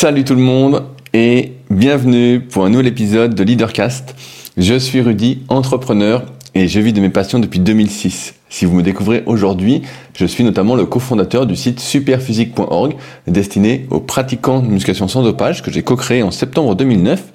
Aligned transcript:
Salut 0.00 0.22
tout 0.22 0.36
le 0.36 0.40
monde 0.40 0.84
et 1.12 1.54
bienvenue 1.70 2.38
pour 2.38 2.64
un 2.64 2.70
nouvel 2.70 2.86
épisode 2.86 3.34
de 3.34 3.42
Leadercast. 3.42 4.14
Je 4.56 4.78
suis 4.78 5.00
Rudy, 5.00 5.42
entrepreneur 5.48 6.22
et 6.54 6.68
je 6.68 6.78
vis 6.78 6.92
de 6.92 7.00
mes 7.00 7.08
passions 7.08 7.40
depuis 7.40 7.58
2006. 7.58 8.36
Si 8.48 8.64
vous 8.64 8.76
me 8.76 8.84
découvrez 8.84 9.24
aujourd'hui, 9.26 9.82
je 10.14 10.24
suis 10.24 10.44
notamment 10.44 10.76
le 10.76 10.86
cofondateur 10.86 11.46
du 11.46 11.56
site 11.56 11.80
superphysique.org 11.80 12.94
destiné 13.26 13.88
aux 13.90 13.98
pratiquants 13.98 14.60
de 14.60 14.68
musculation 14.68 15.08
sans 15.08 15.24
dopage 15.24 15.64
que 15.64 15.72
j'ai 15.72 15.82
co-créé 15.82 16.22
en 16.22 16.30
septembre 16.30 16.76
2009 16.76 17.32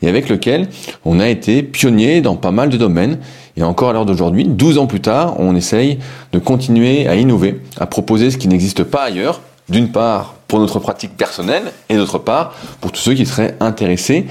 et 0.00 0.08
avec 0.08 0.30
lequel 0.30 0.68
on 1.04 1.20
a 1.20 1.28
été 1.28 1.62
pionnier 1.62 2.22
dans 2.22 2.36
pas 2.36 2.50
mal 2.50 2.70
de 2.70 2.78
domaines 2.78 3.18
et 3.58 3.62
encore 3.62 3.90
à 3.90 3.92
l'heure 3.92 4.06
d'aujourd'hui, 4.06 4.44
12 4.44 4.78
ans 4.78 4.86
plus 4.86 5.00
tard, 5.00 5.38
on 5.38 5.54
essaye 5.54 5.98
de 6.32 6.38
continuer 6.38 7.08
à 7.08 7.14
innover, 7.14 7.60
à 7.78 7.84
proposer 7.84 8.30
ce 8.30 8.38
qui 8.38 8.48
n'existe 8.48 8.84
pas 8.84 9.02
ailleurs 9.02 9.42
d'une 9.68 9.90
part 9.90 10.35
pour 10.48 10.60
notre 10.60 10.78
pratique 10.78 11.16
personnelle 11.16 11.72
et 11.88 11.96
d'autre 11.96 12.18
part 12.18 12.54
pour 12.80 12.92
tous 12.92 13.00
ceux 13.00 13.14
qui 13.14 13.26
seraient 13.26 13.56
intéressés 13.60 14.26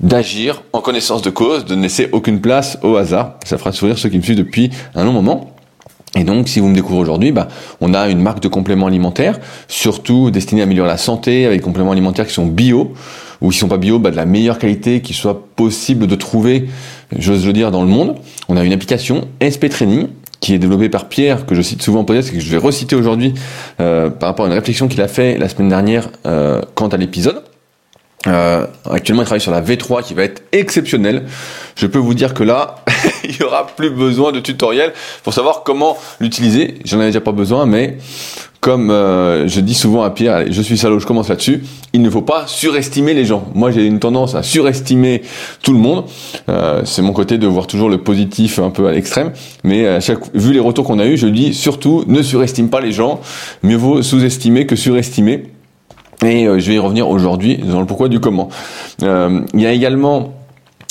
d'agir 0.00 0.62
en 0.72 0.80
connaissance 0.80 1.22
de 1.22 1.30
cause, 1.30 1.64
de 1.64 1.74
ne 1.74 1.82
laisser 1.82 2.08
aucune 2.12 2.40
place 2.40 2.78
au 2.82 2.96
hasard. 2.96 3.34
Ça 3.44 3.58
fera 3.58 3.72
sourire 3.72 3.98
ceux 3.98 4.08
qui 4.08 4.18
me 4.18 4.22
suivent 4.22 4.38
depuis 4.38 4.70
un 4.94 5.04
long 5.04 5.12
moment. 5.12 5.54
Et 6.14 6.24
donc, 6.24 6.48
si 6.48 6.60
vous 6.60 6.68
me 6.68 6.74
découvrez 6.74 7.00
aujourd'hui, 7.00 7.32
bah, 7.32 7.48
on 7.80 7.92
a 7.94 8.08
une 8.08 8.20
marque 8.20 8.40
de 8.40 8.48
compléments 8.48 8.86
alimentaires, 8.86 9.38
surtout 9.68 10.30
destinée 10.30 10.62
à 10.62 10.64
améliorer 10.64 10.88
la 10.88 10.96
santé, 10.96 11.44
avec 11.44 11.60
des 11.60 11.64
compléments 11.64 11.92
alimentaires 11.92 12.26
qui 12.26 12.32
sont 12.32 12.46
bio, 12.46 12.94
ou 13.40 13.50
qui 13.50 13.58
sont 13.58 13.68
pas 13.68 13.76
bio, 13.76 13.98
bah, 13.98 14.10
de 14.10 14.16
la 14.16 14.24
meilleure 14.24 14.58
qualité 14.58 15.00
qui 15.02 15.12
soit 15.12 15.48
possible 15.54 16.06
de 16.06 16.14
trouver, 16.14 16.68
j'ose 17.16 17.46
le 17.46 17.52
dire, 17.52 17.70
dans 17.70 17.82
le 17.82 17.88
monde. 17.88 18.16
On 18.48 18.56
a 18.56 18.64
une 18.64 18.72
application 18.72 19.28
SP 19.44 19.68
Training, 19.68 20.08
qui 20.48 20.54
est 20.54 20.58
développé 20.58 20.88
par 20.88 21.10
Pierre, 21.10 21.44
que 21.44 21.54
je 21.54 21.60
cite 21.60 21.82
souvent 21.82 22.00
en 22.00 22.04
podcast 22.04 22.30
et 22.30 22.32
que 22.32 22.40
je 22.40 22.50
vais 22.50 22.56
reciter 22.56 22.96
aujourd'hui 22.96 23.34
euh, 23.80 24.08
par 24.08 24.30
rapport 24.30 24.46
à 24.46 24.48
une 24.48 24.54
réflexion 24.54 24.88
qu'il 24.88 25.02
a 25.02 25.08
fait 25.08 25.36
la 25.36 25.46
semaine 25.46 25.68
dernière 25.68 26.08
euh, 26.24 26.62
quant 26.74 26.88
à 26.88 26.96
l'épisode. 26.96 27.42
Euh, 28.26 28.66
actuellement, 28.90 29.22
il 29.22 29.26
travaille 29.26 29.40
sur 29.40 29.52
la 29.52 29.62
V3 29.62 30.02
qui 30.02 30.14
va 30.14 30.24
être 30.24 30.42
exceptionnelle. 30.52 31.26
Je 31.76 31.86
peux 31.86 31.98
vous 31.98 32.14
dire 32.14 32.34
que 32.34 32.42
là, 32.42 32.76
il 33.24 33.36
y 33.36 33.42
aura 33.42 33.66
plus 33.66 33.90
besoin 33.90 34.32
de 34.32 34.40
tutoriel 34.40 34.92
pour 35.22 35.32
savoir 35.32 35.62
comment 35.62 35.96
l'utiliser. 36.18 36.74
J'en 36.84 36.98
avais 36.98 37.06
déjà 37.06 37.20
pas 37.20 37.32
besoin, 37.32 37.64
mais 37.66 37.98
comme 38.60 38.90
euh, 38.90 39.46
je 39.46 39.60
dis 39.60 39.74
souvent 39.74 40.02
à 40.02 40.10
Pierre, 40.10 40.34
allez, 40.34 40.52
je 40.52 40.60
suis 40.60 40.76
salaud, 40.76 40.98
je 40.98 41.06
commence 41.06 41.28
là-dessus, 41.28 41.62
il 41.92 42.02
ne 42.02 42.10
faut 42.10 42.22
pas 42.22 42.48
surestimer 42.48 43.14
les 43.14 43.24
gens. 43.24 43.44
Moi, 43.54 43.70
j'ai 43.70 43.86
une 43.86 44.00
tendance 44.00 44.34
à 44.34 44.42
surestimer 44.42 45.22
tout 45.62 45.72
le 45.72 45.78
monde. 45.78 46.04
Euh, 46.48 46.82
c'est 46.84 47.02
mon 47.02 47.12
côté 47.12 47.38
de 47.38 47.46
voir 47.46 47.68
toujours 47.68 47.88
le 47.88 47.98
positif 47.98 48.58
un 48.58 48.70
peu 48.70 48.88
à 48.88 48.92
l'extrême. 48.92 49.30
Mais 49.62 50.00
vu 50.34 50.52
les 50.52 50.58
retours 50.58 50.84
qu'on 50.84 50.98
a 50.98 51.06
eu, 51.06 51.16
je 51.16 51.28
dis 51.28 51.54
surtout 51.54 52.02
ne 52.08 52.20
surestime 52.20 52.68
pas 52.68 52.80
les 52.80 52.90
gens. 52.90 53.20
Mieux 53.62 53.76
vaut 53.76 54.02
sous-estimer 54.02 54.66
que 54.66 54.74
surestimer. 54.74 55.44
Et 56.24 56.46
euh, 56.46 56.58
je 56.58 56.68
vais 56.68 56.74
y 56.74 56.78
revenir 56.78 57.08
aujourd'hui 57.08 57.58
dans 57.58 57.80
le 57.80 57.86
pourquoi 57.86 58.08
du 58.08 58.20
comment. 58.20 58.48
Euh, 59.02 59.40
il 59.54 59.60
y 59.60 59.66
a 59.66 59.72
également 59.72 60.34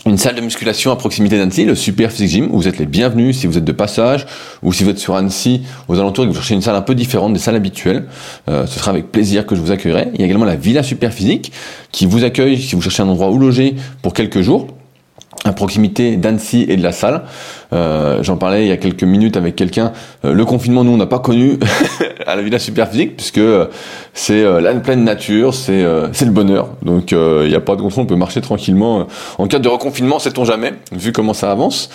une 0.05 0.17
salle 0.17 0.35
de 0.35 0.41
musculation 0.41 0.91
à 0.91 0.95
proximité 0.95 1.37
d'Annecy, 1.37 1.65
le 1.65 1.75
Super 1.75 2.11
Physique 2.11 2.29
Gym, 2.29 2.49
où 2.51 2.57
vous 2.57 2.67
êtes 2.67 2.77
les 2.77 2.85
bienvenus 2.85 3.37
si 3.37 3.47
vous 3.47 3.57
êtes 3.57 3.65
de 3.65 3.71
passage 3.73 4.25
ou 4.63 4.71
si 4.71 4.85
vous 4.85 4.89
êtes 4.89 4.99
sur 4.99 5.15
Annecy 5.15 5.63
aux 5.89 5.99
alentours 5.99 6.23
et 6.23 6.27
que 6.27 6.33
vous 6.33 6.39
cherchez 6.39 6.53
une 6.53 6.61
salle 6.61 6.75
un 6.75 6.81
peu 6.81 6.95
différente 6.95 7.33
des 7.33 7.39
salles 7.39 7.55
habituelles. 7.55 8.05
Euh, 8.49 8.65
ce 8.67 8.79
sera 8.79 8.91
avec 8.91 9.11
plaisir 9.11 9.45
que 9.45 9.55
je 9.55 9.59
vous 9.59 9.71
accueillerai. 9.71 10.09
Il 10.13 10.21
y 10.21 10.23
a 10.23 10.25
également 10.25 10.45
la 10.45 10.55
Villa 10.55 10.81
Super 10.81 11.11
Physique 11.11 11.51
qui 11.91 12.05
vous 12.05 12.23
accueille 12.23 12.57
si 12.57 12.75
vous 12.75 12.81
cherchez 12.81 13.03
un 13.03 13.09
endroit 13.09 13.29
où 13.29 13.37
loger 13.37 13.75
pour 14.01 14.13
quelques 14.13 14.41
jours 14.41 14.67
à 15.43 15.53
proximité 15.53 16.15
d'Annecy 16.17 16.65
et 16.69 16.77
de 16.77 16.83
la 16.83 16.91
salle. 16.91 17.23
Euh, 17.73 18.23
J'en 18.23 18.37
parlais 18.37 18.65
il 18.65 18.67
y 18.67 18.71
a 18.71 18.77
quelques 18.77 19.03
minutes 19.03 19.37
avec 19.37 19.55
quelqu'un. 19.55 19.93
Euh, 20.25 20.33
le 20.33 20.45
confinement, 20.45 20.83
nous, 20.83 20.91
on 20.91 20.97
n'a 20.97 21.05
pas 21.05 21.19
connu 21.19 21.57
à 22.27 22.35
la 22.35 22.41
Villa 22.41 22.59
Superphysique 22.59 23.15
puisque 23.15 23.37
euh, 23.37 23.67
c'est 24.13 24.43
euh, 24.43 24.59
la 24.59 24.73
pleine 24.75 25.03
nature, 25.03 25.53
c'est 25.53 25.83
le 25.83 26.31
bonheur. 26.31 26.69
Donc 26.81 27.11
il 27.11 27.47
n'y 27.47 27.55
a 27.55 27.61
pas 27.61 27.75
de 27.75 27.81
contrôle, 27.81 28.03
on 28.03 28.07
peut 28.07 28.15
marcher 28.15 28.41
tranquillement. 28.41 29.07
En 29.37 29.47
cas 29.47 29.59
de 29.59 29.67
reconfinement, 29.67 30.19
sait-on 30.19 30.45
jamais, 30.45 30.73
vu 30.91 31.11
comment 31.11 31.33
ça 31.33 31.51
avance. 31.51 31.89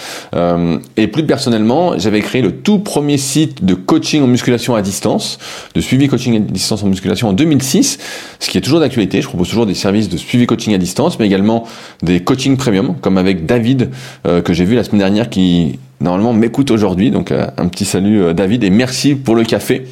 et 0.96 1.06
plus 1.08 1.26
personnellement, 1.26 1.98
j'avais 1.98 2.20
créé 2.20 2.42
le 2.42 2.52
tout 2.52 2.78
premier 2.78 3.18
site 3.18 3.64
de 3.64 3.74
coaching 3.74 4.22
en 4.22 4.27
musculation 4.27 4.74
à 4.74 4.82
distance, 4.82 5.38
de 5.74 5.80
suivi 5.80 6.08
coaching 6.08 6.36
à 6.36 6.38
distance 6.40 6.82
en 6.82 6.86
musculation 6.86 7.28
en 7.28 7.32
2006, 7.32 7.98
ce 8.38 8.50
qui 8.50 8.58
est 8.58 8.61
toujours 8.61 8.80
d'actualité. 8.80 9.20
Je 9.20 9.28
propose 9.28 9.48
toujours 9.48 9.66
des 9.66 9.74
services 9.74 10.08
de 10.08 10.16
suivi 10.16 10.46
coaching 10.46 10.74
à 10.74 10.78
distance, 10.78 11.18
mais 11.18 11.27
également 11.27 11.64
des 12.02 12.20
coaching 12.20 12.56
premium, 12.56 12.94
comme 13.00 13.18
avec 13.18 13.46
David 13.46 13.90
que 14.24 14.52
j'ai 14.52 14.64
vu 14.64 14.77
la 14.77 14.84
semaine 14.84 15.00
dernière 15.00 15.30
qui 15.30 15.61
normalement 16.02 16.33
m'écoute 16.33 16.70
aujourd'hui. 16.70 17.11
Donc 17.11 17.33
euh, 17.33 17.46
un 17.57 17.68
petit 17.68 17.85
salut 17.85 18.23
euh, 18.23 18.33
David 18.33 18.64
et 18.64 18.70
merci 18.70 19.14
pour 19.14 19.35
le 19.35 19.45
café 19.45 19.86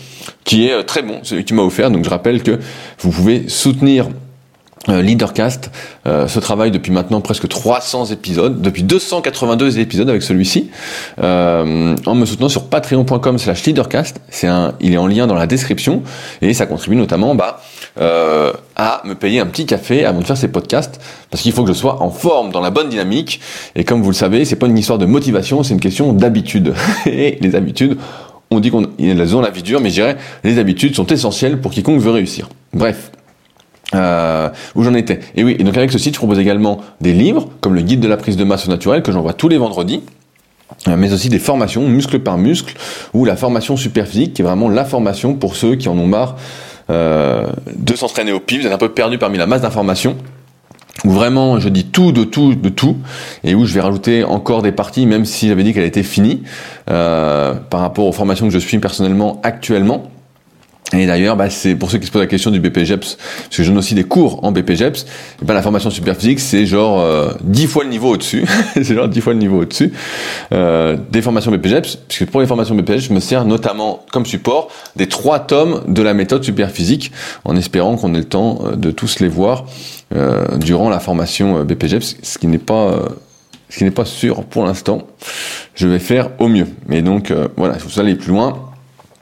qui 0.44 0.66
est 0.66 0.82
très 0.84 1.02
bon, 1.02 1.20
celui 1.22 1.44
qui 1.44 1.54
m'a 1.54 1.62
offert. 1.62 1.90
Donc 1.90 2.04
je 2.04 2.10
rappelle 2.10 2.42
que 2.42 2.58
vous 3.00 3.10
pouvez 3.10 3.48
soutenir 3.48 4.08
Leadercast 4.88 5.70
ce 6.06 6.38
travail 6.38 6.70
depuis 6.70 6.90
maintenant 6.90 7.20
presque 7.20 7.46
300 7.46 8.06
épisodes, 8.06 8.62
depuis 8.62 8.82
282 8.82 9.78
épisodes 9.78 10.08
avec 10.08 10.22
celui-ci, 10.22 10.70
en 11.18 12.14
me 12.14 12.24
soutenant 12.24 12.48
sur 12.48 12.64
patreon.com 12.64 13.38
slash 13.38 13.64
leadercast. 13.64 14.20
Il 14.80 14.94
est 14.94 14.96
en 14.96 15.06
lien 15.06 15.26
dans 15.26 15.34
la 15.34 15.46
description 15.46 16.02
et 16.40 16.54
ça 16.54 16.66
contribue 16.66 16.96
notamment 16.96 17.34
bah, 17.34 17.60
euh, 18.00 18.52
à 18.76 19.02
me 19.04 19.14
payer 19.14 19.40
un 19.40 19.46
petit 19.46 19.66
café 19.66 20.04
avant 20.04 20.20
de 20.20 20.24
faire 20.24 20.36
ces 20.36 20.48
podcasts 20.48 21.00
parce 21.30 21.42
qu'il 21.42 21.52
faut 21.52 21.62
que 21.62 21.68
je 21.68 21.76
sois 21.76 22.02
en 22.02 22.10
forme, 22.10 22.50
dans 22.50 22.60
la 22.60 22.70
bonne 22.70 22.88
dynamique. 22.88 23.40
Et 23.74 23.84
comme 23.84 24.02
vous 24.02 24.10
le 24.10 24.14
savez, 24.14 24.44
c'est 24.44 24.56
pas 24.56 24.66
une 24.66 24.78
histoire 24.78 24.98
de 24.98 25.06
motivation, 25.06 25.62
c'est 25.62 25.74
une 25.74 25.80
question 25.80 26.12
d'habitude. 26.12 26.74
Et 27.06 27.38
les 27.40 27.54
habitudes, 27.56 27.98
on 28.50 28.60
dit 28.60 28.70
qu'on 28.70 28.84
ont 28.84 29.40
la 29.40 29.50
vie 29.50 29.62
dure, 29.62 29.80
mais 29.80 29.90
je 29.90 29.94
dirais 29.94 30.16
les 30.44 30.58
habitudes 30.58 30.94
sont 30.94 31.06
essentielles 31.06 31.60
pour 31.60 31.72
quiconque 31.72 32.00
veut 32.00 32.12
réussir. 32.12 32.48
Bref. 32.72 33.10
Euh, 33.92 34.48
où 34.76 34.84
j'en 34.84 34.94
étais. 34.94 35.18
Et 35.34 35.42
oui, 35.42 35.56
et 35.58 35.64
donc 35.64 35.76
avec 35.76 35.90
ce 35.90 35.98
site, 35.98 36.14
je 36.14 36.18
propose 36.18 36.38
également 36.38 36.78
des 37.00 37.12
livres, 37.12 37.48
comme 37.60 37.74
le 37.74 37.82
guide 37.82 37.98
de 37.98 38.06
la 38.06 38.16
prise 38.16 38.36
de 38.36 38.44
masse 38.44 38.68
naturelle, 38.68 39.02
que 39.02 39.10
j'envoie 39.10 39.32
tous 39.32 39.48
les 39.48 39.58
vendredis 39.58 40.02
euh, 40.88 40.96
mais 40.96 41.12
aussi 41.12 41.28
des 41.28 41.38
formations 41.38 41.86
muscle 41.88 42.20
par 42.20 42.38
muscle 42.38 42.74
ou 43.12 43.24
la 43.24 43.36
formation 43.36 43.76
super 43.76 44.06
physique 44.06 44.34
qui 44.34 44.42
est 44.42 44.44
vraiment 44.44 44.68
la 44.68 44.84
formation 44.84 45.34
pour 45.34 45.56
ceux 45.56 45.74
qui 45.74 45.88
en 45.88 45.98
ont 45.98 46.06
marre 46.06 46.36
euh, 46.90 47.48
de 47.76 47.94
s'entraîner 47.94 48.32
au 48.32 48.40
pif, 48.40 48.60
vous 48.60 48.66
êtes 48.66 48.72
un 48.72 48.78
peu 48.78 48.90
perdu 48.90 49.18
parmi 49.18 49.36
la 49.36 49.46
masse 49.46 49.62
d'informations 49.62 50.16
où 51.04 51.10
vraiment 51.10 51.58
je 51.58 51.68
dis 51.68 51.86
tout 51.86 52.12
de 52.12 52.24
tout 52.24 52.54
de 52.54 52.68
tout 52.68 52.96
et 53.42 53.54
où 53.54 53.66
je 53.66 53.74
vais 53.74 53.80
rajouter 53.80 54.24
encore 54.24 54.62
des 54.62 54.72
parties 54.72 55.06
même 55.06 55.24
si 55.24 55.48
j'avais 55.48 55.64
dit 55.64 55.74
qu'elle 55.74 55.84
était 55.84 56.02
finie 56.02 56.44
euh, 56.88 57.54
par 57.54 57.80
rapport 57.80 58.06
aux 58.06 58.12
formations 58.12 58.46
que 58.46 58.52
je 58.52 58.58
suis 58.58 58.78
personnellement 58.78 59.40
actuellement 59.42 60.04
et 60.92 61.06
d'ailleurs, 61.06 61.36
bah, 61.36 61.50
c'est 61.50 61.74
pour 61.74 61.90
ceux 61.90 61.98
qui 61.98 62.06
se 62.06 62.10
posent 62.10 62.22
la 62.22 62.26
question 62.26 62.50
du 62.50 62.60
BPGEPS, 62.60 63.16
parce 63.16 63.56
que 63.56 63.62
je 63.62 63.68
donne 63.68 63.78
aussi 63.78 63.94
des 63.94 64.04
cours 64.04 64.44
en 64.44 64.52
BPGEPS, 64.52 65.06
et 65.40 65.44
ben, 65.44 65.54
la 65.54 65.62
formation 65.62 65.90
super 65.90 66.16
physique, 66.16 66.40
c'est 66.40 66.66
genre 66.66 67.00
euh, 67.00 67.30
10 67.44 67.66
fois 67.66 67.84
le 67.84 67.90
niveau 67.90 68.10
au-dessus, 68.10 68.44
c'est 68.74 68.94
genre 68.94 69.08
10 69.08 69.20
fois 69.20 69.32
le 69.32 69.38
niveau 69.38 69.62
au-dessus 69.62 69.92
euh, 70.52 70.96
des 71.10 71.22
formations 71.22 71.52
BPGEPS, 71.52 71.96
puisque 72.08 72.30
pour 72.30 72.40
les 72.40 72.46
formations 72.46 72.74
BPGEPS, 72.74 73.08
je 73.08 73.12
me 73.12 73.20
sers 73.20 73.44
notamment 73.44 74.04
comme 74.12 74.26
support 74.26 74.68
des 74.96 75.06
trois 75.06 75.38
tomes 75.38 75.82
de 75.86 76.02
la 76.02 76.14
méthode 76.14 76.42
super 76.42 76.70
physique, 76.70 77.12
en 77.44 77.56
espérant 77.56 77.96
qu'on 77.96 78.14
ait 78.14 78.18
le 78.18 78.24
temps 78.24 78.60
euh, 78.64 78.76
de 78.76 78.90
tous 78.90 79.20
les 79.20 79.28
voir 79.28 79.64
euh, 80.12 80.58
durant 80.58 80.90
la 80.90 80.98
formation 80.98 81.58
euh, 81.58 81.64
BPGEPS, 81.64 82.16
ce 82.22 82.38
qui 82.38 82.48
n'est 82.48 82.58
pas... 82.58 82.88
Euh, 82.88 83.08
ce 83.68 83.78
qui 83.78 83.84
n'est 83.84 83.92
pas 83.92 84.04
sûr 84.04 84.42
pour 84.46 84.64
l'instant, 84.64 85.06
je 85.76 85.86
vais 85.86 86.00
faire 86.00 86.30
au 86.40 86.48
mieux. 86.48 86.66
Mais 86.88 87.02
donc 87.02 87.32
voilà, 87.56 87.78
si 87.78 87.86
vous 87.86 88.00
allez 88.00 88.16
plus 88.16 88.30
loin, 88.30 88.69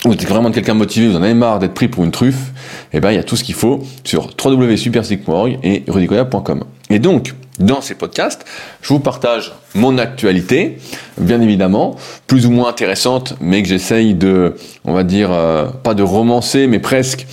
vous 0.05 0.13
êtes 0.13 0.27
vraiment 0.27 0.53
quelqu'un 0.53 0.75
motivé, 0.75 1.09
vous 1.09 1.17
en 1.17 1.23
avez 1.23 1.35
marre 1.35 1.59
d'être 1.59 1.75
pris 1.75 1.89
pour 1.89 2.05
une 2.05 2.13
truffe, 2.13 2.53
et 2.93 2.99
eh 2.99 3.01
ben 3.01 3.11
il 3.11 3.17
y 3.17 3.19
a 3.19 3.25
tout 3.25 3.35
ce 3.35 3.43
qu'il 3.43 3.57
faut 3.57 3.83
sur 4.05 4.29
www.superphysique.org 4.43 5.59
et 5.65 5.83
rudicoya.com. 5.89 6.65
Et 6.91 7.01
donc, 7.01 7.35
dans 7.59 7.81
ces 7.81 7.97
podcasts, 7.97 8.45
je 8.81 8.93
vous 8.93 9.01
partage 9.01 9.53
mon 9.75 9.99
actualité, 9.99 10.79
bien 11.19 11.41
évidemment, 11.41 11.97
plus 12.29 12.47
ou 12.47 12.53
moins 12.53 12.69
intéressante, 12.69 13.35
mais 13.41 13.63
que 13.63 13.69
j'essaye 13.69 14.15
de, 14.15 14.55
on 14.85 14.93
va 14.93 15.03
dire, 15.03 15.33
euh, 15.33 15.67
pas 15.67 15.95
de 15.95 16.05
romancer, 16.05 16.69
mais 16.69 16.79
presque, 16.79 17.27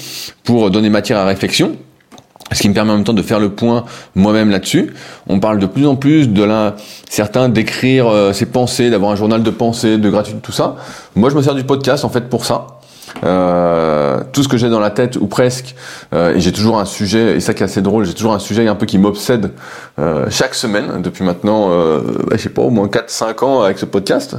pour 0.43 0.71
donner 0.71 0.89
matière 0.89 1.19
à 1.19 1.25
réflexion 1.25 1.75
ce 2.51 2.61
qui 2.61 2.69
me 2.69 2.73
permet 2.73 2.91
en 2.91 2.95
même 2.95 3.03
temps 3.03 3.13
de 3.13 3.21
faire 3.21 3.39
le 3.39 3.49
point 3.49 3.85
moi-même 4.13 4.49
là-dessus. 4.49 4.93
On 5.27 5.39
parle 5.39 5.59
de 5.59 5.65
plus 5.65 5.87
en 5.87 5.95
plus 5.95 6.29
de 6.29 6.43
la, 6.43 6.75
certains 7.09 7.49
d'écrire 7.49 8.07
euh, 8.07 8.33
ses 8.33 8.45
pensées, 8.45 8.89
d'avoir 8.89 9.11
un 9.11 9.15
journal 9.15 9.43
de 9.43 9.49
pensées, 9.49 9.97
de 9.97 10.09
gratitude, 10.09 10.41
tout 10.41 10.51
ça. 10.51 10.75
Moi, 11.15 11.29
je 11.29 11.35
me 11.35 11.41
sers 11.41 11.55
du 11.55 11.63
podcast 11.63 12.05
en 12.05 12.09
fait 12.09 12.29
pour 12.29 12.45
ça. 12.45 12.67
Euh, 13.23 14.21
tout 14.33 14.43
ce 14.43 14.47
que 14.47 14.57
j'ai 14.57 14.69
dans 14.69 14.79
la 14.79 14.89
tête 14.89 15.15
ou 15.15 15.27
presque, 15.27 15.75
euh, 16.13 16.35
et 16.35 16.39
j'ai 16.39 16.51
toujours 16.51 16.79
un 16.79 16.85
sujet, 16.85 17.37
et 17.37 17.39
ça 17.39 17.53
qui 17.53 17.63
est 17.63 17.65
assez 17.65 17.81
drôle, 17.81 18.05
j'ai 18.05 18.13
toujours 18.13 18.33
un 18.33 18.39
sujet 18.39 18.67
un 18.67 18.75
peu 18.75 18.85
qui 18.85 18.97
m'obsède 18.97 19.51
euh, 19.99 20.25
chaque 20.29 20.53
semaine 20.53 21.01
depuis 21.01 21.23
maintenant, 21.23 21.69
euh, 21.71 22.01
je 22.31 22.37
sais 22.37 22.49
pas, 22.49 22.61
au 22.61 22.69
moins 22.69 22.87
4-5 22.87 23.45
ans 23.45 23.61
avec 23.61 23.79
ce 23.79 23.85
podcast. 23.85 24.35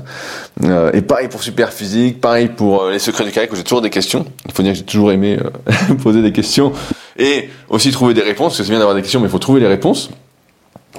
Euh, 0.64 0.90
et 0.92 1.00
pareil 1.00 1.28
pour 1.28 1.42
Super 1.42 1.72
Physique, 1.72 2.20
pareil 2.20 2.48
pour 2.48 2.88
les 2.88 2.98
secrets 2.98 3.24
du 3.24 3.30
carré, 3.30 3.48
que 3.48 3.56
j'ai 3.56 3.64
toujours 3.64 3.82
des 3.82 3.90
questions. 3.90 4.26
Il 4.46 4.52
faut 4.52 4.62
dire 4.62 4.72
que 4.72 4.78
j'ai 4.78 4.84
toujours 4.84 5.12
aimé 5.12 5.38
poser 6.02 6.22
des 6.22 6.32
questions 6.32 6.72
et 7.18 7.50
aussi 7.68 7.90
trouver 7.90 8.14
des 8.14 8.22
réponses, 8.22 8.48
parce 8.48 8.58
que 8.58 8.64
c'est 8.64 8.70
bien 8.70 8.78
d'avoir 8.78 8.96
des 8.96 9.02
questions, 9.02 9.20
mais 9.20 9.26
il 9.26 9.30
faut 9.30 9.38
trouver 9.38 9.60
les 9.60 9.66
réponses. 9.66 10.10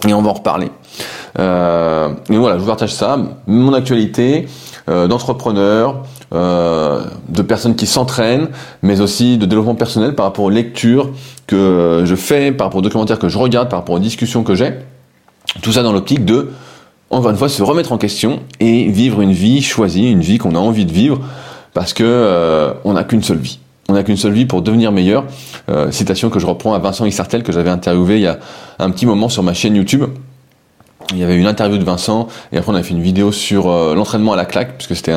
Et 0.07 0.13
on 0.13 0.21
va 0.21 0.29
en 0.29 0.33
reparler. 0.33 0.69
Euh, 1.39 2.09
et 2.29 2.37
voilà, 2.37 2.57
je 2.57 2.61
vous 2.61 2.67
partage 2.67 2.93
ça, 2.93 3.17
mon 3.47 3.73
actualité 3.73 4.47
euh, 4.89 5.07
d'entrepreneur, 5.07 6.03
euh, 6.33 7.03
de 7.29 7.41
personnes 7.41 7.75
qui 7.75 7.87
s'entraînent, 7.87 8.49
mais 8.81 9.01
aussi 9.01 9.37
de 9.37 9.45
développement 9.45 9.75
personnel 9.75 10.13
par 10.13 10.25
rapport 10.25 10.45
aux 10.45 10.49
lectures 10.49 11.11
que 11.47 12.03
je 12.05 12.15
fais, 12.15 12.51
par 12.51 12.67
rapport 12.67 12.79
aux 12.79 12.83
documentaires 12.83 13.19
que 13.19 13.29
je 13.29 13.37
regarde, 13.37 13.69
par 13.69 13.79
rapport 13.79 13.95
aux 13.95 13.99
discussions 13.99 14.43
que 14.43 14.55
j'ai. 14.55 14.73
Tout 15.61 15.71
ça 15.71 15.83
dans 15.83 15.93
l'optique 15.93 16.25
de, 16.25 16.51
encore 17.09 17.31
une 17.31 17.37
fois, 17.37 17.49
se 17.49 17.63
remettre 17.63 17.91
en 17.91 17.97
question 17.97 18.41
et 18.59 18.87
vivre 18.89 19.21
une 19.21 19.31
vie 19.31 19.61
choisie, 19.61 20.11
une 20.11 20.21
vie 20.21 20.37
qu'on 20.37 20.55
a 20.55 20.59
envie 20.59 20.85
de 20.85 20.91
vivre, 20.91 21.19
parce 21.73 21.93
que 21.93 22.03
euh, 22.03 22.73
on 22.83 22.93
n'a 22.93 23.03
qu'une 23.03 23.23
seule 23.23 23.37
vie. 23.37 23.59
On 23.89 23.93
n'a 23.93 24.03
qu'une 24.03 24.17
seule 24.17 24.33
vie 24.33 24.45
pour 24.45 24.61
devenir 24.61 24.91
meilleur. 24.91 25.25
Euh, 25.69 25.91
citation 25.91 26.29
que 26.29 26.39
je 26.39 26.45
reprends 26.45 26.73
à 26.73 26.79
Vincent 26.79 27.05
Isartel 27.05 27.43
que 27.43 27.53
j'avais 27.53 27.69
interviewé 27.69 28.15
il 28.15 28.21
y 28.21 28.27
a 28.27 28.37
un 28.79 28.91
petit 28.91 29.05
moment 29.05 29.29
sur 29.29 29.43
ma 29.43 29.53
chaîne 29.53 29.75
YouTube. 29.75 30.03
Il 31.13 31.19
y 31.19 31.23
avait 31.23 31.37
une 31.37 31.47
interview 31.47 31.77
de 31.77 31.85
Vincent 31.85 32.27
et 32.51 32.57
après 32.57 32.71
on 32.71 32.75
a 32.75 32.83
fait 32.83 32.93
une 32.93 33.01
vidéo 33.01 33.31
sur 33.31 33.69
euh, 33.69 33.95
l'entraînement 33.95 34.33
à 34.33 34.35
la 34.35 34.43
claque 34.43 34.73
puisque 34.77 34.93
c'était 34.93 35.15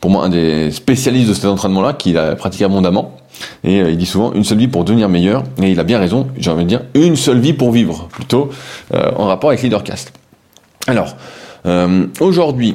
pour 0.00 0.10
moi 0.10 0.24
un 0.24 0.28
des 0.28 0.72
spécialistes 0.72 1.28
de 1.28 1.34
cet 1.34 1.44
entraînement-là 1.44 1.92
qu'il 1.92 2.18
a 2.18 2.34
pratiqué 2.34 2.64
abondamment. 2.64 3.16
Et 3.62 3.80
euh, 3.80 3.90
il 3.90 3.96
dit 3.96 4.06
souvent 4.06 4.32
une 4.32 4.42
seule 4.42 4.58
vie 4.58 4.68
pour 4.68 4.82
devenir 4.82 5.08
meilleur. 5.08 5.44
Et 5.62 5.70
il 5.70 5.78
a 5.78 5.84
bien 5.84 6.00
raison, 6.00 6.26
j'ai 6.36 6.50
envie 6.50 6.64
de 6.64 6.68
dire 6.68 6.82
une 6.94 7.14
seule 7.14 7.38
vie 7.38 7.52
pour 7.52 7.70
vivre, 7.70 8.08
plutôt 8.10 8.50
en 8.92 9.26
rapport 9.26 9.50
avec 9.50 9.62
Leadercast. 9.62 10.12
Alors, 10.88 11.14
aujourd'hui, 12.18 12.74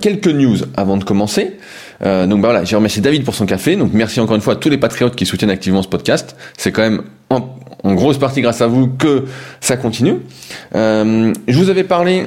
quelques 0.00 0.28
news 0.28 0.56
avant 0.76 0.96
de 0.96 1.04
commencer. 1.04 1.58
Donc 2.04 2.42
bah 2.42 2.48
voilà, 2.48 2.64
j'ai 2.64 2.76
remercié 2.76 3.00
David 3.00 3.24
pour 3.24 3.34
son 3.34 3.46
café. 3.46 3.76
Donc 3.76 3.90
merci 3.94 4.20
encore 4.20 4.36
une 4.36 4.42
fois 4.42 4.54
à 4.54 4.56
tous 4.56 4.68
les 4.68 4.78
patriotes 4.78 5.16
qui 5.16 5.24
soutiennent 5.26 5.50
activement 5.50 5.82
ce 5.82 5.88
podcast. 5.88 6.36
C'est 6.56 6.70
quand 6.70 6.82
même 6.82 7.02
en, 7.30 7.56
en, 7.82 7.94
grosse 7.94 8.18
partie 8.18 8.42
grâce 8.42 8.60
à 8.60 8.66
vous 8.66 8.88
que 8.88 9.24
ça 9.60 9.76
continue. 9.76 10.16
je 10.74 11.32
vous 11.48 11.70
avais 11.70 11.84
parlé 11.84 12.26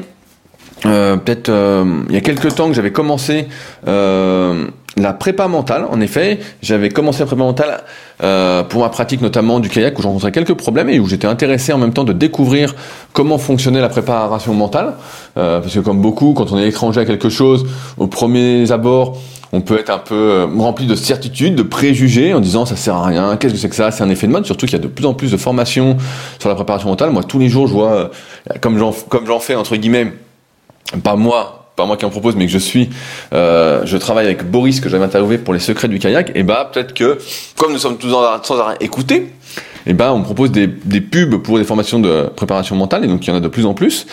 euh, 0.86 1.18
peut-être 1.18 1.50
euh, 1.50 2.04
il 2.10 2.16
y 2.16 2.18
a 2.18 2.22
quelques 2.22 2.54
temps 2.54 2.68
que 2.68 2.74
j'avais 2.74 2.92
commencé 2.92 3.48
euh, 3.88 4.68
la 4.96 5.14
prépa 5.14 5.48
mentale. 5.48 5.86
En 5.90 6.02
effet, 6.02 6.40
j'avais 6.62 6.90
commencé 6.90 7.20
la 7.20 7.26
prépa 7.26 7.44
mentale 7.44 7.84
pour 8.70 8.82
ma 8.82 8.90
pratique 8.90 9.22
notamment 9.22 9.60
du 9.60 9.70
kayak 9.70 9.98
où 9.98 10.02
j'ai 10.02 10.08
rencontré 10.08 10.32
quelques 10.32 10.56
problèmes 10.56 10.90
et 10.90 11.00
où 11.00 11.08
j'étais 11.08 11.28
intéressé 11.28 11.72
en 11.72 11.78
même 11.78 11.94
temps 11.94 12.04
de 12.04 12.14
découvrir 12.14 12.74
comment 13.14 13.38
fonctionnait 13.38 13.82
la 13.82 13.90
préparation 13.90 14.56
mentale. 14.56 14.94
parce 15.36 15.74
que 15.74 15.80
comme 15.80 16.02
beaucoup, 16.02 16.34
quand 16.34 16.52
on 16.52 16.58
est 16.58 16.68
étranger 16.68 17.02
à 17.02 17.06
quelque 17.06 17.30
chose, 17.30 17.68
au 17.98 18.08
premier 18.08 18.72
abord, 18.72 19.20
on 19.54 19.62
peut 19.62 19.80
être 19.80 19.90
un 19.90 20.00
peu 20.00 20.48
rempli 20.58 20.88
de 20.88 20.96
certitudes, 20.96 21.56
de 21.56 21.64
préjugés 21.64 22.34
en 22.34 22.40
disant 22.40 22.66
ça 22.66 22.76
sert 22.76 22.96
à 22.96 23.06
rien, 23.06 23.38
qu'est-ce 23.38 23.54
que 23.54 23.60
c'est 23.60 23.70
que 23.70 23.76
ça, 23.76 23.92
c'est 23.92 24.04
un 24.04 24.10
effet 24.10 24.28
de 24.28 24.32
mode, 24.32 24.46
surtout 24.46 24.66
qu'il 24.66 24.78
y 24.78 24.82
a 24.82 24.84
de 24.84 24.88
plus 24.88 25.06
en 25.06 25.14
plus 25.14 25.32
de 25.32 25.38
formations 25.38 25.98
sur 26.40 26.50
la 26.50 26.56
préparation 26.56 26.90
mentale. 26.90 27.12
Moi 27.12 27.24
tous 27.24 27.40
les 27.40 27.50
jours 27.50 27.68
je 27.68 27.74
vois, 27.74 28.12
comme 28.62 28.78
j'en, 28.78 28.92
comme 28.92 29.26
j'en 29.26 29.40
fais 29.40 29.56
entre 29.56 29.76
guillemets, 29.76 30.14
pas 31.04 31.16
moi, 31.16 31.72
pas 31.76 31.86
moi 31.86 31.96
qui 31.96 32.06
en 32.06 32.10
propose, 32.10 32.36
mais 32.36 32.46
que 32.46 32.52
je 32.52 32.58
suis, 32.58 32.90
euh, 33.34 33.82
je 33.86 33.98
travaille 33.98 34.26
avec 34.26 34.50
Boris 34.50 34.82
que 34.82 34.90
j'avais 34.90 35.06
interviewé 35.06 35.38
pour 35.38 35.54
les 35.54 35.60
secrets 35.60 35.88
du 35.88 36.00
kayak, 36.00 36.32
et 36.36 36.44
bah 36.44 36.70
peut-être 36.74 36.94
que 36.94 37.18
comme 37.58 37.72
nous 37.72 37.80
sommes 37.80 37.98
tous 37.98 38.10
sans 38.44 38.60
arrêt 38.60 38.78
écoutés, 38.82 39.32
et 39.86 39.94
ben 39.94 40.12
on 40.12 40.22
propose 40.22 40.52
des, 40.52 40.68
des, 40.68 41.02
pubs 41.02 41.38
pour 41.38 41.58
des 41.58 41.64
formations 41.64 42.00
de 42.00 42.30
préparation 42.36 42.76
mentale, 42.76 43.06
et 43.06 43.08
donc 43.08 43.26
il 43.26 43.30
y 43.30 43.34
en 43.34 43.38
a 43.38 43.40
de 43.40 43.48
plus 43.48 43.66
en 43.66 43.74
plus. 43.74 44.06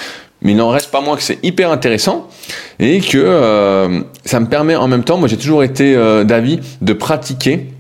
Mais 0.45 0.53
il 0.53 0.57
n'en 0.57 0.69
reste 0.69 0.91
pas 0.91 1.01
moins 1.01 1.17
que 1.17 1.23
c'est 1.23 1.39
hyper 1.43 1.71
intéressant 1.71 2.29
et 2.79 3.01
que 3.01 3.19
euh, 3.19 4.01
ça 4.25 4.41
me 4.41 4.47
permet 4.47 4.77
en 4.77 4.87
même 4.89 5.03
temps, 5.03 5.17
moi 5.17 5.27
j'ai 5.27 5.39
toujours 5.39 5.65
été 5.65 5.97
euh, 5.97 6.25
d'avis 6.25 6.61
de 6.83 6.93
pratiquer 6.93 7.71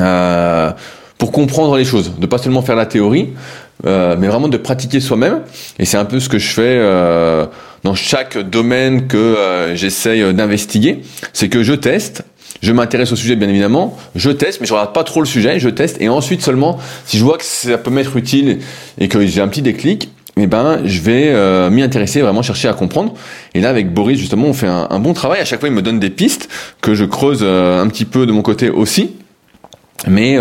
euh, 0.00 0.72
pour 1.18 1.32
comprendre 1.32 1.76
les 1.76 1.84
choses, 1.84 2.12
de 2.18 2.26
pas 2.26 2.38
seulement 2.38 2.62
faire 2.62 2.76
la 2.76 2.86
théorie, 2.86 3.30
mais 3.84 4.26
vraiment 4.26 4.48
de 4.48 4.56
pratiquer 4.56 5.00
soi-même. 5.00 5.42
Et 5.78 5.84
c'est 5.84 5.96
un 5.96 6.04
peu 6.04 6.18
ce 6.18 6.28
que 6.28 6.38
je 6.38 6.48
fais 6.48 6.78
dans 7.84 7.94
chaque 7.94 8.36
domaine 8.36 9.06
que 9.06 9.70
j'essaye 9.74 10.34
d'investiguer. 10.34 11.00
C'est 11.32 11.48
que 11.48 11.62
je 11.62 11.72
teste, 11.72 12.22
je 12.62 12.72
m'intéresse 12.72 13.12
au 13.12 13.16
sujet 13.16 13.36
bien 13.36 13.48
évidemment, 13.48 13.96
je 14.14 14.30
teste, 14.30 14.60
mais 14.60 14.66
je 14.66 14.74
regarde 14.74 14.92
pas 14.92 15.04
trop 15.04 15.20
le 15.20 15.26
sujet, 15.26 15.58
je 15.58 15.68
teste, 15.70 16.00
et 16.00 16.08
ensuite 16.10 16.42
seulement, 16.42 16.78
si 17.06 17.16
je 17.16 17.24
vois 17.24 17.38
que 17.38 17.44
ça 17.44 17.78
peut 17.78 17.90
m'être 17.90 18.16
utile 18.16 18.58
et 18.98 19.08
que 19.08 19.24
j'ai 19.24 19.40
un 19.40 19.48
petit 19.48 19.62
déclic, 19.62 20.10
eh 20.38 20.46
ben, 20.46 20.80
je 20.84 21.00
vais 21.00 21.70
m'y 21.70 21.82
intéresser, 21.82 22.20
vraiment 22.20 22.42
chercher 22.42 22.68
à 22.68 22.74
comprendre. 22.74 23.14
Et 23.54 23.60
là, 23.60 23.70
avec 23.70 23.92
Boris, 23.92 24.18
justement, 24.18 24.46
on 24.48 24.52
fait 24.52 24.66
un, 24.66 24.98
bon 24.98 25.14
travail. 25.14 25.40
À 25.40 25.44
chaque 25.44 25.60
fois, 25.60 25.68
il 25.68 25.74
me 25.74 25.82
donne 25.82 25.98
des 25.98 26.10
pistes 26.10 26.48
que 26.82 26.94
je 26.94 27.04
creuse 27.04 27.42
un 27.42 27.88
petit 27.88 28.04
peu 28.04 28.26
de 28.26 28.32
mon 28.32 28.42
côté 28.42 28.68
aussi. 28.68 29.12
Mais 30.06 30.38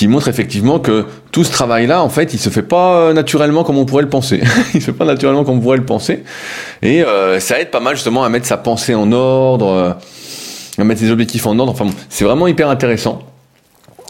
qui 0.00 0.08
montre 0.08 0.28
effectivement 0.28 0.78
que 0.78 1.04
tout 1.30 1.44
ce 1.44 1.52
travail-là, 1.52 2.02
en 2.02 2.08
fait, 2.08 2.32
il 2.32 2.38
se 2.38 2.48
fait 2.48 2.62
pas 2.62 2.96
euh, 2.96 3.12
naturellement 3.12 3.64
comme 3.64 3.76
on 3.76 3.84
pourrait 3.84 4.02
le 4.02 4.08
penser. 4.08 4.40
il 4.74 4.80
se 4.80 4.86
fait 4.86 4.92
pas 4.94 5.04
naturellement 5.04 5.44
comme 5.44 5.58
on 5.58 5.60
pourrait 5.60 5.76
le 5.76 5.84
penser. 5.84 6.24
Et 6.80 7.02
euh, 7.02 7.38
ça 7.38 7.60
aide 7.60 7.70
pas 7.70 7.80
mal 7.80 7.96
justement 7.96 8.24
à 8.24 8.30
mettre 8.30 8.46
sa 8.46 8.56
pensée 8.56 8.94
en 8.94 9.12
ordre, 9.12 9.66
euh, 9.66 9.92
à 10.78 10.84
mettre 10.84 11.00
ses 11.00 11.10
objectifs 11.10 11.46
en 11.46 11.58
ordre. 11.58 11.72
Enfin, 11.72 11.86
c'est 12.08 12.24
vraiment 12.24 12.46
hyper 12.46 12.70
intéressant. 12.70 13.22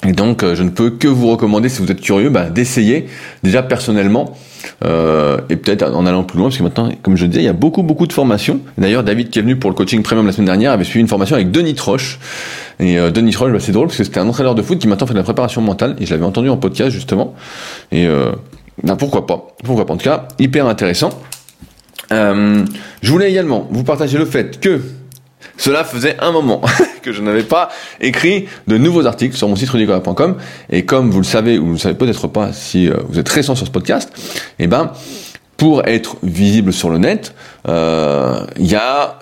Et 0.07 0.13
donc, 0.13 0.43
je 0.43 0.63
ne 0.63 0.71
peux 0.71 0.91
que 0.91 1.09
vous 1.09 1.31
recommander, 1.31 1.69
si 1.69 1.83
vous 1.83 1.91
êtes 1.91 2.01
curieux, 2.01 2.31
bah, 2.31 2.49
d'essayer 2.49 3.07
déjà 3.43 3.63
personnellement 3.63 4.35
euh, 4.85 5.39
et 5.51 5.57
peut-être 5.57 5.83
en 5.83 6.07
allant 6.07 6.25
plus 6.25 6.39
loin, 6.39 6.49
parce 6.49 6.59
que 6.59 6.63
maintenant, 6.63 6.89
comme 7.03 7.17
je 7.17 7.25
le 7.25 7.29
disais, 7.29 7.43
il 7.43 7.47
y 7.47 7.49
a 7.49 7.55
beaucoup, 7.55 7.83
beaucoup 7.83 8.07
de 8.07 8.13
formations. 8.13 8.61
D'ailleurs, 8.79 9.05
David 9.05 9.31
qui 9.31 9.39
est 9.39 9.43
venu 9.43 9.57
pour 9.57 9.71
le 9.71 9.77
coaching 9.77 10.03
premium 10.03 10.27
la 10.27 10.33
semaine 10.33 10.47
dernière 10.47 10.73
avait 10.73 10.85
suivi 10.85 11.01
une 11.01 11.09
formation 11.09 11.37
avec 11.37 11.51
Denis 11.51 11.75
Troche. 11.75 12.19
Et 12.79 12.99
euh, 12.99 13.11
Denis 13.11 13.33
Troche, 13.33 13.53
bah, 13.53 13.59
c'est 13.61 13.73
drôle 13.73 13.89
parce 13.89 13.99
que 13.99 14.05
c'était 14.05 14.21
un 14.21 14.29
entraîneur 14.29 14.55
de 14.55 14.63
foot 14.63 14.79
qui 14.79 14.89
maintenant 14.89 15.07
fait 15.07 15.13
de 15.13 15.19
la 15.19 15.25
préparation 15.25 15.61
mentale, 15.61 15.97
et 15.99 16.07
je 16.07 16.13
l'avais 16.13 16.25
entendu 16.25 16.49
en 16.49 16.57
podcast 16.57 16.91
justement. 16.91 17.35
Et 17.93 18.07
euh, 18.07 18.33
bah, 18.83 18.97
pourquoi 18.97 19.27
pas 19.27 19.49
Pourquoi 19.65 19.87
pas 19.87 19.95
En 19.95 19.97
tout 19.97 20.05
cas, 20.05 20.29
hyper 20.39 20.67
intéressant. 20.67 21.11
Euh, 22.13 22.65
je 23.03 23.13
voulais 23.13 23.31
également 23.31 23.69
vous 23.71 23.85
partager 23.85 24.19
le 24.19 24.25
fait 24.25 24.59
que 24.61 24.81
cela 25.57 25.85
faisait 25.85 26.17
un 26.21 26.33
moment 26.33 26.63
que 27.03 27.13
je 27.13 27.23
n'avais 27.23 27.43
pas 27.43 27.71
écrit 28.01 28.47
de 28.67 28.79
nouveaux 28.79 29.07
articles 29.07 29.37
sur 29.37 29.49
mon 29.49 29.57
site 29.57 29.71
rudicola.com 29.71 30.37
et 30.71 30.85
comme 30.85 31.11
vous 31.11 31.19
le 31.19 31.25
savez 31.25 31.59
ou 31.59 31.63
vous 31.63 31.69
ne 31.69 31.75
le 31.75 31.79
savez 31.79 31.95
peut-être 31.95 32.29
pas 32.29 32.53
si 32.53 32.89
euh, 32.89 32.97
vous 33.09 33.19
êtes 33.19 33.29
récent 33.29 33.55
sur 33.55 33.67
ce 33.67 33.73
podcast, 33.73 34.11
eh 34.59 34.67
ben 34.67 34.93
pour 35.57 35.87
être 35.87 36.17
visible 36.23 36.73
sur 36.73 36.89
le 36.89 36.97
net, 36.97 37.35
euh, 37.69 38.47
il 38.59 38.67
y 38.67 38.77
a 38.77 39.19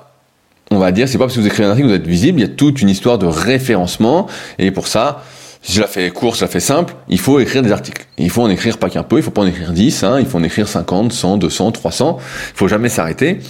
on 0.70 0.78
va 0.78 0.92
dire, 0.92 1.08
c'est 1.08 1.18
pas 1.18 1.24
parce 1.24 1.34
que 1.34 1.40
vous 1.40 1.46
écrivez 1.46 1.66
un 1.66 1.70
article 1.70 1.88
que 1.88 1.92
vous 1.92 1.98
êtes 1.98 2.06
visible, 2.06 2.40
il 2.40 2.42
y 2.42 2.44
a 2.44 2.54
toute 2.54 2.82
une 2.82 2.90
histoire 2.90 3.18
de 3.18 3.26
référencement, 3.26 4.26
et 4.58 4.70
pour 4.70 4.86
ça, 4.86 5.22
si 5.62 5.72
je 5.72 5.80
la 5.80 5.86
fais 5.86 6.10
court, 6.10 6.34
je 6.34 6.42
la 6.42 6.48
fais 6.48 6.60
simple, 6.60 6.94
il 7.08 7.18
faut 7.18 7.40
écrire 7.40 7.62
des 7.62 7.72
articles. 7.72 8.06
il 8.18 8.30
faut 8.30 8.42
en 8.42 8.50
écrire 8.50 8.78
pas 8.78 8.90
qu'un 8.90 9.02
peu, 9.02 9.16
il 9.16 9.22
faut 9.22 9.30
pas 9.30 9.42
en 9.42 9.46
écrire 9.46 9.72
10, 9.72 10.04
hein, 10.04 10.20
il 10.20 10.26
faut 10.26 10.38
en 10.38 10.42
écrire 10.42 10.68
50, 10.68 11.12
100, 11.12 11.38
200, 11.38 11.72
300, 11.72 12.18
il 12.20 12.56
faut 12.56 12.68
jamais 12.68 12.88
s'arrêter. 12.88 13.40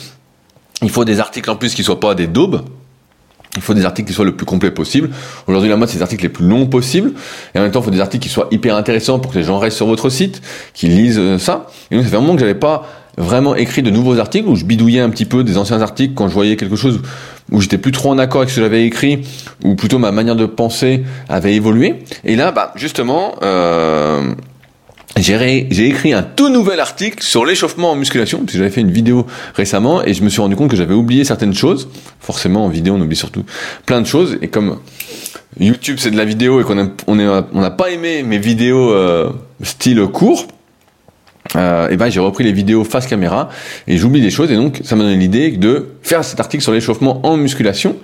Il 0.83 0.91
faut 0.91 1.05
des 1.05 1.21
articles 1.21 1.51
en 1.51 1.57
plus 1.57 1.75
qui 1.75 1.83
soient 1.83 2.01
pas 2.01 2.15
des 2.15 2.27
daubes. 2.27 2.63
Il 3.57 3.63
faut 3.63 3.75
des 3.75 3.85
articles 3.85 4.09
qui 4.09 4.15
soient 4.15 4.25
le 4.25 4.37
plus 4.37 4.47
complets 4.47 4.71
possible. 4.71 5.11
Aujourd'hui, 5.47 5.69
la 5.69 5.77
mode, 5.77 5.89
c'est 5.89 5.97
des 5.97 6.03
articles 6.03 6.23
les 6.23 6.29
plus 6.29 6.47
longs 6.47 6.67
possibles. 6.67 7.13
Et 7.55 7.59
en 7.59 7.63
même 7.63 7.73
temps, 7.73 7.81
il 7.81 7.85
faut 7.85 7.91
des 7.91 8.01
articles 8.01 8.23
qui 8.23 8.29
soient 8.29 8.49
hyper 8.51 8.77
intéressants 8.77 9.19
pour 9.19 9.33
que 9.33 9.39
les 9.39 9.45
gens 9.45 9.59
restent 9.59 9.79
sur 9.79 9.87
votre 9.87 10.11
site, 10.11 10.43
qu'ils 10.75 10.95
lisent 10.95 11.19
euh, 11.19 11.39
ça. 11.39 11.67
Et 11.91 11.97
donc, 11.97 12.05
ça 12.05 12.11
fait 12.11 12.17
un 12.17 12.21
moment 12.21 12.35
que 12.35 12.41
j'avais 12.41 12.55
pas 12.55 12.87
vraiment 13.17 13.57
écrit 13.57 13.83
de 13.83 13.91
nouveaux 13.91 14.19
articles, 14.19 14.49
où 14.49 14.55
je 14.55 14.65
bidouillais 14.65 15.01
un 15.01 15.11
petit 15.11 15.25
peu 15.25 15.43
des 15.43 15.59
anciens 15.59 15.83
articles 15.83 16.15
quand 16.15 16.29
je 16.29 16.35
voyais 16.35 16.57
quelque 16.57 16.77
chose 16.77 17.01
où 17.51 17.61
j'étais 17.61 17.79
plus 17.79 17.91
trop 17.91 18.11
en 18.11 18.19
accord 18.19 18.43
avec 18.43 18.51
ce 18.51 18.57
que 18.57 18.61
j'avais 18.61 18.85
écrit, 18.85 19.23
ou 19.65 19.75
plutôt 19.75 19.99
ma 19.99 20.13
manière 20.13 20.37
de 20.37 20.47
penser 20.47 21.03
avait 21.29 21.55
évolué. 21.55 22.05
Et 22.25 22.37
là, 22.37 22.53
bah, 22.53 22.73
justement, 22.77 23.35
euh, 23.43 24.35
j'ai 25.17 25.87
écrit 25.87 26.13
un 26.13 26.23
tout 26.23 26.49
nouvel 26.49 26.81
article 26.81 27.23
sur 27.23 27.45
l'échauffement 27.45 27.93
en 27.93 27.97
musculation, 27.97 28.39
parce 28.39 28.53
que 28.53 28.59
j'avais 28.59 28.71
fait 28.71 28.81
une 28.81 28.93
vidéo 28.93 29.27
récemment 29.55 30.05
et 30.05 30.15
je 30.15 30.23
me 30.23 30.29
suis 30.29 30.41
rendu 30.41 30.55
compte 30.55 30.71
que 30.71 30.77
j'avais 30.77 30.95
oublié 30.95 31.25
certaines 31.25 31.55
choses. 31.55 31.89
Forcément, 32.21 32.65
en 32.65 32.69
vidéo, 32.69 32.95
on 32.95 33.01
oublie 33.01 33.17
surtout 33.17 33.45
plein 33.87 34.01
de 34.01 34.07
choses. 34.07 34.39
Et 34.43 34.49
comme 34.49 34.79
YouTube, 35.59 35.97
c'est 35.99 36.11
de 36.11 36.17
la 36.17 36.25
vidéo 36.25 36.61
et 36.61 36.65
qu'on 36.65 36.77
n'a 36.77 36.89
on 37.07 37.19
on 37.53 37.71
pas 37.71 37.91
aimé 37.91 38.23
mes 38.23 38.39
vidéos 38.39 38.93
euh, 38.93 39.31
style 39.63 40.01
court, 40.07 40.47
euh, 41.57 41.89
et 41.89 41.97
ben 41.97 42.11
j'ai 42.11 42.21
repris 42.21 42.45
les 42.45 42.53
vidéos 42.53 42.85
face 42.85 43.07
caméra 43.07 43.49
et 43.87 43.97
j'oublie 43.97 44.21
des 44.21 44.31
choses 44.31 44.51
et 44.51 44.57
donc 44.57 44.81
ça 44.85 44.97
m'a 44.97 45.05
donné 45.05 45.17
l'idée 45.17 45.51
de 45.53 45.95
faire 46.03 46.23
cet 46.23 46.41
article 46.41 46.63
sur 46.63 46.73
l'échauffement 46.73 47.25
en 47.27 47.39
musculation 47.39 47.97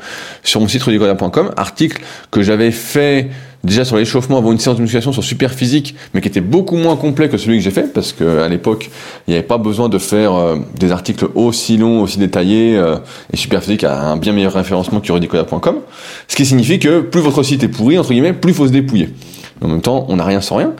sur 0.42 0.60
mon 0.60 0.68
site 0.68 0.82
rudicola.com, 0.82 1.52
article 1.56 2.02
que 2.30 2.42
j'avais 2.42 2.70
fait 2.70 3.28
déjà 3.64 3.84
sur 3.84 3.96
l'échauffement 3.96 4.38
avant 4.38 4.52
une 4.52 4.58
séance 4.58 4.76
de 4.76 4.82
musculation 4.82 5.12
sur 5.12 5.24
super 5.24 5.52
physique, 5.52 5.94
mais 6.12 6.20
qui 6.20 6.28
était 6.28 6.40
beaucoup 6.40 6.76
moins 6.76 6.96
complet 6.96 7.28
que 7.28 7.36
celui 7.36 7.58
que 7.58 7.64
j'ai 7.64 7.70
fait, 7.70 7.92
parce 7.92 8.12
qu'à 8.12 8.48
l'époque, 8.48 8.90
il 9.26 9.30
n'y 9.30 9.36
avait 9.36 9.46
pas 9.46 9.58
besoin 9.58 9.88
de 9.88 9.98
faire 9.98 10.34
euh, 10.34 10.56
des 10.78 10.92
articles 10.92 11.26
aussi 11.34 11.76
longs, 11.76 12.02
aussi 12.02 12.18
détaillés, 12.18 12.76
euh, 12.76 12.96
et 13.32 13.36
super 13.36 13.62
physique 13.62 13.84
a 13.84 14.10
un 14.10 14.16
bien 14.16 14.32
meilleur 14.32 14.52
référencement 14.52 15.00
que 15.00 15.10
rudicola.com, 15.10 15.76
ce 16.28 16.36
qui 16.36 16.46
signifie 16.46 16.78
que 16.78 17.00
plus 17.00 17.20
votre 17.20 17.42
site 17.42 17.62
est 17.64 17.68
pourri, 17.68 17.98
entre 17.98 18.10
guillemets, 18.10 18.32
plus 18.32 18.52
il 18.52 18.54
faut 18.54 18.66
se 18.66 18.72
dépouiller. 18.72 19.10
En 19.62 19.68
même 19.68 19.80
temps, 19.80 20.06
on 20.08 20.16
n'a 20.16 20.24
rien 20.24 20.40
sans 20.40 20.56
rien. 20.56 20.72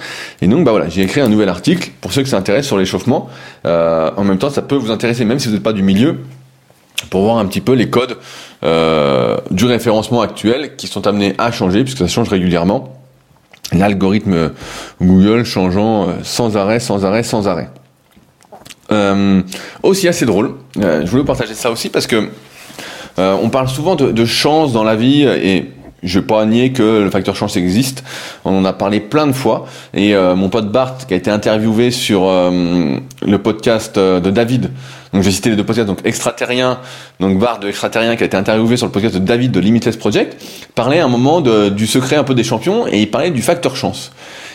Et 0.42 0.48
donc, 0.48 0.64
bah 0.64 0.72
voilà, 0.72 0.88
j'ai 0.88 1.02
écrit 1.02 1.20
un 1.20 1.28
nouvel 1.28 1.48
article 1.48 1.90
pour 2.00 2.12
ceux 2.12 2.22
que 2.22 2.28
ça 2.28 2.42
sur 2.62 2.76
l'échauffement. 2.76 3.28
Euh, 3.66 4.10
en 4.16 4.24
même 4.24 4.38
temps, 4.38 4.50
ça 4.50 4.62
peut 4.62 4.74
vous 4.74 4.90
intéresser, 4.90 5.24
même 5.24 5.38
si 5.38 5.48
vous 5.48 5.54
n'êtes 5.54 5.62
pas 5.62 5.72
du 5.72 5.82
milieu, 5.82 6.18
pour 7.10 7.22
voir 7.22 7.38
un 7.38 7.46
petit 7.46 7.60
peu 7.60 7.72
les 7.72 7.88
codes 7.88 8.16
euh, 8.64 9.36
du 9.50 9.66
référencement 9.66 10.22
actuel 10.22 10.76
qui 10.76 10.86
sont 10.86 11.06
amenés 11.06 11.34
à 11.36 11.52
changer, 11.52 11.82
puisque 11.82 11.98
ça 11.98 12.06
change 12.06 12.30
régulièrement. 12.30 12.94
L'algorithme 13.72 14.52
Google 15.02 15.44
changeant 15.44 16.08
euh, 16.08 16.12
sans 16.22 16.56
arrêt, 16.56 16.80
sans 16.80 17.04
arrêt, 17.04 17.22
sans 17.22 17.46
arrêt. 17.46 17.68
Euh, 18.90 19.42
aussi 19.82 20.08
assez 20.08 20.24
drôle. 20.24 20.54
je 20.76 20.80
voulais 21.06 21.22
vous 21.22 21.24
partager 21.24 21.54
ça 21.54 21.70
aussi 21.70 21.90
parce 21.90 22.06
que 22.06 22.28
on 23.16 23.48
parle 23.48 23.68
souvent 23.68 23.96
de, 23.96 24.24
chance 24.24 24.72
dans 24.72 24.82
la 24.82 24.96
vie 24.96 25.22
et 25.22 25.70
je 26.02 26.18
vais 26.18 26.26
pas 26.26 26.44
nier 26.44 26.72
que 26.72 27.02
le 27.02 27.10
facteur 27.10 27.36
chance 27.36 27.56
existe. 27.56 28.02
On 28.44 28.58
en 28.58 28.64
a 28.64 28.72
parlé 28.72 29.00
plein 29.00 29.26
de 29.26 29.32
fois. 29.32 29.66
Et 29.94 30.14
mon 30.14 30.48
pote 30.48 30.70
Bart, 30.72 30.98
qui 31.06 31.14
a 31.14 31.16
été 31.16 31.30
interviewé 31.30 31.92
sur 31.92 32.24
le 32.24 33.36
podcast 33.36 33.96
de 33.98 34.30
David, 34.30 34.70
donc 35.14 35.22
j'ai 35.22 35.30
cité 35.30 35.48
les 35.48 35.56
deux 35.56 35.64
podcasts, 35.64 35.86
donc 35.86 36.00
Extraterrien, 36.04 36.80
donc 37.20 37.38
Bart 37.38 37.60
de 37.60 37.68
Extraterrien, 37.68 38.16
qui 38.16 38.24
a 38.24 38.26
été 38.26 38.36
interviewé 38.36 38.76
sur 38.76 38.86
le 38.86 38.92
podcast 38.92 39.14
de 39.14 39.20
David 39.20 39.52
de 39.52 39.60
Limitless 39.60 39.96
Project, 39.96 40.36
parlait 40.74 40.98
à 40.98 41.04
un 41.04 41.08
moment 41.08 41.40
du 41.40 41.86
secret 41.86 42.16
un 42.16 42.24
peu 42.24 42.34
des 42.34 42.42
champions 42.42 42.88
et 42.88 43.00
il 43.00 43.10
parlait 43.10 43.30
du 43.30 43.40
facteur 43.40 43.76
chance. 43.76 44.10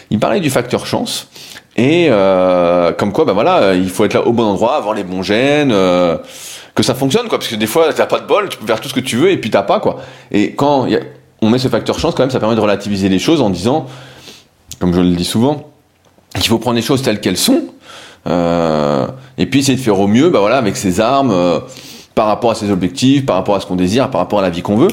Il 0.09 0.19
parlait 0.19 0.41
du 0.41 0.49
facteur 0.49 0.85
chance. 0.85 1.29
Et 1.77 2.09
comme 2.97 3.13
quoi, 3.13 3.23
bah 3.23 3.31
voilà, 3.31 3.73
il 3.73 3.89
faut 3.89 4.03
être 4.03 4.15
là 4.15 4.27
au 4.27 4.33
bon 4.33 4.43
endroit, 4.43 4.75
avoir 4.75 4.93
les 4.93 5.03
bons 5.03 5.23
gènes, 5.23 5.69
que 5.69 6.83
ça 6.83 6.93
fonctionne, 6.93 7.29
quoi. 7.29 7.39
Parce 7.39 7.49
que 7.49 7.55
des 7.55 7.67
fois, 7.67 7.93
t'as 7.93 8.05
pas 8.05 8.19
de 8.19 8.25
bol, 8.25 8.49
tu 8.49 8.57
peux 8.57 8.65
faire 8.65 8.81
tout 8.81 8.89
ce 8.89 8.93
que 8.93 8.99
tu 8.99 9.15
veux 9.15 9.31
et 9.31 9.37
puis 9.37 9.49
t'as 9.49 9.63
pas, 9.63 9.79
quoi. 9.79 10.01
Et 10.31 10.53
quand 10.55 10.87
on 11.41 11.49
met 11.49 11.59
ce 11.59 11.69
facteur 11.69 11.99
chance 11.99 12.15
quand 12.15 12.23
même, 12.23 12.31
ça 12.31 12.39
permet 12.39 12.55
de 12.55 12.61
relativiser 12.61 13.07
les 13.07 13.19
choses 13.19 13.41
en 13.41 13.49
disant, 13.49 13.85
comme 14.79 14.93
je 14.93 14.99
le 14.99 15.15
dis 15.15 15.25
souvent, 15.25 15.69
qu'il 16.35 16.47
faut 16.47 16.59
prendre 16.59 16.75
les 16.75 16.81
choses 16.81 17.01
telles 17.01 17.21
qu'elles 17.21 17.37
sont, 17.37 17.63
euh, 18.27 19.07
et 19.39 19.47
puis 19.47 19.61
essayer 19.61 19.77
de 19.77 19.81
faire 19.81 19.99
au 19.99 20.07
mieux, 20.07 20.29
bah 20.29 20.39
voilà, 20.39 20.57
avec 20.57 20.77
ses 20.77 20.99
armes, 20.99 21.31
euh, 21.31 21.59
par 22.13 22.27
rapport 22.27 22.51
à 22.51 22.55
ses 22.55 22.69
objectifs, 22.69 23.25
par 23.25 23.35
rapport 23.35 23.55
à 23.55 23.59
ce 23.59 23.65
qu'on 23.65 23.75
désire, 23.75 24.11
par 24.11 24.21
rapport 24.21 24.39
à 24.39 24.41
la 24.43 24.51
vie 24.51 24.61
qu'on 24.61 24.75
veut, 24.75 24.89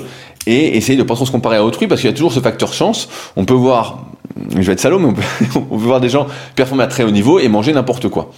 et 0.47 0.77
essayer 0.77 0.97
de 0.97 1.03
pas 1.03 1.15
trop 1.15 1.27
se 1.27 1.31
comparer 1.31 1.57
à 1.57 1.65
autrui, 1.65 1.89
parce 1.89 2.01
qu'il 2.01 2.09
y 2.09 2.13
a 2.13 2.17
toujours 2.17 2.33
ce 2.33 2.41
facteur 2.41 2.73
chance. 2.73 3.09
On 3.37 3.45
peut 3.45 3.53
voir, 3.53 4.07
je 4.51 4.63
vais 4.63 4.73
être 4.73 4.81
salaud, 4.81 4.99
mais 4.99 5.09
on 5.09 5.13
peut, 5.13 5.23
on 5.71 5.77
peut 5.77 5.85
voir 5.85 6.01
des 6.01 6.09
gens 6.09 6.27
performer 6.55 6.85
à 6.85 6.87
très 6.87 7.03
haut 7.03 7.11
niveau 7.11 7.39
et 7.39 7.49
manger 7.49 7.73
n'importe 7.75 8.09
quoi, 8.09 8.31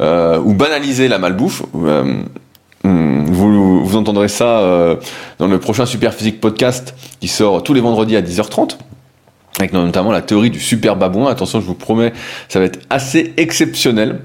euh, 0.00 0.40
ou 0.42 0.54
banaliser 0.54 1.08
la 1.08 1.18
malbouffe. 1.18 1.62
Euh, 1.84 2.22
Hmm, 2.84 3.24
vous, 3.24 3.84
vous 3.84 3.96
entendrez 3.96 4.28
ça 4.28 4.60
euh, 4.60 4.96
dans 5.38 5.48
le 5.48 5.58
prochain 5.58 5.84
Super 5.84 6.14
Physique 6.14 6.40
podcast 6.40 6.94
qui 7.20 7.26
sort 7.26 7.62
tous 7.64 7.74
les 7.74 7.80
vendredis 7.80 8.16
à 8.16 8.22
10h30 8.22 8.78
avec 9.58 9.72
notamment 9.72 10.12
la 10.12 10.22
théorie 10.22 10.50
du 10.50 10.60
super 10.60 10.96
babouin. 10.96 11.30
Attention, 11.30 11.60
je 11.60 11.66
vous 11.66 11.74
promets, 11.74 12.12
ça 12.48 12.58
va 12.58 12.66
être 12.66 12.80
assez 12.90 13.34
exceptionnel. 13.36 14.20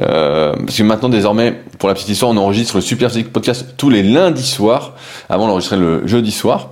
Euh, 0.00 0.54
parce 0.56 0.76
que 0.76 0.82
maintenant, 0.82 1.08
désormais, 1.08 1.54
pour 1.78 1.88
la 1.88 1.94
petite 1.94 2.08
histoire, 2.08 2.30
on 2.30 2.36
enregistre 2.36 2.76
le 2.76 2.80
Super 2.80 3.10
Physique 3.10 3.32
Podcast 3.32 3.74
tous 3.76 3.90
les 3.90 4.02
lundis 4.02 4.46
soirs. 4.46 4.94
Avant, 5.28 5.44
on 5.44 5.48
l'enregistrait 5.48 5.76
le 5.76 6.06
jeudi 6.06 6.32
soir. 6.32 6.70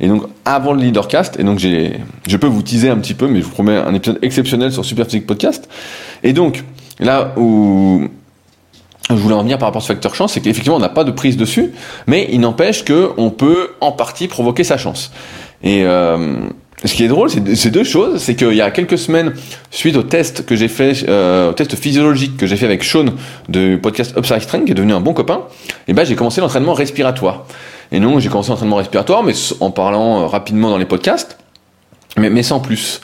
Et 0.00 0.08
donc, 0.08 0.24
avant 0.44 0.72
le 0.72 0.80
Leadercast. 0.80 1.38
Et 1.38 1.44
donc, 1.44 1.58
j'ai, 1.58 2.00
je 2.26 2.36
peux 2.36 2.46
vous 2.46 2.62
teaser 2.62 2.88
un 2.88 2.98
petit 2.98 3.14
peu, 3.14 3.26
mais 3.26 3.40
je 3.40 3.44
vous 3.44 3.50
promets 3.50 3.76
un 3.76 3.94
épisode 3.94 4.18
exceptionnel 4.22 4.72
sur 4.72 4.84
Super 4.84 5.04
Physique 5.06 5.26
Podcast. 5.26 5.68
Et 6.22 6.32
donc, 6.32 6.64
là 7.00 7.32
où 7.36 8.08
je 9.10 9.14
voulais 9.14 9.34
en 9.34 9.42
venir 9.42 9.58
par 9.58 9.68
rapport 9.68 9.82
à 9.82 9.82
ce 9.82 9.88
facteur 9.88 10.14
chance, 10.14 10.34
c'est 10.34 10.40
qu'effectivement 10.40 10.76
on 10.76 10.80
n'a 10.80 10.90
pas 10.90 11.04
de 11.04 11.10
prise 11.10 11.38
dessus, 11.38 11.72
mais 12.06 12.28
il 12.30 12.40
n'empêche 12.40 12.84
qu'on 12.84 13.30
peut 13.30 13.70
en 13.80 13.92
partie 13.92 14.28
provoquer 14.28 14.64
sa 14.64 14.76
chance. 14.76 15.12
Et 15.62 15.82
euh, 15.84 16.40
ce 16.84 16.94
qui 16.94 17.04
est 17.04 17.08
drôle, 17.08 17.28
c'est 17.30 17.70
deux 17.70 17.84
choses, 17.84 18.20
c'est 18.20 18.36
qu'il 18.36 18.54
y 18.54 18.60
a 18.60 18.70
quelques 18.70 18.98
semaines, 18.98 19.32
suite 19.70 19.96
au 19.96 20.02
test 20.02 20.46
que 20.46 20.54
j'ai 20.54 20.68
fait, 20.68 21.04
euh, 21.08 21.50
au 21.50 21.52
test 21.52 21.74
physiologique 21.74 22.36
que 22.36 22.46
j'ai 22.46 22.56
fait 22.56 22.66
avec 22.66 22.84
Sean 22.84 23.06
du 23.48 23.78
podcast 23.82 24.14
Upside 24.16 24.42
Strength, 24.42 24.66
qui 24.66 24.72
est 24.72 24.76
devenu 24.76 24.92
un 24.92 25.00
bon 25.00 25.12
copain, 25.12 25.42
et 25.88 25.92
ben 25.92 26.04
j'ai 26.04 26.14
commencé 26.14 26.40
l'entraînement 26.40 26.74
respiratoire. 26.74 27.46
Et 27.90 27.98
non, 28.00 28.20
j'ai 28.20 28.28
commencé 28.28 28.50
l'entraînement 28.50 28.76
respiratoire, 28.76 29.22
mais 29.22 29.32
en 29.60 29.70
parlant 29.70 30.22
euh, 30.22 30.26
rapidement 30.26 30.70
dans 30.70 30.78
les 30.78 30.84
podcasts, 30.84 31.36
mais, 32.16 32.30
mais 32.30 32.42
sans 32.42 32.60
plus 32.60 33.00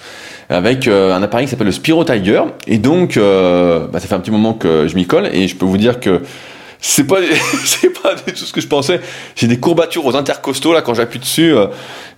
avec 0.48 0.88
euh, 0.88 1.14
un 1.14 1.22
appareil 1.22 1.46
qui 1.46 1.50
s'appelle 1.50 1.66
le 1.66 1.72
Spiro 1.72 2.04
Tiger. 2.04 2.42
Et 2.66 2.78
donc, 2.78 3.16
euh, 3.16 3.86
bah, 3.88 4.00
ça 4.00 4.06
fait 4.06 4.14
un 4.14 4.20
petit 4.20 4.30
moment 4.30 4.52
que 4.52 4.86
je 4.86 4.94
m'y 4.94 5.06
colle 5.06 5.28
et 5.32 5.48
je 5.48 5.56
peux 5.56 5.66
vous 5.66 5.78
dire 5.78 6.00
que 6.00 6.22
c'est 6.86 7.04
pas 7.04 7.16
c'est 7.64 7.88
pas 7.88 8.14
du 8.14 8.32
tout 8.34 8.44
ce 8.44 8.52
que 8.52 8.60
je 8.60 8.68
pensais. 8.68 9.00
J'ai 9.36 9.46
des 9.46 9.58
courbatures 9.58 10.04
aux 10.04 10.14
intercostaux 10.16 10.74
là 10.74 10.82
quand 10.82 10.92
j'appuie 10.92 11.18
dessus 11.18 11.54
euh, 11.54 11.68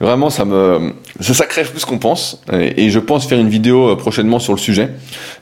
vraiment 0.01 0.29
ça 0.29 0.45
me 0.45 0.93
ça, 1.21 1.47
crève 1.47 1.71
plus 1.71 1.85
qu'on 1.85 1.99
pense. 1.99 2.43
Et, 2.53 2.91
je 2.91 2.99
pense 2.99 3.27
faire 3.29 3.39
une 3.39 3.49
vidéo 3.49 3.95
prochainement 3.95 4.41
sur 4.41 4.53
le 4.53 4.59
sujet. 4.59 4.91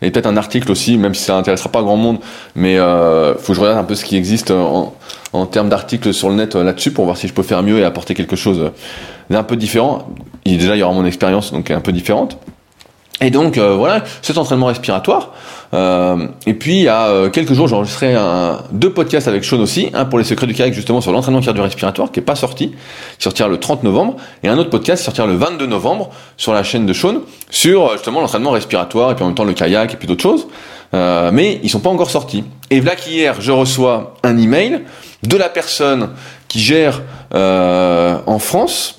Et 0.03 0.11
peut-être 0.11 0.27
un 0.27 0.37
article 0.37 0.71
aussi 0.71 0.99
même 0.99 1.15
si 1.15 1.25
ça 1.25 1.37
intéressera 1.37 1.71
pas 1.71 1.81
grand 1.81 1.97
monde. 1.97 2.19
Mais 2.55 2.79
euh, 2.79 3.35
faut 3.37 3.53
que 3.53 3.55
je 3.55 3.61
regarde 3.61 3.79
un 3.79 3.85
peu 3.85 3.95
ce 3.95 4.05
qui 4.05 4.17
existe 4.17 4.51
en, 4.51 4.95
en 5.33 5.47
termes 5.47 5.71
d'articles 5.71 6.13
sur 6.13 6.29
le 6.29 6.35
net 6.35 6.55
là-dessus 6.55 6.91
pour 6.91 7.07
voir 7.07 7.17
si 7.17 7.27
je 7.27 7.33
peux 7.33 7.43
faire 7.43 7.63
mieux 7.63 7.79
et 7.79 7.85
apporter 7.85 8.15
quelque 8.15 8.37
chose 8.37 8.73
d'un 9.31 9.43
peu 9.43 9.57
différent. 9.57 10.07
Déjà 10.45 10.77
il 10.77 10.81
y 10.81 10.83
aura 10.83 10.93
mon 10.93 11.07
expérience 11.07 11.51
donc 11.51 11.71
un 11.71 11.81
peu 11.81 11.93
différente 11.93 12.39
et 13.21 13.31
donc 13.31 13.59
euh, 13.59 13.75
voilà, 13.77 14.03
cet 14.23 14.39
entraînement 14.39 14.67
respiratoire. 14.67 15.31
Euh, 15.73 16.27
et 16.47 16.55
puis 16.55 16.79
il 16.79 16.83
y 16.83 16.89
a 16.89 17.07
euh, 17.07 17.31
quelques 17.31 17.53
jours, 17.53 17.69
j'ai 17.69 18.17
deux 18.73 18.91
podcasts 18.91 19.29
avec 19.29 19.45
Sean 19.45 19.61
aussi, 19.61 19.91
un 19.95 20.05
pour 20.05 20.19
les 20.19 20.25
secrets 20.25 20.47
du 20.47 20.55
kayak 20.55 20.75
justement 20.75 21.01
sur 21.01 21.13
l'entraînement 21.13 21.41
cardio-respiratoire 21.41 22.11
qui 22.11 22.21
est 22.21 22.25
pas 22.25 22.35
sorti, 22.35 22.71
qui 22.71 23.23
sortira 23.23 23.49
le 23.49 23.59
30 23.59 23.85
novembre, 23.85 24.17
et 24.43 24.49
un 24.49 24.59
autre 24.59 24.71
podcast 24.71 25.01
qui 25.01 25.05
sortira 25.05 25.27
le 25.27 25.37
22 25.37 25.67
novembre 25.67 26.11
sur 26.37 26.53
la 26.53 26.65
chaîne 26.65 26.87
de 26.87 26.93
Sean 26.93 27.21
sur 27.51 27.93
justement 27.93 28.21
l'entraînement 28.21 28.51
respiratoire 28.51 29.13
et 29.13 29.15
puis 29.15 29.23
en 29.23 29.29
même 29.29 29.37
temps 29.37 29.45
le 29.45 29.55
kayak 29.55 29.95
et 29.95 29.97
puis 29.97 30.09
d'autres 30.09 30.23
choses. 30.23 30.47
mais 30.93 31.61
ils 31.63 31.71
sont 31.71 31.81
pas 31.81 31.91
encore 31.91 32.11
sortis. 32.11 32.45
Et 32.71 32.81
voilà 32.81 32.97
qu'hier 32.97 33.41
je 33.41 33.53
reçois 33.53 34.15
un 34.25 34.37
email 34.39 34.83
de 35.23 35.37
la 35.37 35.49
personne 35.49 36.11
qui 36.49 36.59
gère 36.61 37.03
en 37.33 38.39
France 38.39 38.99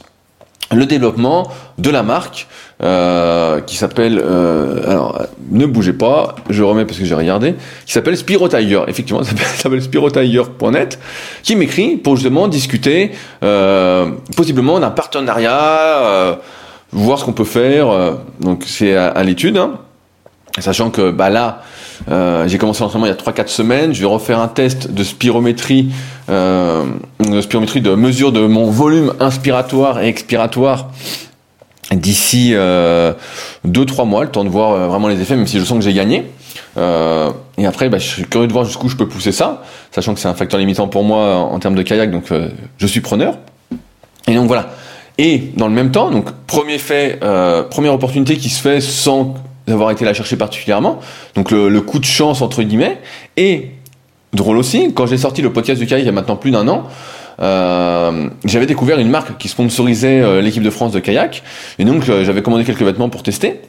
le 0.71 0.85
développement 0.85 1.49
de 1.77 1.89
la 1.89 2.03
marque 2.03 2.47
euh, 2.83 3.61
qui 3.61 3.77
s'appelle 3.77 4.21
euh, 4.21 4.91
alors 4.91 5.27
ne 5.49 5.65
bougez 5.65 5.93
pas 5.93 6.35
je 6.49 6.61
remets 6.61 6.83
parce 6.83 6.99
que 6.99 7.05
j'ai 7.05 7.15
regardé 7.15 7.55
qui 7.85 7.93
s'appelle 7.93 8.17
Spiro 8.17 8.49
Tiger 8.49 8.81
effectivement 8.89 9.23
ça 9.23 9.33
s'appelle 9.33 9.81
spirotiger.net 9.81 10.99
qui 11.41 11.55
m'écrit 11.55 11.95
pour 11.95 12.17
justement 12.17 12.49
discuter 12.49 13.11
euh, 13.43 14.11
possiblement 14.35 14.77
d'un 14.81 14.89
partenariat 14.89 16.37
voir 16.91 17.17
ce 17.17 17.23
qu'on 17.23 17.31
peut 17.31 17.45
faire 17.45 17.87
donc 18.41 18.65
c'est 18.67 18.93
à, 18.93 19.23
l'étude 19.23 19.55
hein. 19.55 19.79
sachant 20.59 20.89
que 20.89 21.11
bah 21.11 21.29
là 21.29 21.61
j'ai 22.45 22.57
commencé 22.57 22.83
l'entraînement 22.83 23.05
il 23.05 23.09
y 23.09 23.13
a 23.13 23.15
3-4 23.15 23.47
semaines 23.47 23.93
je 23.93 24.01
vais 24.01 24.05
refaire 24.05 24.39
un 24.39 24.49
test 24.49 24.91
de 24.91 25.03
spirométrie 25.05 25.93
de 26.27 27.41
spirométrie 27.41 27.79
de 27.79 27.95
mesure 27.95 28.33
de 28.33 28.45
mon 28.45 28.69
volume 28.69 29.13
inspiratoire 29.21 30.01
et 30.01 30.09
expiratoire 30.09 30.89
d'ici 31.91 32.51
2-3 32.51 32.55
euh, 32.57 33.13
mois, 34.05 34.23
le 34.23 34.31
temps 34.31 34.43
de 34.43 34.49
voir 34.49 34.71
euh, 34.71 34.87
vraiment 34.87 35.07
les 35.07 35.21
effets, 35.21 35.35
même 35.35 35.47
si 35.47 35.59
je 35.59 35.63
sens 35.63 35.77
que 35.77 35.83
j'ai 35.83 35.93
gagné. 35.93 36.25
Euh, 36.77 37.31
et 37.57 37.65
après, 37.65 37.89
bah, 37.89 37.99
je 37.99 38.07
suis 38.07 38.23
curieux 38.23 38.47
de 38.47 38.53
voir 38.53 38.65
jusqu'où 38.65 38.89
je 38.89 38.95
peux 38.95 39.07
pousser 39.07 39.31
ça, 39.31 39.63
sachant 39.91 40.13
que 40.13 40.19
c'est 40.19 40.27
un 40.27 40.33
facteur 40.33 40.59
limitant 40.59 40.87
pour 40.87 41.03
moi 41.03 41.35
en, 41.35 41.59
termes 41.59 41.75
de 41.75 41.83
kayak, 41.83 42.11
donc 42.11 42.25
je 42.77 42.87
suis 42.87 43.01
preneur. 43.01 43.37
Et 44.27 44.33
donc 44.33 44.47
voilà. 44.47 44.69
Et 45.17 45.51
dans 45.55 45.67
le 45.67 45.73
même 45.73 45.91
temps, 45.91 46.11
donc 46.11 46.31
premier 46.47 46.77
fait, 46.77 47.19
première 47.69 47.93
opportunité 47.93 48.35
qui 48.35 48.49
se 48.49 48.61
fait 48.61 48.81
sans 48.81 49.35
avoir 49.67 49.91
été 49.91 50.03
la 50.03 50.13
chercher 50.13 50.35
particulièrement, 50.35 50.99
donc 51.35 51.51
le, 51.51 51.69
le 51.69 51.81
coup 51.81 51.99
de 51.99 52.05
chance 52.05 52.41
entre 52.41 52.61
guillemets. 52.61 52.99
Et 53.37 53.71
drôle 54.33 54.57
aussi, 54.57 54.93
quand 54.93 55.05
j'ai 55.05 55.17
sorti 55.17 55.41
le 55.41 55.53
podcast 55.53 55.79
du 55.79 55.87
kayak 55.87 56.03
il 56.03 56.05
y 56.05 56.09
a 56.09 56.11
maintenant 56.11 56.35
plus 56.35 56.51
d'un 56.51 56.67
an, 56.67 56.83
j'avais 57.39 58.65
découvert 58.65 58.99
une 58.99 59.09
marque 59.09 59.37
qui 59.37 59.47
sponsorisait 59.47 60.21
euh, 60.21 60.41
l'équipe 60.41 60.63
de 60.63 60.69
France 60.69 60.91
de 60.91 60.99
kayak, 60.99 61.43
et 61.79 61.85
donc 61.85 62.07
euh, 62.07 62.23
j'avais 62.23 62.41
commandé 62.41 62.63
quelques 62.63 62.81
vêtements 62.81 63.09
pour 63.09 63.23
tester. 63.23 63.61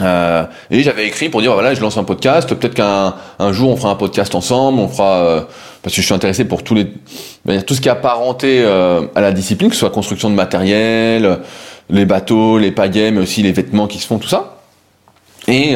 et 0.00 0.82
j'avais 0.82 1.06
écrit 1.06 1.28
pour 1.28 1.40
dire 1.40 1.52
voilà 1.52 1.74
je 1.74 1.80
lance 1.80 1.96
un 1.96 2.04
podcast. 2.04 2.54
Peut-être 2.54 2.74
qu'un 2.74 3.14
un 3.38 3.52
jour 3.52 3.70
on 3.70 3.76
fera 3.76 3.90
un 3.90 3.96
podcast 3.96 4.34
ensemble. 4.34 4.78
On 4.78 4.88
fera 4.88 5.46
parce 5.82 5.94
que 5.94 6.00
je 6.00 6.06
suis 6.06 6.14
intéressé 6.14 6.44
pour 6.44 6.62
tout 6.62 6.76
ce 6.76 7.80
qui 7.80 7.88
est 7.88 7.92
apparenté 7.92 8.64
à 8.64 9.20
la 9.20 9.32
discipline 9.32 9.70
que 9.70 9.74
ce 9.74 9.80
soit 9.80 9.90
construction 9.90 10.30
de 10.30 10.34
matériel 10.34 11.40
les 11.90 12.04
bateaux 12.04 12.58
les 12.58 12.70
pagaies 12.70 13.10
mais 13.10 13.20
aussi 13.20 13.42
les 13.42 13.52
vêtements 13.52 13.88
qui 13.88 13.98
se 13.98 14.06
font 14.06 14.18
tout 14.18 14.28
ça. 14.28 14.58
Et 15.48 15.72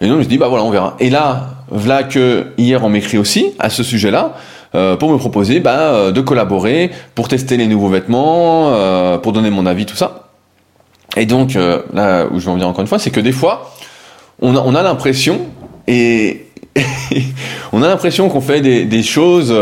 et 0.00 0.08
donc 0.08 0.18
je 0.18 0.24
me 0.24 0.24
dis 0.24 0.38
bah 0.38 0.48
voilà 0.48 0.64
on 0.64 0.70
verra. 0.70 0.96
Et 0.98 1.10
là 1.10 1.50
voilà 1.68 2.04
que 2.04 2.46
hier 2.56 2.82
on 2.84 2.88
m'écrit 2.88 3.18
aussi 3.18 3.52
à 3.58 3.68
ce 3.68 3.82
sujet 3.82 4.10
là 4.10 4.34
euh, 4.74 4.96
pour 4.96 5.12
me 5.12 5.18
proposer 5.18 5.60
bah, 5.60 5.92
euh, 5.92 6.10
de 6.10 6.20
collaborer, 6.20 6.90
pour 7.14 7.28
tester 7.28 7.56
les 7.56 7.68
nouveaux 7.68 7.88
vêtements, 7.88 8.70
euh, 8.72 9.18
pour 9.18 9.32
donner 9.32 9.50
mon 9.50 9.66
avis, 9.66 9.86
tout 9.86 9.94
ça. 9.94 10.30
Et 11.16 11.26
donc, 11.26 11.56
là 11.92 12.26
où 12.32 12.40
je 12.40 12.46
vais 12.46 12.50
en 12.50 12.54
venir 12.54 12.66
encore 12.66 12.80
une 12.80 12.88
fois, 12.88 12.98
c'est 12.98 13.12
que 13.12 13.20
des 13.20 13.30
fois, 13.30 13.72
on 14.42 14.56
a, 14.56 14.60
on 14.60 14.74
a 14.74 14.82
l'impression, 14.82 15.42
et 15.86 16.46
on 17.72 17.84
a 17.84 17.86
l'impression 17.86 18.28
qu'on 18.28 18.40
fait 18.40 18.60
des, 18.60 18.84
des 18.84 19.04
choses, 19.04 19.54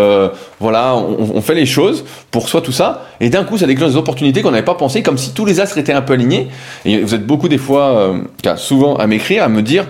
voilà, 0.60 0.96
on, 0.96 1.32
on, 1.34 1.42
fait 1.42 1.54
les 1.54 1.66
choses 1.66 2.06
pour 2.30 2.48
soi, 2.48 2.62
tout 2.62 2.72
ça, 2.72 3.04
et 3.20 3.28
d'un 3.28 3.44
coup, 3.44 3.58
ça 3.58 3.66
déclenche 3.66 3.90
des 3.90 3.96
opportunités 3.98 4.40
qu'on 4.40 4.52
n'avait 4.52 4.64
pas 4.64 4.76
pensé, 4.76 5.02
comme 5.02 5.18
si 5.18 5.34
tous 5.34 5.44
les 5.44 5.60
astres 5.60 5.76
étaient 5.76 5.92
un 5.92 6.00
peu 6.00 6.14
alignés. 6.14 6.48
Et 6.86 7.00
vous 7.00 7.14
êtes 7.14 7.26
beaucoup 7.26 7.48
des 7.48 7.58
fois, 7.58 8.14
souvent 8.56 8.96
à 8.96 9.06
m'écrire, 9.06 9.44
à 9.44 9.50
me 9.50 9.60
dire, 9.60 9.84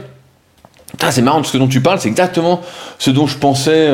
c'est 1.11 1.23
marrant, 1.23 1.45
ce 1.45 1.57
dont 1.59 1.69
tu 1.69 1.81
parles, 1.81 2.01
c'est 2.01 2.09
exactement 2.09 2.61
ce 2.99 3.11
dont 3.11 3.29
je 3.29 3.39
pensais 3.39 3.89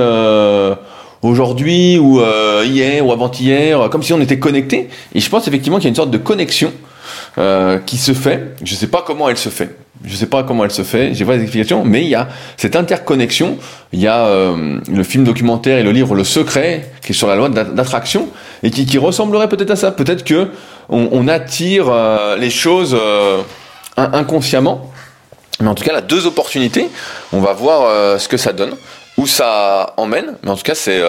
aujourd'hui 1.23 1.99
ou 1.99 2.21
euh, 2.21 2.65
hier 2.67 3.05
ou 3.05 3.13
avant-hier, 3.13 3.89
comme 3.91 4.03
si 4.03 4.13
on 4.13 4.21
était 4.21 4.39
connecté. 4.39 4.89
Et 5.15 5.21
je 5.21 5.29
pense 5.31 5.49
effectivement 5.49 5.79
qu'il 5.79 5.85
y 5.85 5.89
a 5.89 5.91
une 5.91 5.97
sorte 5.97 6.11
de 6.11 6.19
connexion 6.19 6.73
euh, 7.39 7.79
qui 7.79 7.97
se 7.97 8.13
fait. 8.13 8.55
Je 8.63 8.75
ne 8.75 8.79
sais 8.79 8.89
pas 8.89 9.03
comment 9.07 9.29
elle 9.29 9.39
se 9.39 9.49
fait. 9.49 9.77
Je 10.05 10.13
ne 10.13 10.17
sais 10.17 10.27
pas 10.27 10.45
comment 10.45 10.65
elle 10.65 10.71
se 10.71 10.83
fait, 10.83 11.13
j'ai 11.13 11.25
pas 11.25 11.37
d'explication, 11.37 11.85
mais 11.85 12.03
il 12.03 12.09
y 12.09 12.15
a 12.15 12.29
cette 12.57 12.77
interconnexion. 12.77 13.59
Il 13.93 14.01
y 14.01 14.07
a 14.07 14.27
euh, 14.27 14.79
le 14.89 15.03
film 15.03 15.25
documentaire 15.25 15.79
et 15.79 15.83
le 15.83 15.91
livre 15.91 16.15
Le 16.15 16.23
Secret, 16.23 16.89
qui 17.03 17.13
est 17.13 17.15
sur 17.15 17.27
la 17.27 17.35
loi 17.35 17.49
d'attraction, 17.49 18.29
et 18.63 18.71
qui, 18.71 18.97
ressemblerait 18.99 19.49
peut-être 19.49 19.73
à 19.73 19.77
ça. 19.77 19.91
Peut-être 19.91 20.25
que 20.25 20.51
on, 20.89 21.27
attire 21.27 21.87
euh, 21.91 22.37
les 22.37 22.51
choses 22.51 22.97
euh, 22.99 23.43
inconsciemment. 23.97 24.93
Mais 25.61 25.69
en 25.69 25.75
tout 25.75 25.85
cas, 25.85 25.93
là, 25.93 26.01
deux 26.01 26.27
opportunités. 26.27 26.89
On 27.33 27.41
va 27.41 27.53
voir 27.53 28.21
ce 28.21 28.29
que 28.29 28.37
ça 28.37 28.53
donne, 28.53 28.75
où 29.19 29.27
ça 29.27 29.93
emmène. 29.99 30.37
Mais 30.43 30.51
en 30.51 30.57
tout 30.57 30.63
cas, 30.63 30.75
c'est 30.75 31.03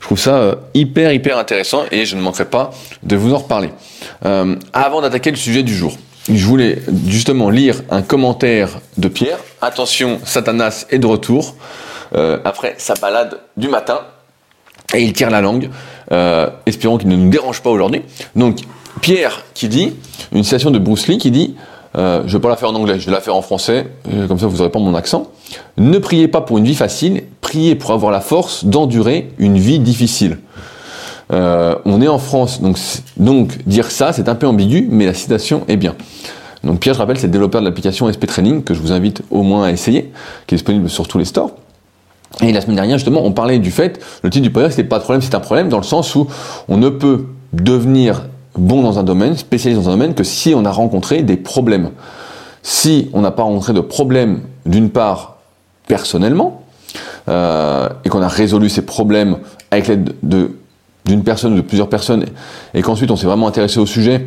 je 0.00 0.06
trouve 0.06 0.18
ça 0.18 0.56
hyper 0.74 1.12
hyper 1.12 1.38
intéressant 1.38 1.84
et 1.90 2.06
je 2.06 2.16
ne 2.16 2.22
manquerai 2.22 2.46
pas 2.46 2.70
de 3.02 3.16
vous 3.16 3.34
en 3.34 3.38
reparler. 3.38 3.70
Euh, 4.24 4.56
avant 4.72 5.02
d'attaquer 5.02 5.30
le 5.30 5.36
sujet 5.36 5.62
du 5.62 5.74
jour, 5.74 5.96
je 6.32 6.44
voulais 6.44 6.82
justement 7.06 7.50
lire 7.50 7.82
un 7.90 8.02
commentaire 8.02 8.80
de 8.96 9.08
Pierre. 9.08 9.38
Attention, 9.60 10.20
Satanas 10.24 10.86
est 10.90 10.98
de 10.98 11.06
retour 11.06 11.54
euh, 12.14 12.38
après 12.44 12.74
sa 12.78 12.94
balade 12.94 13.38
du 13.56 13.68
matin 13.68 14.00
et 14.94 15.02
il 15.02 15.12
tire 15.12 15.30
la 15.30 15.42
langue. 15.42 15.70
Euh, 16.12 16.48
espérons 16.66 16.98
qu'il 16.98 17.08
ne 17.08 17.16
nous 17.16 17.30
dérange 17.30 17.60
pas 17.60 17.70
aujourd'hui. 17.70 18.02
Donc 18.34 18.60
Pierre 19.02 19.44
qui 19.54 19.68
dit 19.68 19.94
une 20.32 20.44
citation 20.44 20.70
de 20.70 20.78
Bruce 20.78 21.08
Lee 21.08 21.18
qui 21.18 21.30
dit 21.30 21.56
euh, 21.96 22.22
je 22.26 22.36
vais 22.36 22.40
pas 22.40 22.48
la 22.48 22.56
faire 22.56 22.70
en 22.70 22.74
anglais, 22.74 23.00
je 23.00 23.06
vais 23.06 23.12
la 23.12 23.20
faire 23.20 23.34
en 23.34 23.42
français, 23.42 23.86
euh, 24.12 24.28
comme 24.28 24.38
ça 24.38 24.46
vous 24.46 24.58
n'aurez 24.58 24.70
pas 24.70 24.78
mon 24.78 24.94
accent. 24.94 25.26
Ne 25.76 25.98
priez 25.98 26.28
pas 26.28 26.40
pour 26.40 26.58
une 26.58 26.64
vie 26.64 26.74
facile, 26.74 27.24
priez 27.40 27.74
pour 27.74 27.90
avoir 27.90 28.12
la 28.12 28.20
force 28.20 28.64
d'endurer 28.64 29.30
une 29.38 29.58
vie 29.58 29.80
difficile. 29.80 30.38
Euh, 31.32 31.74
on 31.84 32.00
est 32.00 32.08
en 32.08 32.18
France, 32.18 32.60
donc, 32.60 32.76
donc 33.16 33.58
dire 33.66 33.90
ça, 33.90 34.12
c'est 34.12 34.28
un 34.28 34.34
peu 34.34 34.46
ambigu, 34.46 34.86
mais 34.90 35.06
la 35.06 35.14
citation 35.14 35.64
est 35.68 35.76
bien. 35.76 35.94
Donc 36.62 36.80
Pierre, 36.80 36.94
je 36.94 37.00
rappelle, 37.00 37.18
c'est 37.18 37.26
le 37.26 37.32
développeur 37.32 37.60
de 37.60 37.66
l'application 37.66 38.10
SP 38.12 38.26
Training, 38.26 38.62
que 38.62 38.74
je 38.74 38.80
vous 38.80 38.92
invite 38.92 39.22
au 39.30 39.42
moins 39.42 39.64
à 39.64 39.70
essayer, 39.70 40.12
qui 40.46 40.54
est 40.54 40.58
disponible 40.58 40.88
sur 40.88 41.08
tous 41.08 41.18
les 41.18 41.24
stores. 41.24 41.52
Et 42.42 42.52
la 42.52 42.60
semaine 42.60 42.76
dernière, 42.76 42.98
justement, 42.98 43.24
on 43.24 43.32
parlait 43.32 43.58
du 43.58 43.70
fait, 43.70 44.00
le 44.22 44.30
titre 44.30 44.42
du 44.42 44.50
podcast, 44.50 44.76
c'était 44.76 44.88
pas 44.88 44.98
de 44.98 45.02
problème, 45.02 45.22
c'est 45.22 45.34
un 45.34 45.40
problème, 45.40 45.68
dans 45.68 45.78
le 45.78 45.84
sens 45.84 46.14
où 46.14 46.28
on 46.68 46.76
ne 46.76 46.88
peut 46.88 47.26
devenir 47.52 48.22
bon 48.60 48.82
dans 48.82 48.98
un 48.98 49.02
domaine, 49.02 49.36
spécialiste 49.36 49.82
dans 49.82 49.88
un 49.88 49.94
domaine, 49.94 50.14
que 50.14 50.24
si 50.24 50.54
on 50.54 50.64
a 50.64 50.70
rencontré 50.70 51.22
des 51.22 51.36
problèmes. 51.36 51.90
Si 52.62 53.10
on 53.14 53.22
n'a 53.22 53.30
pas 53.30 53.42
rencontré 53.42 53.72
de 53.72 53.80
problèmes, 53.80 54.40
d'une 54.66 54.90
part, 54.90 55.38
personnellement, 55.86 56.62
euh, 57.28 57.88
et 58.04 58.08
qu'on 58.08 58.22
a 58.22 58.28
résolu 58.28 58.68
ces 58.68 58.82
problèmes 58.82 59.38
avec 59.70 59.88
l'aide 59.88 60.14
de 60.22 60.52
d'une 61.06 61.24
personne 61.24 61.54
ou 61.54 61.56
de 61.56 61.62
plusieurs 61.62 61.88
personnes 61.88 62.26
et 62.74 62.82
qu'ensuite 62.82 63.10
on 63.10 63.16
s'est 63.16 63.26
vraiment 63.26 63.48
intéressé 63.48 63.80
au 63.80 63.86
sujet, 63.86 64.26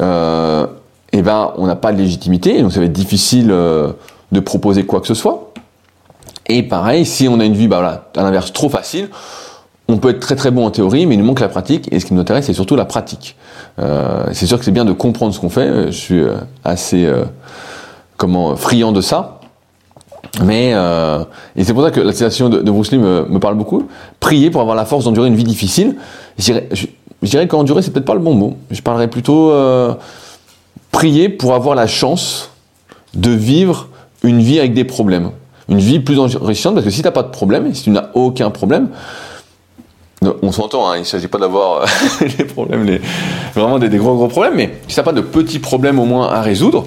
euh, 0.00 0.66
et 1.12 1.18
eh 1.18 1.22
ben 1.22 1.52
on 1.56 1.66
n'a 1.66 1.76
pas 1.76 1.92
de 1.92 1.98
légitimité, 1.98 2.60
donc 2.60 2.72
ça 2.72 2.80
va 2.80 2.86
être 2.86 2.92
difficile 2.92 3.50
euh, 3.50 3.92
de 4.32 4.40
proposer 4.40 4.84
quoi 4.84 5.00
que 5.00 5.06
ce 5.06 5.14
soit. 5.14 5.52
Et 6.48 6.64
pareil, 6.64 7.06
si 7.06 7.28
on 7.28 7.38
a 7.38 7.44
une 7.44 7.54
vie, 7.54 7.68
bah 7.68 7.76
voilà, 7.76 8.10
à 8.16 8.22
l'inverse, 8.22 8.52
trop 8.52 8.68
facile, 8.68 9.08
on 9.92 9.98
peut 9.98 10.10
être 10.10 10.20
très 10.20 10.36
très 10.36 10.50
bon 10.50 10.66
en 10.66 10.70
théorie, 10.70 11.06
mais 11.06 11.14
il 11.14 11.18
nous 11.18 11.24
manque 11.24 11.40
la 11.40 11.48
pratique, 11.48 11.88
et 11.92 12.00
ce 12.00 12.06
qui 12.06 12.14
nous 12.14 12.20
intéresse, 12.20 12.46
c'est 12.46 12.52
surtout 12.52 12.76
la 12.76 12.84
pratique. 12.84 13.36
Euh, 13.78 14.26
c'est 14.32 14.46
sûr 14.46 14.58
que 14.58 14.64
c'est 14.64 14.72
bien 14.72 14.84
de 14.84 14.92
comprendre 14.92 15.34
ce 15.34 15.40
qu'on 15.40 15.50
fait, 15.50 15.86
je 15.86 15.96
suis 15.96 16.20
euh, 16.20 16.34
assez 16.64 17.04
euh, 17.04 17.24
comment 18.16 18.56
friand 18.56 18.92
de 18.92 19.00
ça, 19.00 19.40
mais 20.40 20.72
euh, 20.74 21.24
et 21.56 21.64
c'est 21.64 21.74
pour 21.74 21.82
ça 21.82 21.90
que 21.90 22.00
la 22.00 22.12
citation 22.12 22.48
de, 22.48 22.60
de 22.60 22.70
Bruce 22.70 22.90
Lee 22.90 22.98
me, 22.98 23.38
parle 23.38 23.56
beaucoup. 23.56 23.88
Prier 24.18 24.50
pour 24.50 24.60
avoir 24.60 24.76
la 24.76 24.84
force 24.84 25.04
d'endurer 25.04 25.28
une 25.28 25.34
vie 25.34 25.44
difficile. 25.44 25.96
Je 26.38 26.54
dirais, 27.22 27.46
qu'endurer 27.46 27.82
c'est 27.82 27.90
peut-être 27.90 28.06
pas 28.06 28.14
le 28.14 28.20
bon 28.20 28.34
mot. 28.34 28.56
Je 28.70 28.80
parlerais 28.80 29.08
plutôt 29.08 29.50
euh, 29.50 29.94
prier 30.90 31.28
pour 31.28 31.54
avoir 31.54 31.74
la 31.74 31.86
chance 31.86 32.50
de 33.14 33.30
vivre 33.30 33.88
une 34.22 34.40
vie 34.40 34.58
avec 34.58 34.72
des 34.72 34.84
problèmes, 34.84 35.30
une 35.68 35.78
vie 35.78 36.00
plus 36.00 36.18
enrichissante. 36.18 36.74
Parce 36.74 36.86
que 36.86 36.92
si 36.92 37.02
t'as 37.02 37.10
pas 37.10 37.22
de 37.22 37.30
problème, 37.30 37.72
si 37.74 37.82
tu 37.82 37.90
n'as 37.90 38.08
aucun 38.14 38.50
problème, 38.50 38.88
on 40.42 40.52
s'entend, 40.52 40.90
hein, 40.90 40.96
il 40.96 41.00
ne 41.00 41.04
s'agit 41.04 41.28
pas 41.28 41.38
d'avoir 41.38 41.86
les 42.38 42.44
problèmes, 42.44 42.84
les, 42.84 43.00
vraiment 43.54 43.78
des, 43.78 43.88
des, 43.88 43.98
gros 43.98 44.14
gros 44.14 44.28
problèmes, 44.28 44.54
mais 44.56 44.74
si 44.88 44.96
t'as 44.96 45.02
pas 45.02 45.12
de 45.12 45.20
petits 45.20 45.58
problèmes 45.58 45.98
au 45.98 46.04
moins 46.04 46.28
à 46.28 46.42
résoudre, 46.42 46.86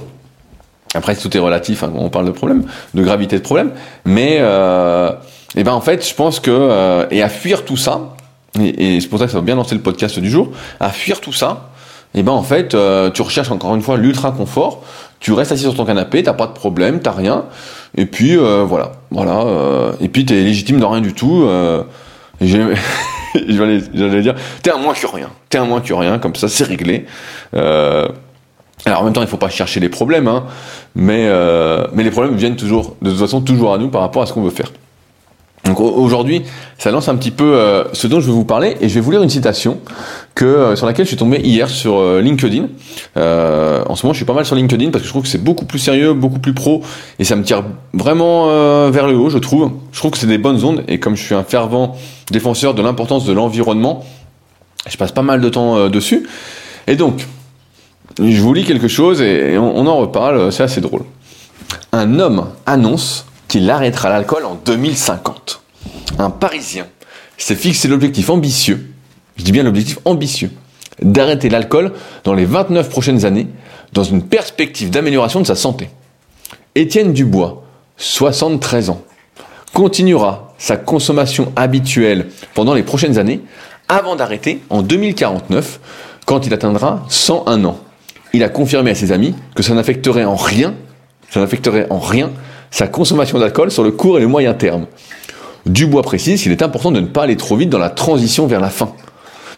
après, 0.93 1.15
tout 1.15 1.35
est 1.35 1.39
relatif, 1.39 1.83
hein, 1.83 1.91
on 1.95 2.09
parle 2.09 2.25
de 2.25 2.31
problème, 2.31 2.63
de 2.93 3.03
gravité 3.03 3.37
de 3.37 3.41
problème. 3.41 3.71
Mais, 4.05 4.37
euh, 4.39 5.09
et 5.55 5.59
eh 5.59 5.63
ben 5.63 5.73
en 5.73 5.81
fait, 5.81 6.07
je 6.07 6.13
pense 6.13 6.39
que 6.39 6.51
euh, 6.51 7.05
et 7.11 7.21
à 7.21 7.29
fuir 7.29 7.65
tout 7.65 7.77
ça, 7.77 8.15
et, 8.59 8.95
et 8.95 9.01
c'est 9.01 9.07
pour 9.07 9.19
ça 9.19 9.25
que 9.25 9.31
ça 9.31 9.37
va 9.37 9.43
bien 9.43 9.55
lancer 9.55 9.75
le 9.75 9.81
podcast 9.81 10.19
du 10.19 10.29
jour, 10.29 10.51
à 10.79 10.89
fuir 10.89 11.19
tout 11.19 11.33
ça, 11.33 11.69
et 12.15 12.19
eh 12.19 12.23
ben 12.23 12.31
en 12.31 12.43
fait, 12.43 12.73
euh, 12.73 13.11
tu 13.11 13.21
recherches 13.23 13.51
encore 13.51 13.75
une 13.75 13.81
fois 13.81 13.97
l'ultra 13.97 14.31
confort. 14.31 14.83
Tu 15.19 15.33
restes 15.33 15.51
assis 15.51 15.63
sur 15.63 15.75
ton 15.75 15.83
canapé, 15.83 16.23
t'as 16.23 16.31
pas 16.31 16.47
de 16.47 16.53
problème, 16.53 17.01
t'as 17.01 17.11
rien, 17.11 17.43
et 17.97 18.05
puis 18.05 18.37
euh, 18.37 18.63
voilà, 18.63 18.93
voilà, 19.11 19.41
euh, 19.41 19.91
et 19.99 20.07
puis 20.07 20.23
t'es 20.23 20.35
légitime 20.35 20.79
dans 20.79 20.91
rien 20.91 21.01
du 21.01 21.13
tout. 21.13 21.45
j'allais 23.93 24.21
dire, 24.21 24.35
t'es 24.61 24.71
un 24.71 24.77
moins 24.77 24.93
que 24.93 25.07
rien, 25.07 25.29
t'es 25.49 25.57
un 25.57 25.65
moins 25.65 25.81
que 25.81 25.93
rien, 25.93 26.19
comme 26.19 26.35
ça 26.35 26.47
c'est 26.47 26.63
réglé. 26.63 27.05
Euh, 27.55 28.07
alors 28.85 29.01
en 29.01 29.03
même 29.05 29.13
temps, 29.13 29.21
il 29.21 29.25
ne 29.25 29.29
faut 29.29 29.37
pas 29.37 29.49
chercher 29.49 29.79
les 29.79 29.89
problèmes, 29.89 30.27
hein, 30.27 30.45
mais, 30.95 31.25
euh, 31.27 31.87
mais 31.93 32.03
les 32.03 32.11
problèmes 32.11 32.35
viennent 32.35 32.55
toujours, 32.55 32.95
de 33.01 33.09
toute 33.09 33.19
façon, 33.19 33.41
toujours 33.41 33.73
à 33.73 33.77
nous 33.77 33.89
par 33.89 34.01
rapport 34.01 34.21
à 34.21 34.25
ce 34.25 34.33
qu'on 34.33 34.43
veut 34.43 34.51
faire. 34.51 34.71
Donc 35.65 35.79
aujourd'hui, 35.79 36.43
ça 36.77 36.91
lance 36.91 37.09
un 37.09 37.15
petit 37.15 37.31
peu 37.31 37.55
euh, 37.55 37.85
ce 37.93 38.05
dont 38.05 38.19
je 38.19 38.27
vais 38.27 38.31
vous 38.31 38.45
parler 38.45 38.77
et 38.81 38.87
je 38.87 38.93
vais 38.93 38.99
vous 38.99 39.09
lire 39.09 39.23
une 39.23 39.31
citation 39.31 39.79
que 40.35 40.45
euh, 40.45 40.75
sur 40.75 40.85
laquelle 40.85 41.05
je 41.05 41.09
suis 41.09 41.17
tombé 41.17 41.39
hier 41.39 41.69
sur 41.69 41.97
euh, 41.97 42.21
LinkedIn. 42.21 42.67
En 43.15 43.95
ce 43.95 44.05
moment, 44.05 44.13
je 44.13 44.17
suis 44.17 44.25
pas 44.25 44.33
mal 44.33 44.45
sur 44.45 44.55
LinkedIn 44.55 44.91
parce 44.91 45.01
que 45.01 45.07
je 45.07 45.11
trouve 45.11 45.23
que 45.23 45.27
c'est 45.27 45.43
beaucoup 45.43 45.65
plus 45.65 45.79
sérieux, 45.79 46.13
beaucoup 46.13 46.37
plus 46.37 46.53
pro 46.53 46.83
et 47.17 47.23
ça 47.23 47.35
me 47.35 47.43
tire 47.43 47.63
vraiment 47.93 48.47
vers 48.91 49.07
le 49.07 49.15
haut, 49.15 49.29
je 49.29 49.39
trouve. 49.39 49.71
Je 49.91 49.99
trouve 49.99 50.11
que 50.11 50.17
c'est 50.17 50.27
des 50.27 50.37
bonnes 50.37 50.63
ondes 50.63 50.83
et 50.87 50.99
comme 50.99 51.15
je 51.15 51.23
suis 51.23 51.35
un 51.35 51.43
fervent 51.43 51.95
défenseur 52.29 52.75
de 52.75 52.81
l'importance 52.83 53.25
de 53.25 53.33
l'environnement, 53.33 54.03
je 54.87 54.97
passe 54.97 55.11
pas 55.11 55.23
mal 55.23 55.41
de 55.41 55.49
temps 55.49 55.89
dessus. 55.89 56.27
Et 56.87 56.95
donc, 56.95 57.25
je 58.19 58.39
vous 58.39 58.53
lis 58.53 58.65
quelque 58.65 58.87
chose 58.87 59.21
et 59.21 59.57
on, 59.57 59.87
en 59.87 59.97
reparle, 59.97 60.51
c'est 60.51 60.63
assez 60.63 60.81
drôle. 60.81 61.03
Un 61.91 62.19
homme 62.19 62.47
annonce 62.65 63.25
arrêtera 63.69 64.09
l'alcool 64.09 64.45
en 64.45 64.55
2050. 64.55 65.61
Un 66.19 66.29
Parisien 66.29 66.87
s'est 67.37 67.55
fixé 67.55 67.87
l'objectif 67.87 68.29
ambitieux, 68.29 68.91
je 69.37 69.43
dis 69.43 69.51
bien 69.51 69.63
l'objectif 69.63 69.99
ambitieux, 70.05 70.51
d'arrêter 71.01 71.49
l'alcool 71.49 71.93
dans 72.23 72.33
les 72.33 72.45
29 72.45 72.89
prochaines 72.89 73.25
années 73.25 73.47
dans 73.93 74.03
une 74.03 74.23
perspective 74.23 74.89
d'amélioration 74.89 75.41
de 75.41 75.45
sa 75.45 75.55
santé. 75.55 75.89
Étienne 76.75 77.13
Dubois, 77.13 77.63
73 77.97 78.89
ans, 78.89 79.01
continuera 79.73 80.53
sa 80.57 80.77
consommation 80.77 81.51
habituelle 81.55 82.27
pendant 82.53 82.73
les 82.73 82.83
prochaines 82.83 83.17
années 83.17 83.41
avant 83.87 84.15
d'arrêter 84.15 84.61
en 84.69 84.81
2049 84.81 85.79
quand 86.25 86.45
il 86.45 86.53
atteindra 86.53 87.05
101 87.09 87.65
ans 87.65 87.79
il 88.35 88.43
a 88.43 88.49
confirmé 88.49 88.91
à 88.91 88.95
ses 88.95 89.13
amis 89.13 89.33
que 89.55 89.63
ça 89.63 89.73
n'affecterait 89.73 90.25
en 90.25 90.35
rien 90.35 90.73
sa 92.71 92.87
consommation 92.87 93.39
d'alcool 93.39 93.71
sur 93.71 93.83
le 93.83 93.91
court 93.91 94.17
et 94.17 94.21
le 94.21 94.27
moyen 94.27 94.53
terme. 94.53 94.85
Dubois 95.65 96.03
précise 96.03 96.43
qu'il 96.43 96.51
est 96.51 96.61
important 96.61 96.91
de 96.91 96.99
ne 96.99 97.07
pas 97.07 97.23
aller 97.23 97.37
trop 97.37 97.55
vite 97.55 97.69
dans 97.69 97.79
la 97.79 97.89
transition 97.89 98.47
vers 98.47 98.59
la 98.59 98.69
fin 98.69 98.93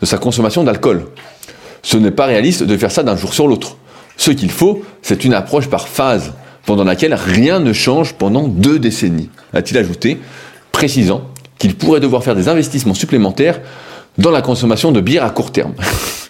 de 0.02 0.06
sa 0.06 0.18
consommation 0.18 0.64
d'alcool. 0.64 1.08
Ce 1.84 1.98
n'est 1.98 2.12
pas 2.12 2.26
réaliste 2.26 2.64
de 2.64 2.78
faire 2.78 2.92
ça 2.92 3.04
d'un 3.04 3.16
jour 3.16 3.34
sur 3.34 3.48
l'autre. 3.48 3.78
Ce 4.16 4.32
qu'il 4.32 4.52
faut, 4.52 4.82
c'est 5.02 5.26
une 5.26 5.34
approche 5.34 5.68
par 5.68 5.88
phase, 5.88 6.34
pendant 6.66 6.84
laquelle 6.84 7.14
rien 7.14 7.60
ne 7.60 7.72
change 7.72 8.14
pendant 8.14 8.48
deux 8.48 8.80
décennies, 8.80 9.30
a-t-il 9.54 9.78
ajouté, 9.78 10.18
précisant 10.72 11.22
qu'il 11.60 11.76
pourrait 11.76 12.00
devoir 12.00 12.24
faire 12.24 12.36
des 12.36 12.50
investissements 12.50 12.94
supplémentaires 12.94 13.62
dans 14.18 14.32
la 14.32 14.42
consommation 14.42 14.92
de 14.92 15.00
bière 15.00 15.24
à 15.24 15.30
court 15.30 15.52
terme. 15.52 15.74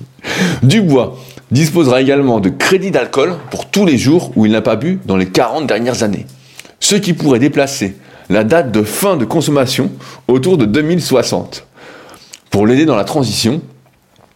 Dubois 0.63 1.17
disposera 1.51 2.01
également 2.01 2.39
de 2.39 2.49
crédits 2.49 2.91
d'alcool 2.91 3.35
pour 3.49 3.69
tous 3.69 3.85
les 3.85 3.97
jours 3.97 4.31
où 4.35 4.45
il 4.45 4.51
n'a 4.51 4.61
pas 4.61 4.75
bu 4.75 4.99
dans 5.05 5.17
les 5.17 5.27
40 5.27 5.65
dernières 5.65 6.03
années. 6.03 6.25
Ce 6.79 6.95
qui 6.95 7.13
pourrait 7.13 7.39
déplacer 7.39 7.95
la 8.29 8.43
date 8.43 8.71
de 8.71 8.83
fin 8.83 9.17
de 9.17 9.25
consommation 9.25 9.91
autour 10.27 10.57
de 10.57 10.65
2060. 10.65 11.65
Pour 12.49 12.67
l'aider 12.67 12.85
dans 12.85 12.95
la 12.95 13.03
transition, 13.03 13.61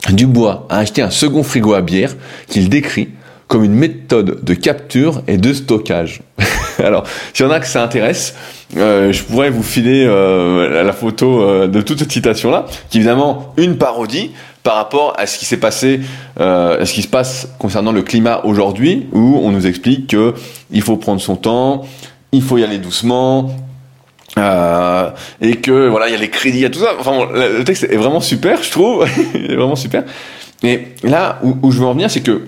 Dubois 0.09 0.65
a 0.69 0.77
acheté 0.77 1.01
un 1.01 1.09
second 1.09 1.43
frigo 1.43 1.73
à 1.73 1.81
bière 1.81 2.15
qu'il 2.47 2.69
décrit 2.69 3.09
comme 3.47 3.63
une 3.63 3.73
méthode 3.73 4.43
de 4.43 4.53
capture 4.53 5.23
et 5.27 5.37
de 5.37 5.51
stockage. 5.51 6.21
Alors, 6.79 7.03
s'il 7.33 7.45
y 7.45 7.49
en 7.49 7.51
a 7.51 7.59
que 7.59 7.67
ça 7.67 7.83
intéresse, 7.83 8.33
euh, 8.77 9.11
je 9.11 9.23
pourrais 9.23 9.49
vous 9.49 9.61
filer 9.61 10.05
euh, 10.07 10.83
la 10.83 10.93
photo 10.93 11.41
euh, 11.41 11.67
de 11.67 11.81
toute 11.81 11.99
cette 11.99 12.11
citation-là, 12.11 12.65
qui 12.89 12.97
est 12.97 13.01
évidemment 13.01 13.53
une 13.57 13.77
parodie, 13.77 14.31
par 14.63 14.75
rapport 14.75 15.15
à 15.17 15.25
ce 15.25 15.39
qui 15.39 15.45
s'est 15.45 15.57
passé, 15.57 16.01
à 16.39 16.85
ce 16.85 16.93
qui 16.93 17.01
se 17.01 17.07
passe 17.07 17.49
concernant 17.57 17.91
le 17.91 18.03
climat 18.03 18.41
aujourd'hui, 18.43 19.07
où 19.11 19.39
on 19.41 19.49
nous 19.49 19.65
explique 19.65 20.05
que 20.05 20.35
il 20.69 20.83
faut 20.83 20.97
prendre 20.97 21.19
son 21.19 21.35
temps, 21.35 21.83
il 22.31 22.41
faut 22.41 22.57
y 22.57 22.63
aller 22.63 22.77
doucement, 22.77 23.51
euh, 24.37 25.11
et 25.41 25.57
que 25.57 25.89
voilà, 25.89 26.07
il 26.07 26.11
y 26.11 26.15
a 26.15 26.19
les 26.19 26.29
crédits, 26.29 26.59
il 26.59 26.61
y 26.61 26.65
a 26.65 26.69
tout 26.69 26.79
ça. 26.79 26.93
Enfin, 26.99 27.27
le 27.33 27.63
texte 27.63 27.83
est 27.83 27.97
vraiment 27.97 28.21
super, 28.21 28.63
je 28.63 28.71
trouve, 28.71 29.05
vraiment 29.33 29.75
super. 29.75 30.03
Et 30.63 30.87
là 31.03 31.39
où, 31.43 31.57
où 31.63 31.71
je 31.71 31.79
veux 31.79 31.85
en 31.85 31.93
venir, 31.93 32.09
c'est 32.09 32.21
que 32.21 32.43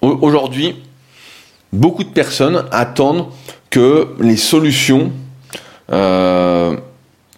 aujourd'hui, 0.00 0.76
beaucoup 1.72 2.04
de 2.04 2.10
personnes 2.10 2.64
attendent 2.70 3.26
que 3.70 4.08
les 4.20 4.36
solutions 4.36 5.12
euh, 5.92 6.76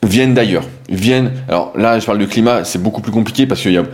viennent 0.02 0.34
d'ailleurs. 0.34 0.64
Viennent. 0.88 1.32
Alors 1.48 1.72
là, 1.76 1.98
je 1.98 2.06
parle 2.06 2.18
du 2.18 2.26
climat, 2.26 2.64
c'est 2.64 2.82
beaucoup 2.82 3.00
plus 3.00 3.12
compliqué 3.12 3.46
parce 3.46 3.60
qu'il 3.60 3.72
y 3.72 3.78
a 3.78 3.84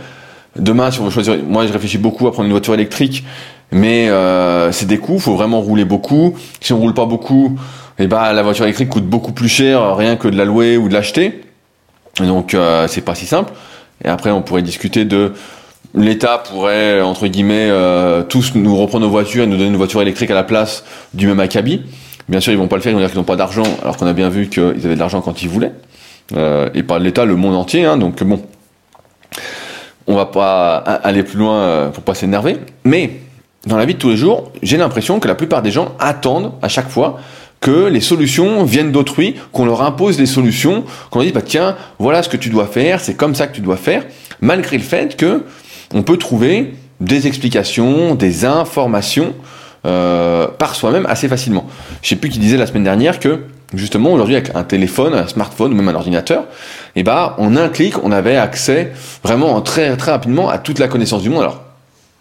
demain, 0.57 0.91
si 0.91 0.99
on 0.99 1.05
veut 1.05 1.11
choisir, 1.11 1.37
moi 1.43 1.67
je 1.67 1.73
réfléchis 1.73 1.97
beaucoup 1.97 2.27
à 2.27 2.31
prendre 2.31 2.45
une 2.45 2.53
voiture 2.53 2.73
électrique, 2.73 3.25
mais 3.71 4.09
euh, 4.09 4.71
c'est 4.71 4.85
des 4.85 4.97
coûts. 4.97 5.19
Faut 5.19 5.35
vraiment 5.35 5.61
rouler 5.61 5.85
beaucoup. 5.85 6.35
Si 6.61 6.73
on 6.73 6.79
roule 6.79 6.93
pas 6.93 7.05
beaucoup, 7.05 7.57
eh 7.99 8.07
ben 8.07 8.33
la 8.33 8.43
voiture 8.43 8.65
électrique 8.65 8.89
coûte 8.89 9.05
beaucoup 9.05 9.31
plus 9.31 9.49
cher, 9.49 9.95
rien 9.95 10.15
que 10.15 10.27
de 10.27 10.37
la 10.37 10.45
louer 10.45 10.77
ou 10.77 10.87
de 10.87 10.93
l'acheter. 10.93 11.41
Donc 12.19 12.53
euh, 12.53 12.87
c'est 12.87 13.01
pas 13.01 13.15
si 13.15 13.25
simple. 13.25 13.53
Et 14.03 14.07
après, 14.07 14.31
on 14.31 14.41
pourrait 14.41 14.61
discuter 14.61 15.05
de 15.05 15.33
l'État 15.95 16.37
pourrait, 16.37 17.01
entre 17.01 17.27
guillemets, 17.27 17.69
euh, 17.69 18.23
tous 18.23 18.53
nous 18.55 18.75
reprendre 18.75 19.05
nos 19.05 19.11
voitures 19.11 19.43
et 19.43 19.47
nous 19.47 19.57
donner 19.57 19.69
une 19.69 19.77
voiture 19.77 20.01
électrique 20.01 20.31
à 20.31 20.35
la 20.35 20.43
place 20.43 20.83
du 21.13 21.27
même 21.27 21.39
acabit. 21.39 21.83
Bien 22.27 22.39
sûr, 22.39 22.51
ils 22.51 22.57
vont 22.57 22.67
pas 22.67 22.75
le 22.75 22.81
faire, 22.81 22.91
ils 22.91 22.95
vont 22.95 23.01
dire 23.01 23.09
qu'ils 23.09 23.19
n'ont 23.19 23.23
pas 23.23 23.35
d'argent, 23.35 23.63
alors 23.81 23.97
qu'on 23.97 24.07
a 24.07 24.13
bien 24.13 24.29
vu 24.29 24.49
qu'ils 24.49 24.63
avaient 24.63 24.95
de 24.95 24.99
l'argent 24.99 25.21
quand 25.21 25.41
ils 25.41 25.49
voulaient. 25.49 25.71
Euh, 26.35 26.69
et 26.73 26.83
pas 26.83 26.99
l'État, 26.99 27.23
le 27.25 27.35
monde 27.35 27.55
entier. 27.55 27.85
Hein, 27.85 27.97
donc 27.97 28.23
bon, 28.23 28.41
on 30.07 30.15
va 30.15 30.25
pas 30.25 30.75
aller 30.75 31.23
plus 31.23 31.37
loin 31.37 31.59
euh, 31.59 31.89
pour 31.89 32.03
pas 32.03 32.15
s'énerver. 32.15 32.57
Mais 32.83 33.11
dans 33.65 33.77
la 33.77 33.85
vie 33.85 33.95
de 33.95 33.99
tous 33.99 34.09
les 34.09 34.17
jours, 34.17 34.51
j'ai 34.61 34.77
l'impression 34.77 35.19
que 35.19 35.27
la 35.27 35.35
plupart 35.35 35.61
des 35.61 35.71
gens 35.71 35.95
attendent 35.99 36.53
à 36.61 36.67
chaque 36.67 36.89
fois 36.89 37.19
que 37.61 37.87
les 37.87 38.01
solutions 38.01 38.63
viennent 38.63 38.91
d'autrui, 38.91 39.35
qu'on 39.51 39.65
leur 39.65 39.81
impose 39.81 40.17
des 40.17 40.27
solutions, 40.27 40.83
qu'on 41.09 41.19
leur 41.19 41.25
dit 41.25 41.31
bah 41.31 41.41
tiens, 41.43 41.75
voilà 41.97 42.21
ce 42.21 42.29
que 42.29 42.37
tu 42.37 42.49
dois 42.49 42.67
faire, 42.67 42.99
c'est 42.99 43.15
comme 43.15 43.33
ça 43.33 43.47
que 43.47 43.55
tu 43.55 43.61
dois 43.61 43.77
faire, 43.77 44.05
malgré 44.39 44.77
le 44.77 44.83
fait 44.83 45.17
que 45.17 45.43
on 45.93 46.03
peut 46.03 46.17
trouver 46.17 46.75
des 46.99 47.27
explications, 47.27 48.15
des 48.15 48.45
informations 48.45 49.33
euh, 49.85 50.47
par 50.47 50.75
soi-même 50.75 51.05
assez 51.07 51.27
facilement. 51.27 51.65
Je 52.01 52.09
sais 52.09 52.15
plus 52.15 52.29
qui 52.29 52.39
disait 52.39 52.57
la 52.57 52.67
semaine 52.67 52.83
dernière 52.83 53.19
que 53.19 53.41
justement 53.73 54.13
aujourd'hui 54.13 54.35
avec 54.35 54.55
un 54.55 54.63
téléphone, 54.63 55.13
un 55.13 55.27
smartphone 55.27 55.73
ou 55.73 55.75
même 55.75 55.89
un 55.89 55.95
ordinateur, 55.95 56.45
eh 56.95 57.03
ben 57.03 57.33
en 57.37 57.55
un 57.55 57.69
clic 57.69 58.03
on 58.03 58.11
avait 58.11 58.37
accès 58.37 58.91
vraiment 59.23 59.59
très 59.61 59.95
très 59.97 60.11
rapidement 60.11 60.49
à 60.49 60.57
toute 60.57 60.79
la 60.79 60.87
connaissance 60.87 61.23
du 61.23 61.29
monde. 61.29 61.41
Alors 61.41 61.61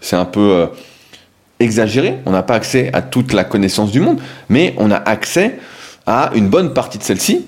c'est 0.00 0.16
un 0.16 0.24
peu 0.24 0.40
euh, 0.40 0.66
exagéré, 1.60 2.18
on 2.26 2.30
n'a 2.30 2.42
pas 2.42 2.54
accès 2.54 2.90
à 2.92 3.02
toute 3.02 3.32
la 3.32 3.44
connaissance 3.44 3.90
du 3.90 4.00
monde, 4.00 4.20
mais 4.48 4.74
on 4.78 4.90
a 4.90 4.96
accès 4.96 5.58
à 6.06 6.30
une 6.34 6.48
bonne 6.48 6.74
partie 6.74 6.98
de 6.98 7.02
celle-ci. 7.02 7.46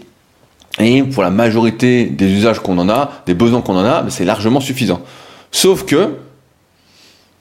Et 0.79 1.03
pour 1.03 1.23
la 1.23 1.31
majorité 1.31 2.07
des 2.07 2.27
usages 2.27 2.61
qu'on 2.61 2.79
en 2.79 2.89
a, 2.89 3.23
des 3.27 3.35
besoins 3.35 3.63
qu'on 3.63 3.77
en 3.77 3.85
a, 3.85 4.03
ben, 4.03 4.11
c'est 4.11 4.25
largement 4.25 4.61
suffisant. 4.61 5.01
Sauf 5.51 5.85
que, 5.85 6.17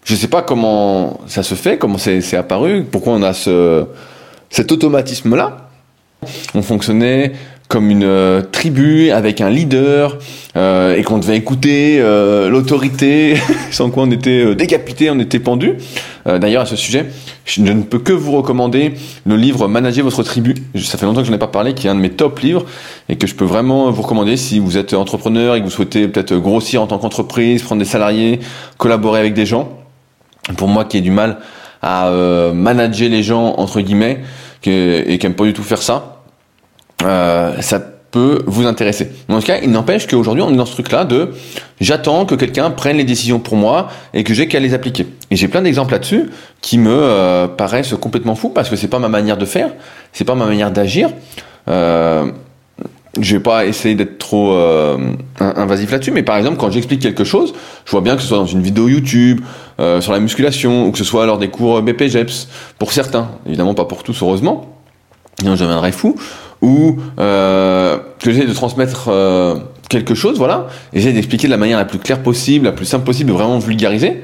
je 0.03 0.13
ne 0.13 0.17
sais 0.17 0.27
pas 0.27 0.41
comment 0.41 1.19
ça 1.27 1.43
se 1.43 1.55
fait, 1.55 1.77
comment 1.77 1.97
c'est 1.97 2.37
apparu, 2.37 2.85
pourquoi 2.89 3.13
on 3.13 3.23
a 3.23 3.33
ce, 3.33 3.85
cet 4.49 4.71
automatisme-là. 4.71 5.69
On 6.53 6.61
fonctionnait 6.61 7.33
comme 7.75 7.89
une 7.91 8.05
euh, 8.05 8.41
tribu 8.41 9.11
avec 9.11 9.41
un 9.41 9.49
leader 9.49 10.17
euh, 10.55 10.95
et 10.95 11.03
qu'on 11.03 11.17
devait 11.17 11.35
écouter 11.35 11.97
euh, 11.99 12.47
l'autorité, 12.47 13.35
sans 13.71 13.89
quoi 13.89 14.03
on 14.03 14.11
était 14.11 14.55
décapité, 14.55 15.09
on 15.09 15.19
était 15.19 15.39
pendu. 15.39 15.73
D'ailleurs 16.25 16.61
à 16.61 16.65
ce 16.65 16.77
sujet, 16.77 17.07
je 17.43 17.61
ne 17.61 17.83
peux 17.83 17.99
que 17.99 18.13
vous 18.13 18.31
recommander 18.31 18.93
le 19.25 19.35
livre 19.35 19.67
Manager 19.67 20.05
votre 20.05 20.23
tribu. 20.23 20.55
Ça 20.77 20.97
fait 20.97 21.05
longtemps 21.05 21.19
que 21.19 21.25
je 21.25 21.31
n'en 21.31 21.35
ai 21.35 21.39
pas 21.39 21.47
parlé, 21.47 21.73
qui 21.73 21.87
est 21.87 21.89
un 21.89 21.95
de 21.95 21.99
mes 21.99 22.11
top 22.11 22.39
livres 22.39 22.65
et 23.09 23.17
que 23.17 23.27
je 23.27 23.35
peux 23.35 23.43
vraiment 23.43 23.91
vous 23.91 24.03
recommander 24.03 24.37
si 24.37 24.59
vous 24.59 24.77
êtes 24.77 24.93
entrepreneur 24.93 25.55
et 25.55 25.59
que 25.59 25.65
vous 25.65 25.69
souhaitez 25.69 26.07
peut-être 26.07 26.33
grossir 26.37 26.81
en 26.81 26.87
tant 26.87 26.97
qu'entreprise, 26.97 27.61
prendre 27.61 27.79
des 27.79 27.87
salariés, 27.87 28.39
collaborer 28.77 29.19
avec 29.19 29.33
des 29.33 29.45
gens. 29.45 29.77
Pour 30.55 30.69
moi 30.69 30.85
qui 30.85 30.99
ai 30.99 31.01
du 31.01 31.11
mal 31.11 31.39
à 31.81 32.09
manager 32.53 33.09
les 33.09 33.21
gens 33.21 33.55
entre 33.57 33.81
guillemets 33.81 34.21
et 34.63 35.17
qui 35.19 35.25
n'aime 35.27 35.35
pas 35.35 35.43
du 35.43 35.53
tout 35.53 35.61
faire 35.61 35.81
ça, 35.81 36.14
euh, 37.03 37.61
ça 37.61 37.79
peut 38.15 38.43
vous 38.47 38.65
intéresser. 38.65 39.11
En 39.27 39.41
tout 39.41 39.45
cas, 39.45 39.57
il 39.61 39.69
n'empêche 39.71 40.07
qu'aujourd'hui, 40.07 40.41
on 40.41 40.49
est 40.49 40.55
dans 40.55 40.65
ce 40.65 40.71
truc-là 40.71 41.03
de 41.03 41.31
j'attends 41.81 42.25
que 42.25 42.33
quelqu'un 42.33 42.71
prenne 42.71 42.95
les 42.95 43.03
décisions 43.03 43.39
pour 43.39 43.57
moi 43.57 43.89
et 44.13 44.23
que 44.23 44.33
j'ai 44.33 44.47
qu'à 44.47 44.61
les 44.61 44.73
appliquer. 44.73 45.05
Et 45.31 45.35
j'ai 45.35 45.49
plein 45.49 45.61
d'exemples 45.61 45.91
là-dessus 45.91 46.29
qui 46.61 46.77
me 46.77 46.93
euh, 46.93 47.47
paraissent 47.49 47.93
complètement 47.99 48.35
fous 48.35 48.47
parce 48.47 48.69
que 48.69 48.77
c'est 48.77 48.87
pas 48.87 48.99
ma 48.99 49.09
manière 49.09 49.35
de 49.35 49.43
faire, 49.43 49.69
c'est 50.13 50.23
pas 50.23 50.35
ma 50.35 50.45
manière 50.45 50.71
d'agir. 50.71 51.09
Euh, 51.67 52.31
je 53.19 53.35
vais 53.35 53.43
pas 53.43 53.65
essayer 53.65 53.95
d'être 53.95 54.17
trop 54.17 54.53
euh, 54.53 54.97
invasif 55.41 55.91
là-dessus, 55.91 56.11
mais 56.11 56.23
par 56.23 56.37
exemple, 56.37 56.55
quand 56.55 56.71
j'explique 56.71 57.01
quelque 57.01 57.25
chose, 57.25 57.53
je 57.83 57.91
vois 57.91 58.01
bien 58.01 58.15
que 58.15 58.21
ce 58.21 58.29
soit 58.29 58.37
dans 58.37 58.45
une 58.45 58.61
vidéo 58.61 58.87
YouTube, 58.87 59.41
sur 59.99 60.13
la 60.13 60.19
musculation, 60.21 60.85
ou 60.85 60.91
que 60.91 60.97
ce 60.97 61.03
soit 61.03 61.25
lors 61.25 61.37
des 61.37 61.49
cours 61.49 61.81
BPGEPS, 61.81 62.47
pour 62.79 62.93
certains, 62.93 63.29
évidemment 63.45 63.73
pas 63.73 63.85
pour 63.85 64.03
tous, 64.03 64.21
heureusement, 64.21 64.73
sinon 65.39 65.55
je 65.55 65.63
deviendrais 65.63 65.91
fou, 65.91 66.15
ou 66.61 66.97
euh, 67.19 67.97
que 68.19 68.31
j'essaie 68.31 68.47
de 68.47 68.53
transmettre 68.53 69.09
euh, 69.09 69.55
quelque 69.89 70.15
chose, 70.15 70.37
voilà, 70.37 70.67
j'essaie 70.93 71.13
d'expliquer 71.13 71.47
de 71.47 71.51
la 71.51 71.57
manière 71.57 71.77
la 71.77 71.85
plus 71.85 71.99
claire 71.99 72.21
possible, 72.23 72.65
la 72.65 72.71
plus 72.71 72.85
simple 72.85 73.05
possible, 73.05 73.31
vraiment 73.31 73.59
vulgariser. 73.59 74.21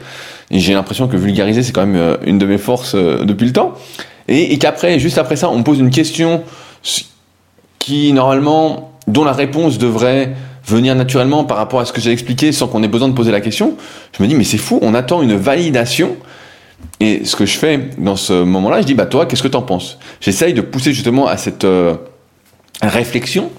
Et 0.50 0.60
j'ai 0.60 0.74
l'impression 0.74 1.08
que 1.08 1.16
vulgariser, 1.18 1.64
c'est 1.64 1.72
quand 1.72 1.86
même 1.86 1.96
euh, 1.96 2.18
une 2.26 2.38
de 2.38 2.46
mes 2.46 2.58
forces 2.58 2.94
euh, 2.96 3.24
depuis 3.24 3.46
le 3.46 3.54
temps. 3.54 3.74
Et, 4.28 4.58
qu'après, 4.60 5.00
juste 5.00 5.18
après 5.18 5.36
ça, 5.36 5.50
on 5.50 5.64
pose 5.64 5.80
une 5.80 5.90
question 5.90 6.44
qui, 7.80 8.14
normalement, 8.14 8.94
dont 9.08 9.26
la 9.26 9.34
réponse 9.34 9.78
devrait 9.78 10.34
venir 10.66 10.96
naturellement 10.96 11.44
par 11.44 11.58
rapport 11.58 11.80
à 11.80 11.86
ce 11.86 11.92
que 11.92 12.00
j'ai 12.00 12.12
expliqué 12.12 12.52
sans 12.52 12.68
qu'on 12.68 12.84
ait 12.84 12.88
besoin 12.88 13.10
de 13.10 13.14
poser 13.14 13.32
la 13.32 13.42
question. 13.42 13.76
Je 14.16 14.24
me 14.24 14.28
dis, 14.28 14.36
mais 14.36 14.44
c'est 14.44 14.58
fou, 14.58 14.80
on 14.82 14.94
attend 14.94 15.22
une 15.22 15.36
validation 15.36 16.16
et 17.00 17.26
ce 17.26 17.36
que 17.36 17.46
je 17.46 17.58
fais 17.58 17.90
dans 17.98 18.16
ce 18.16 18.44
moment-là, 18.44 18.82
je 18.82 18.86
dis, 18.86 18.94
bah 18.94 19.06
toi, 19.06 19.26
qu'est-ce 19.26 19.44
que 19.44 19.48
t'en 19.48 19.64
penses? 19.64 19.98
J'essaye 20.22 20.54
de 20.54 20.62
pousser 20.62 20.94
justement 20.94 21.28
à 21.28 21.36
cette 21.36 21.66
réflexion 22.90 23.52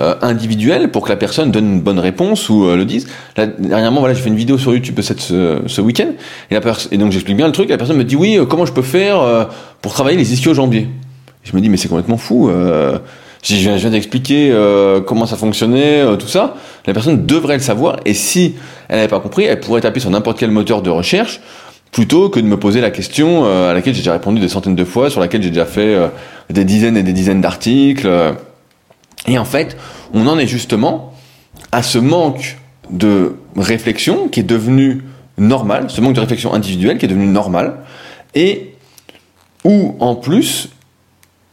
euh, 0.00 0.14
individuelle 0.22 0.90
pour 0.90 1.04
que 1.04 1.08
la 1.10 1.16
personne 1.16 1.50
donne 1.50 1.74
une 1.74 1.80
bonne 1.80 1.98
réponse 1.98 2.48
ou 2.48 2.64
euh, 2.64 2.76
le 2.76 2.84
dise. 2.84 3.06
Là, 3.36 3.46
dernièrement, 3.46 4.00
voilà, 4.00 4.14
j'ai 4.14 4.22
fait 4.22 4.30
une 4.30 4.36
vidéo 4.36 4.58
sur 4.58 4.72
YouTube 4.72 4.98
cette, 5.02 5.20
ce, 5.20 5.60
ce 5.66 5.80
week-end 5.80 6.12
et, 6.50 6.56
et 6.90 6.98
donc 6.98 7.12
j'explique 7.12 7.36
bien 7.36 7.46
le 7.46 7.52
truc. 7.52 7.68
La 7.68 7.76
personne 7.76 7.96
me 7.96 8.04
dit, 8.04 8.16
oui, 8.16 8.38
euh, 8.38 8.46
comment 8.46 8.66
je 8.66 8.72
peux 8.72 8.82
faire 8.82 9.20
euh, 9.20 9.44
pour 9.82 9.92
travailler 9.92 10.16
les 10.16 10.32
ischio-jambiers 10.32 10.88
Je 11.44 11.54
me 11.54 11.60
dis, 11.60 11.68
mais 11.68 11.76
c'est 11.76 11.88
complètement 11.88 12.18
fou. 12.18 12.50
je 12.50 13.54
viens, 13.54 13.76
je 13.76 13.82
viens 13.82 13.90
d'expliquer 13.90 14.54
comment 15.06 15.26
ça 15.26 15.36
fonctionnait, 15.36 16.04
tout 16.18 16.28
ça. 16.28 16.54
La 16.86 16.92
personne 16.92 17.24
devrait 17.24 17.56
le 17.56 17.62
savoir 17.62 17.96
et 18.04 18.14
si 18.14 18.54
elle 18.88 18.96
n'avait 18.96 19.08
pas 19.08 19.20
compris, 19.20 19.44
elle 19.44 19.60
pourrait 19.60 19.80
taper 19.80 20.00
sur 20.00 20.10
n'importe 20.10 20.38
quel 20.38 20.50
moteur 20.50 20.82
de 20.82 20.90
recherche 20.90 21.40
plutôt 21.92 22.28
que 22.28 22.38
de 22.40 22.46
me 22.46 22.56
poser 22.56 22.80
la 22.80 22.90
question 22.90 23.44
euh, 23.44 23.70
à 23.70 23.74
laquelle 23.74 23.94
j'ai 23.94 24.00
déjà 24.00 24.12
répondu 24.12 24.40
des 24.40 24.48
centaines 24.48 24.76
de 24.76 24.84
fois, 24.84 25.10
sur 25.10 25.20
laquelle 25.20 25.42
j'ai 25.42 25.50
déjà 25.50 25.66
fait 25.66 25.94
euh, 25.94 26.08
des 26.48 26.64
dizaines 26.64 26.96
et 26.96 27.02
des 27.02 27.12
dizaines 27.12 27.40
d'articles. 27.40 28.08
Et 29.26 29.38
en 29.38 29.44
fait, 29.44 29.76
on 30.14 30.26
en 30.26 30.38
est 30.38 30.46
justement 30.46 31.12
à 31.72 31.82
ce 31.82 31.98
manque 31.98 32.58
de 32.90 33.36
réflexion 33.56 34.28
qui 34.28 34.40
est 34.40 34.44
devenu 34.44 35.04
normal, 35.38 35.86
ce 35.88 36.00
manque 36.00 36.14
de 36.14 36.20
réflexion 36.20 36.52
individuelle 36.52 36.98
qui 36.98 37.06
est 37.06 37.08
devenu 37.08 37.26
normal, 37.26 37.76
et 38.34 38.74
où 39.64 39.96
en 40.00 40.14
plus, 40.14 40.70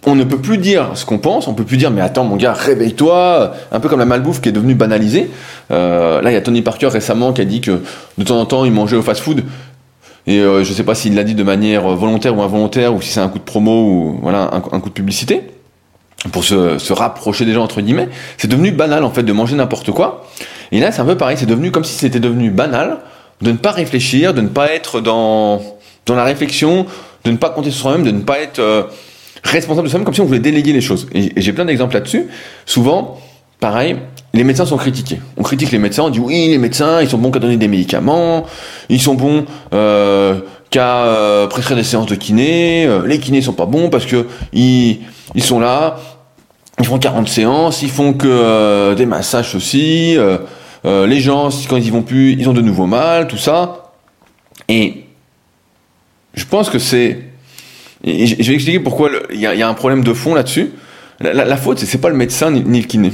on 0.05 0.15
ne 0.15 0.23
peut 0.23 0.39
plus 0.39 0.57
dire 0.57 0.91
ce 0.95 1.05
qu'on 1.05 1.17
pense, 1.17 1.47
on 1.47 1.53
peut 1.53 1.63
plus 1.63 1.77
dire 1.77 1.91
mais 1.91 2.01
attends 2.01 2.23
mon 2.23 2.35
gars, 2.35 2.53
réveille-toi, 2.53 3.53
un 3.71 3.79
peu 3.79 3.89
comme 3.89 3.99
la 3.99 4.05
malbouffe 4.05 4.41
qui 4.41 4.49
est 4.49 4.53
devenue 4.53 4.75
banalisée. 4.75 5.29
Euh, 5.71 6.21
là, 6.21 6.31
il 6.31 6.33
y 6.33 6.37
a 6.37 6.41
Tony 6.41 6.61
Parker 6.61 6.87
récemment 6.87 7.33
qui 7.33 7.41
a 7.41 7.45
dit 7.45 7.61
que 7.61 7.81
de 8.17 8.23
temps 8.23 8.39
en 8.39 8.45
temps 8.45 8.65
il 8.65 8.71
mangeait 8.71 8.97
au 8.97 9.01
fast-food 9.01 9.43
et 10.25 10.39
euh, 10.39 10.63
je 10.63 10.73
sais 10.73 10.83
pas 10.83 10.95
s'il 10.95 11.15
l'a 11.15 11.23
dit 11.23 11.35
de 11.35 11.43
manière 11.43 11.87
volontaire 11.89 12.37
ou 12.37 12.41
involontaire, 12.41 12.93
ou 12.93 13.01
si 13.01 13.09
c'est 13.09 13.19
un 13.19 13.29
coup 13.29 13.39
de 13.39 13.43
promo 13.43 13.85
ou 13.85 14.19
voilà 14.21 14.49
un, 14.53 14.57
un 14.57 14.79
coup 14.79 14.89
de 14.89 14.93
publicité 14.93 15.43
pour 16.31 16.43
se, 16.43 16.77
se, 16.77 16.93
rapprocher 16.93 17.45
des 17.45 17.53
gens 17.53 17.63
entre 17.63 17.81
guillemets. 17.81 18.09
C'est 18.37 18.47
devenu 18.47 18.71
banal 18.71 19.03
en 19.03 19.11
fait 19.11 19.23
de 19.23 19.33
manger 19.33 19.55
n'importe 19.55 19.91
quoi. 19.91 20.27
Et 20.71 20.79
là 20.79 20.91
c'est 20.91 21.01
un 21.01 21.05
peu 21.05 21.17
pareil, 21.17 21.37
c'est 21.37 21.45
devenu 21.45 21.71
comme 21.71 21.83
si 21.83 21.93
c'était 21.93 22.19
devenu 22.19 22.49
banal 22.49 22.99
de 23.41 23.51
ne 23.51 23.57
pas 23.57 23.71
réfléchir, 23.71 24.33
de 24.33 24.41
ne 24.41 24.47
pas 24.47 24.71
être 24.71 24.99
dans 25.01 25.61
dans 26.07 26.15
la 26.15 26.23
réflexion, 26.23 26.85
de 27.25 27.31
ne 27.31 27.37
pas 27.37 27.49
compter 27.49 27.69
sur 27.69 27.81
soi-même, 27.81 28.03
de 28.03 28.11
ne 28.11 28.21
pas 28.21 28.39
être 28.39 28.59
euh, 28.59 28.83
responsable 29.43 29.87
de 29.87 29.91
soi-même, 29.91 30.05
comme 30.05 30.13
si 30.13 30.21
on 30.21 30.25
voulait 30.25 30.39
déléguer 30.39 30.73
les 30.73 30.81
choses. 30.81 31.07
Et, 31.13 31.33
j'ai 31.35 31.53
plein 31.53 31.65
d'exemples 31.65 31.93
là-dessus. 31.93 32.27
Souvent, 32.65 33.19
pareil, 33.59 33.97
les 34.33 34.43
médecins 34.43 34.65
sont 34.65 34.77
critiqués. 34.77 35.19
On 35.37 35.43
critique 35.43 35.71
les 35.71 35.79
médecins, 35.79 36.03
on 36.03 36.09
dit 36.09 36.19
oui, 36.19 36.47
les 36.49 36.57
médecins, 36.57 37.01
ils 37.01 37.09
sont 37.09 37.17
bons 37.17 37.29
qu'à 37.29 37.39
donner 37.39 37.57
des 37.57 37.67
médicaments, 37.67 38.45
ils 38.89 39.01
sont 39.01 39.15
bons 39.15 39.45
euh, 39.73 40.39
qu'à 40.69 41.03
euh, 41.03 41.47
prescrire 41.47 41.77
des 41.77 41.83
séances 41.83 42.07
de 42.07 42.15
kiné, 42.15 42.89
les 43.05 43.19
kinés 43.19 43.41
sont 43.41 43.53
pas 43.53 43.65
bons 43.65 43.89
parce 43.89 44.05
que 44.05 44.27
ils, 44.53 44.99
ils 45.35 45.43
sont 45.43 45.59
là, 45.59 45.97
ils 46.79 46.85
font 46.85 46.99
40 46.99 47.27
séances, 47.27 47.81
ils 47.81 47.89
font 47.89 48.13
que 48.13 48.27
euh, 48.27 48.95
des 48.95 49.05
massages 49.05 49.55
aussi, 49.55 50.15
euh, 50.17 50.37
euh, 50.85 51.07
les 51.07 51.19
gens, 51.19 51.49
quand 51.67 51.77
ils 51.77 51.87
y 51.87 51.89
vont 51.89 52.03
plus, 52.03 52.33
ils 52.33 52.47
ont 52.47 52.53
de 52.53 52.61
nouveau 52.61 52.85
mal, 52.85 53.27
tout 53.27 53.37
ça. 53.37 53.93
Et 54.69 55.05
je 56.33 56.45
pense 56.45 56.69
que 56.69 56.79
c'est... 56.79 57.19
Je 58.03 58.35
vais 58.35 58.53
expliquer 58.53 58.79
pourquoi 58.79 59.09
il 59.33 59.39
y, 59.39 59.45
a 59.47 59.67
un 59.67 59.73
problème 59.73 60.03
de 60.03 60.13
fond 60.13 60.35
là-dessus. 60.35 60.71
La, 61.19 61.33
la, 61.33 61.45
la, 61.45 61.57
faute, 61.57 61.79
c'est 61.79 61.97
pas 61.97 62.09
le 62.09 62.15
médecin 62.15 62.51
ni, 62.51 62.81
le 62.81 62.85
kiné. 62.85 63.11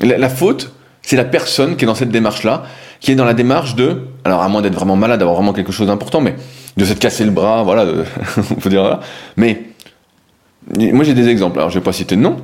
La, 0.00 0.28
faute, 0.28 0.72
c'est 1.02 1.16
la 1.16 1.24
personne 1.24 1.76
qui 1.76 1.84
est 1.84 1.86
dans 1.86 1.96
cette 1.96 2.10
démarche-là, 2.10 2.62
qui 3.00 3.10
est 3.10 3.16
dans 3.16 3.24
la 3.24 3.34
démarche 3.34 3.74
de 3.74 4.02
alors 4.22 4.40
à 4.40 4.48
moins 4.48 4.62
d'être 4.62 4.74
vraiment 4.74 4.94
malade, 4.94 5.18
d'avoir 5.18 5.34
vraiment 5.36 5.52
quelque 5.52 5.72
chose 5.72 5.88
d'important, 5.88 6.20
mais 6.20 6.36
de 6.76 6.84
s'être 6.84 7.00
cassé 7.00 7.24
le 7.24 7.32
bras, 7.32 7.64
voilà, 7.64 7.86
on 8.50 8.54
peut 8.54 8.70
dire 8.70 8.82
voilà. 8.82 9.00
Mais 9.36 9.62
moi 10.78 11.02
j'ai 11.02 11.14
des 11.14 11.28
exemples, 11.28 11.58
alors 11.58 11.70
je 11.70 11.78
vais 11.80 11.84
pas 11.84 11.92
citer 11.92 12.14
de 12.14 12.20
nom. 12.20 12.36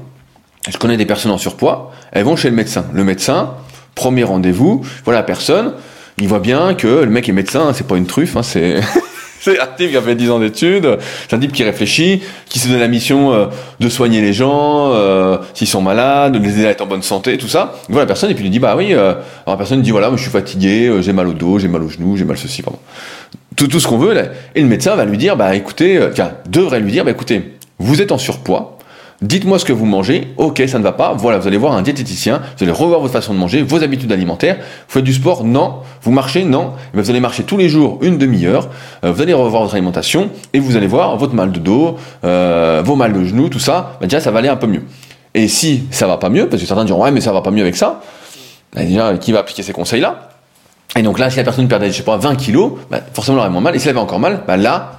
Je 0.68 0.77
connais 0.77 0.96
des 0.96 1.07
personnes 1.07 1.33
en 1.33 1.38
surpoids, 1.38 1.92
elles 2.12 2.25
vont 2.25 2.37
chez 2.37 2.51
le 2.51 2.57
médecin. 2.57 2.85
Le 2.92 3.05
médecin, 3.05 3.55
premier 3.94 4.25
rendez-vous, 4.25 4.85
voilà 5.05 5.20
la 5.20 5.25
personne, 5.25 5.73
il 6.18 6.29
voit 6.29 6.40
bien 6.40 6.75
que 6.75 6.87
le 6.87 7.11
mec 7.11 7.29
est 7.29 7.33
médecin, 7.33 7.73
c'est 7.73 7.87
pas 7.87 7.96
une 7.96 8.07
truffe, 8.07 8.37
hein, 8.37 8.42
c'est 8.42 8.81
c'est 9.40 9.59
un 9.59 9.66
type 9.66 9.90
qui 9.90 9.96
a 9.96 10.03
fait 10.03 10.14
10 10.14 10.31
ans 10.31 10.38
d'études, 10.38 10.99
c'est 11.29 11.35
un 11.35 11.38
type 11.38 11.53
qui 11.53 11.64
réfléchit, 11.64 12.23
qui 12.46 12.59
se 12.59 12.68
donne 12.68 12.79
la 12.79 12.88
mission 12.88 13.33
euh, 13.33 13.46
de 13.81 13.88
soigner 13.88 14.20
les 14.20 14.35
gens 14.35 14.92
euh, 14.92 15.38
s'ils 15.55 15.66
sont 15.66 15.81
malades, 15.81 16.35
de 16.35 16.38
les 16.38 16.59
aider 16.59 16.66
à 16.66 16.70
être 16.70 16.83
en 16.83 16.87
bonne 16.87 17.03
santé, 17.03 17.38
tout 17.38 17.49
ça. 17.49 17.75
Il 17.88 17.92
voit 17.92 18.03
la 18.03 18.07
personne 18.07 18.31
et 18.31 18.35
puis 18.35 18.42
il 18.42 18.49
lui 18.49 18.51
dit 18.51 18.59
bah 18.59 18.75
oui, 18.77 18.92
euh, 18.92 19.12
alors 19.12 19.23
la 19.46 19.57
personne 19.57 19.81
dit 19.81 19.90
voilà, 19.90 20.09
moi 20.09 20.18
je 20.18 20.23
suis 20.23 20.31
fatigué, 20.31 20.92
j'ai 21.01 21.14
mal 21.14 21.27
au 21.27 21.33
dos, 21.33 21.59
j'ai 21.59 21.68
mal 21.68 21.83
au 21.83 21.88
genou, 21.88 22.18
j'ai 22.18 22.25
mal 22.25 22.37
ceci, 22.37 22.62
pardon. 22.62 22.79
Tout, 23.57 23.66
tout 23.66 23.81
ce 23.81 23.88
qu'on 23.88 23.99
veut 23.99 24.12
là. 24.12 24.25
Et 24.55 24.61
le 24.61 24.68
médecin 24.68 24.94
va 24.94 25.07
lui 25.07 25.16
dire 25.16 25.37
bah 25.37 25.57
écoutez, 25.57 25.99
tiens, 26.14 26.33
devrait 26.46 26.81
lui 26.81 26.92
dire 26.92 27.05
bah 27.05 27.11
écoutez, 27.11 27.57
vous 27.79 28.03
êtes 28.03 28.12
en 28.12 28.18
surpoids, 28.18 28.79
Dites-moi 29.22 29.59
ce 29.59 29.66
que 29.66 29.74
vous 29.74 29.85
mangez, 29.85 30.33
ok, 30.38 30.62
ça 30.66 30.78
ne 30.78 30.83
va 30.83 30.92
pas, 30.92 31.12
voilà, 31.12 31.37
vous 31.37 31.46
allez 31.46 31.59
voir 31.59 31.74
un 31.74 31.83
diététicien, 31.83 32.40
vous 32.56 32.64
allez 32.64 32.72
revoir 32.72 33.00
votre 33.00 33.12
façon 33.12 33.35
de 33.35 33.38
manger, 33.38 33.61
vos 33.61 33.83
habitudes 33.83 34.11
alimentaires, 34.12 34.56
vous 34.56 34.94
faites 34.94 35.04
du 35.04 35.12
sport, 35.12 35.44
non, 35.44 35.80
vous 36.00 36.11
marchez, 36.11 36.42
non, 36.42 36.72
mais 36.94 37.02
vous 37.02 37.11
allez 37.11 37.20
marcher 37.20 37.42
tous 37.42 37.59
les 37.59 37.68
jours 37.68 37.98
une 38.00 38.16
demi-heure, 38.16 38.70
euh, 39.04 39.12
vous 39.12 39.20
allez 39.20 39.35
revoir 39.35 39.64
votre 39.64 39.74
alimentation, 39.74 40.30
et 40.54 40.59
vous 40.59 40.74
allez 40.74 40.87
voir 40.87 41.18
votre 41.18 41.35
mal 41.35 41.52
de 41.52 41.59
dos, 41.59 41.98
euh, 42.24 42.80
vos 42.83 42.96
mal 42.96 43.12
de 43.12 43.22
genoux, 43.22 43.50
tout 43.50 43.59
ça, 43.59 43.98
bah 44.00 44.06
déjà 44.06 44.20
ça 44.20 44.30
va 44.30 44.38
aller 44.38 44.48
un 44.48 44.56
peu 44.56 44.66
mieux. 44.66 44.85
Et 45.35 45.48
si 45.48 45.85
ça 45.90 46.06
va 46.06 46.16
pas 46.16 46.30
mieux, 46.30 46.48
parce 46.48 46.62
que 46.62 46.66
certains 46.66 46.87
diront 46.87 47.02
ouais 47.02 47.11
mais 47.11 47.20
ça 47.20 47.33
va 47.33 47.42
pas 47.42 47.50
mieux 47.50 47.62
avec 47.62 47.76
ça, 47.76 48.00
bah 48.74 48.85
déjà 48.85 49.18
qui 49.18 49.33
va 49.33 49.40
appliquer 49.40 49.62
ces 49.62 49.74
conseils-là? 49.74 50.30
Et 50.96 51.02
donc 51.02 51.18
là, 51.18 51.28
si 51.28 51.37
la 51.37 51.44
personne 51.44 51.68
perdait, 51.68 51.90
je 51.90 51.98
sais 51.98 52.02
pas, 52.04 52.16
20 52.16 52.37
kilos, 52.37 52.72
bah, 52.90 53.00
forcément 53.12 53.37
elle 53.37 53.42
aurait 53.42 53.50
moins 53.50 53.61
mal, 53.61 53.76
et 53.76 53.78
si 53.78 53.87
elle 53.87 53.96
avait 53.96 54.02
encore 54.02 54.18
mal, 54.18 54.44
là, 54.48 54.92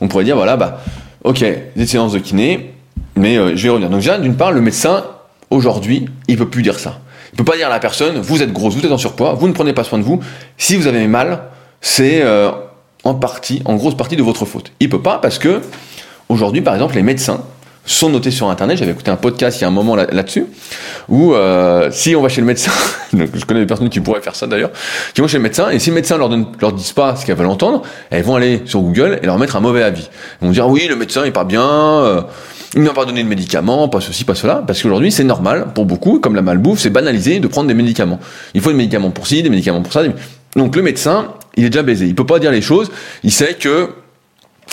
on 0.00 0.06
pourrait 0.06 0.24
dire 0.24 0.36
voilà, 0.36 0.56
bah 0.56 0.80
ok, 1.24 1.44
des 1.74 1.86
séances 1.86 2.12
de 2.12 2.20
kiné, 2.20 2.73
mais 3.16 3.36
euh, 3.36 3.56
je 3.56 3.62
vais 3.62 3.68
revenir. 3.68 3.90
Donc 3.90 4.00
déjà, 4.00 4.18
d'une 4.18 4.36
part, 4.36 4.52
le 4.52 4.60
médecin, 4.60 5.04
aujourd'hui, 5.50 6.08
il 6.28 6.36
peut 6.36 6.48
plus 6.48 6.62
dire 6.62 6.78
ça. 6.78 7.00
Il 7.32 7.36
peut 7.36 7.44
pas 7.44 7.56
dire 7.56 7.66
à 7.66 7.70
la 7.70 7.80
personne, 7.80 8.18
vous 8.18 8.42
êtes 8.42 8.52
grosse, 8.52 8.74
vous 8.74 8.84
êtes 8.84 8.92
en 8.92 8.98
surpoids, 8.98 9.34
vous 9.34 9.48
ne 9.48 9.52
prenez 9.52 9.72
pas 9.72 9.84
soin 9.84 9.98
de 9.98 10.04
vous. 10.04 10.20
Si 10.56 10.76
vous 10.76 10.86
avez 10.86 11.06
mal, 11.06 11.42
c'est 11.80 12.22
euh, 12.22 12.50
en 13.02 13.14
partie, 13.14 13.60
en 13.64 13.74
grosse 13.74 13.96
partie 13.96 14.16
de 14.16 14.22
votre 14.22 14.44
faute. 14.44 14.72
Il 14.80 14.88
peut 14.88 15.02
pas 15.02 15.18
parce 15.18 15.38
que 15.38 15.60
aujourd'hui, 16.28 16.62
par 16.62 16.74
exemple, 16.74 16.94
les 16.94 17.02
médecins 17.02 17.42
sont 17.86 18.08
notés 18.08 18.30
sur 18.30 18.48
Internet. 18.48 18.78
J'avais 18.78 18.92
écouté 18.92 19.10
un 19.10 19.16
podcast 19.16 19.58
il 19.58 19.62
y 19.62 19.64
a 19.64 19.68
un 19.68 19.72
moment 19.72 19.96
là-dessus, 19.96 20.46
où 21.08 21.34
euh, 21.34 21.90
si 21.90 22.16
on 22.16 22.22
va 22.22 22.28
chez 22.28 22.40
le 22.40 22.46
médecin, 22.46 22.72
je 23.12 23.44
connais 23.44 23.60
des 23.60 23.66
personnes 23.66 23.90
qui 23.90 24.00
pourraient 24.00 24.22
faire 24.22 24.36
ça 24.36 24.46
d'ailleurs, 24.46 24.70
qui 25.14 25.20
vont 25.20 25.28
chez 25.28 25.36
le 25.36 25.42
médecin, 25.42 25.70
et 25.70 25.78
si 25.78 25.90
le 25.90 25.94
médecin 25.94 26.16
leur 26.16 26.28
donne, 26.28 26.46
leur 26.60 26.72
disent 26.72 26.92
pas 26.92 27.16
ce 27.16 27.26
qu'elles 27.26 27.36
veulent 27.36 27.46
entendre, 27.46 27.82
elles 28.10 28.24
vont 28.24 28.36
aller 28.36 28.62
sur 28.64 28.80
Google 28.80 29.18
et 29.22 29.26
leur 29.26 29.38
mettre 29.38 29.56
un 29.56 29.60
mauvais 29.60 29.82
avis. 29.82 30.08
Ils 30.40 30.46
vont 30.46 30.52
dire 30.52 30.68
oui, 30.68 30.86
le 30.88 30.96
médecin 30.96 31.24
est 31.24 31.32
pas 31.32 31.44
bien. 31.44 31.62
Euh, 31.62 32.22
il 32.76 32.82
m'a 32.82 32.92
pas 32.92 33.04
donné 33.04 33.22
de 33.22 33.28
médicaments, 33.28 33.88
pas 33.88 34.00
ceci, 34.00 34.24
pas 34.24 34.34
cela, 34.34 34.64
parce 34.66 34.82
qu'aujourd'hui 34.82 35.12
c'est 35.12 35.22
normal 35.22 35.68
pour 35.74 35.84
beaucoup, 35.84 36.18
comme 36.18 36.34
la 36.34 36.42
malbouffe, 36.42 36.80
c'est 36.80 36.90
banalisé 36.90 37.38
de 37.38 37.46
prendre 37.46 37.68
des 37.68 37.74
médicaments. 37.74 38.18
Il 38.54 38.60
faut 38.60 38.70
des 38.70 38.76
médicaments 38.76 39.10
pour 39.10 39.28
ci, 39.28 39.42
des 39.42 39.50
médicaments 39.50 39.82
pour 39.82 39.92
ça. 39.92 40.02
Donc 40.56 40.74
le 40.74 40.82
médecin, 40.82 41.34
il 41.56 41.64
est 41.64 41.70
déjà 41.70 41.82
baisé, 41.82 42.06
il 42.06 42.14
peut 42.16 42.26
pas 42.26 42.40
dire 42.40 42.50
les 42.50 42.62
choses, 42.62 42.90
il 43.22 43.30
sait 43.30 43.54
que 43.54 43.90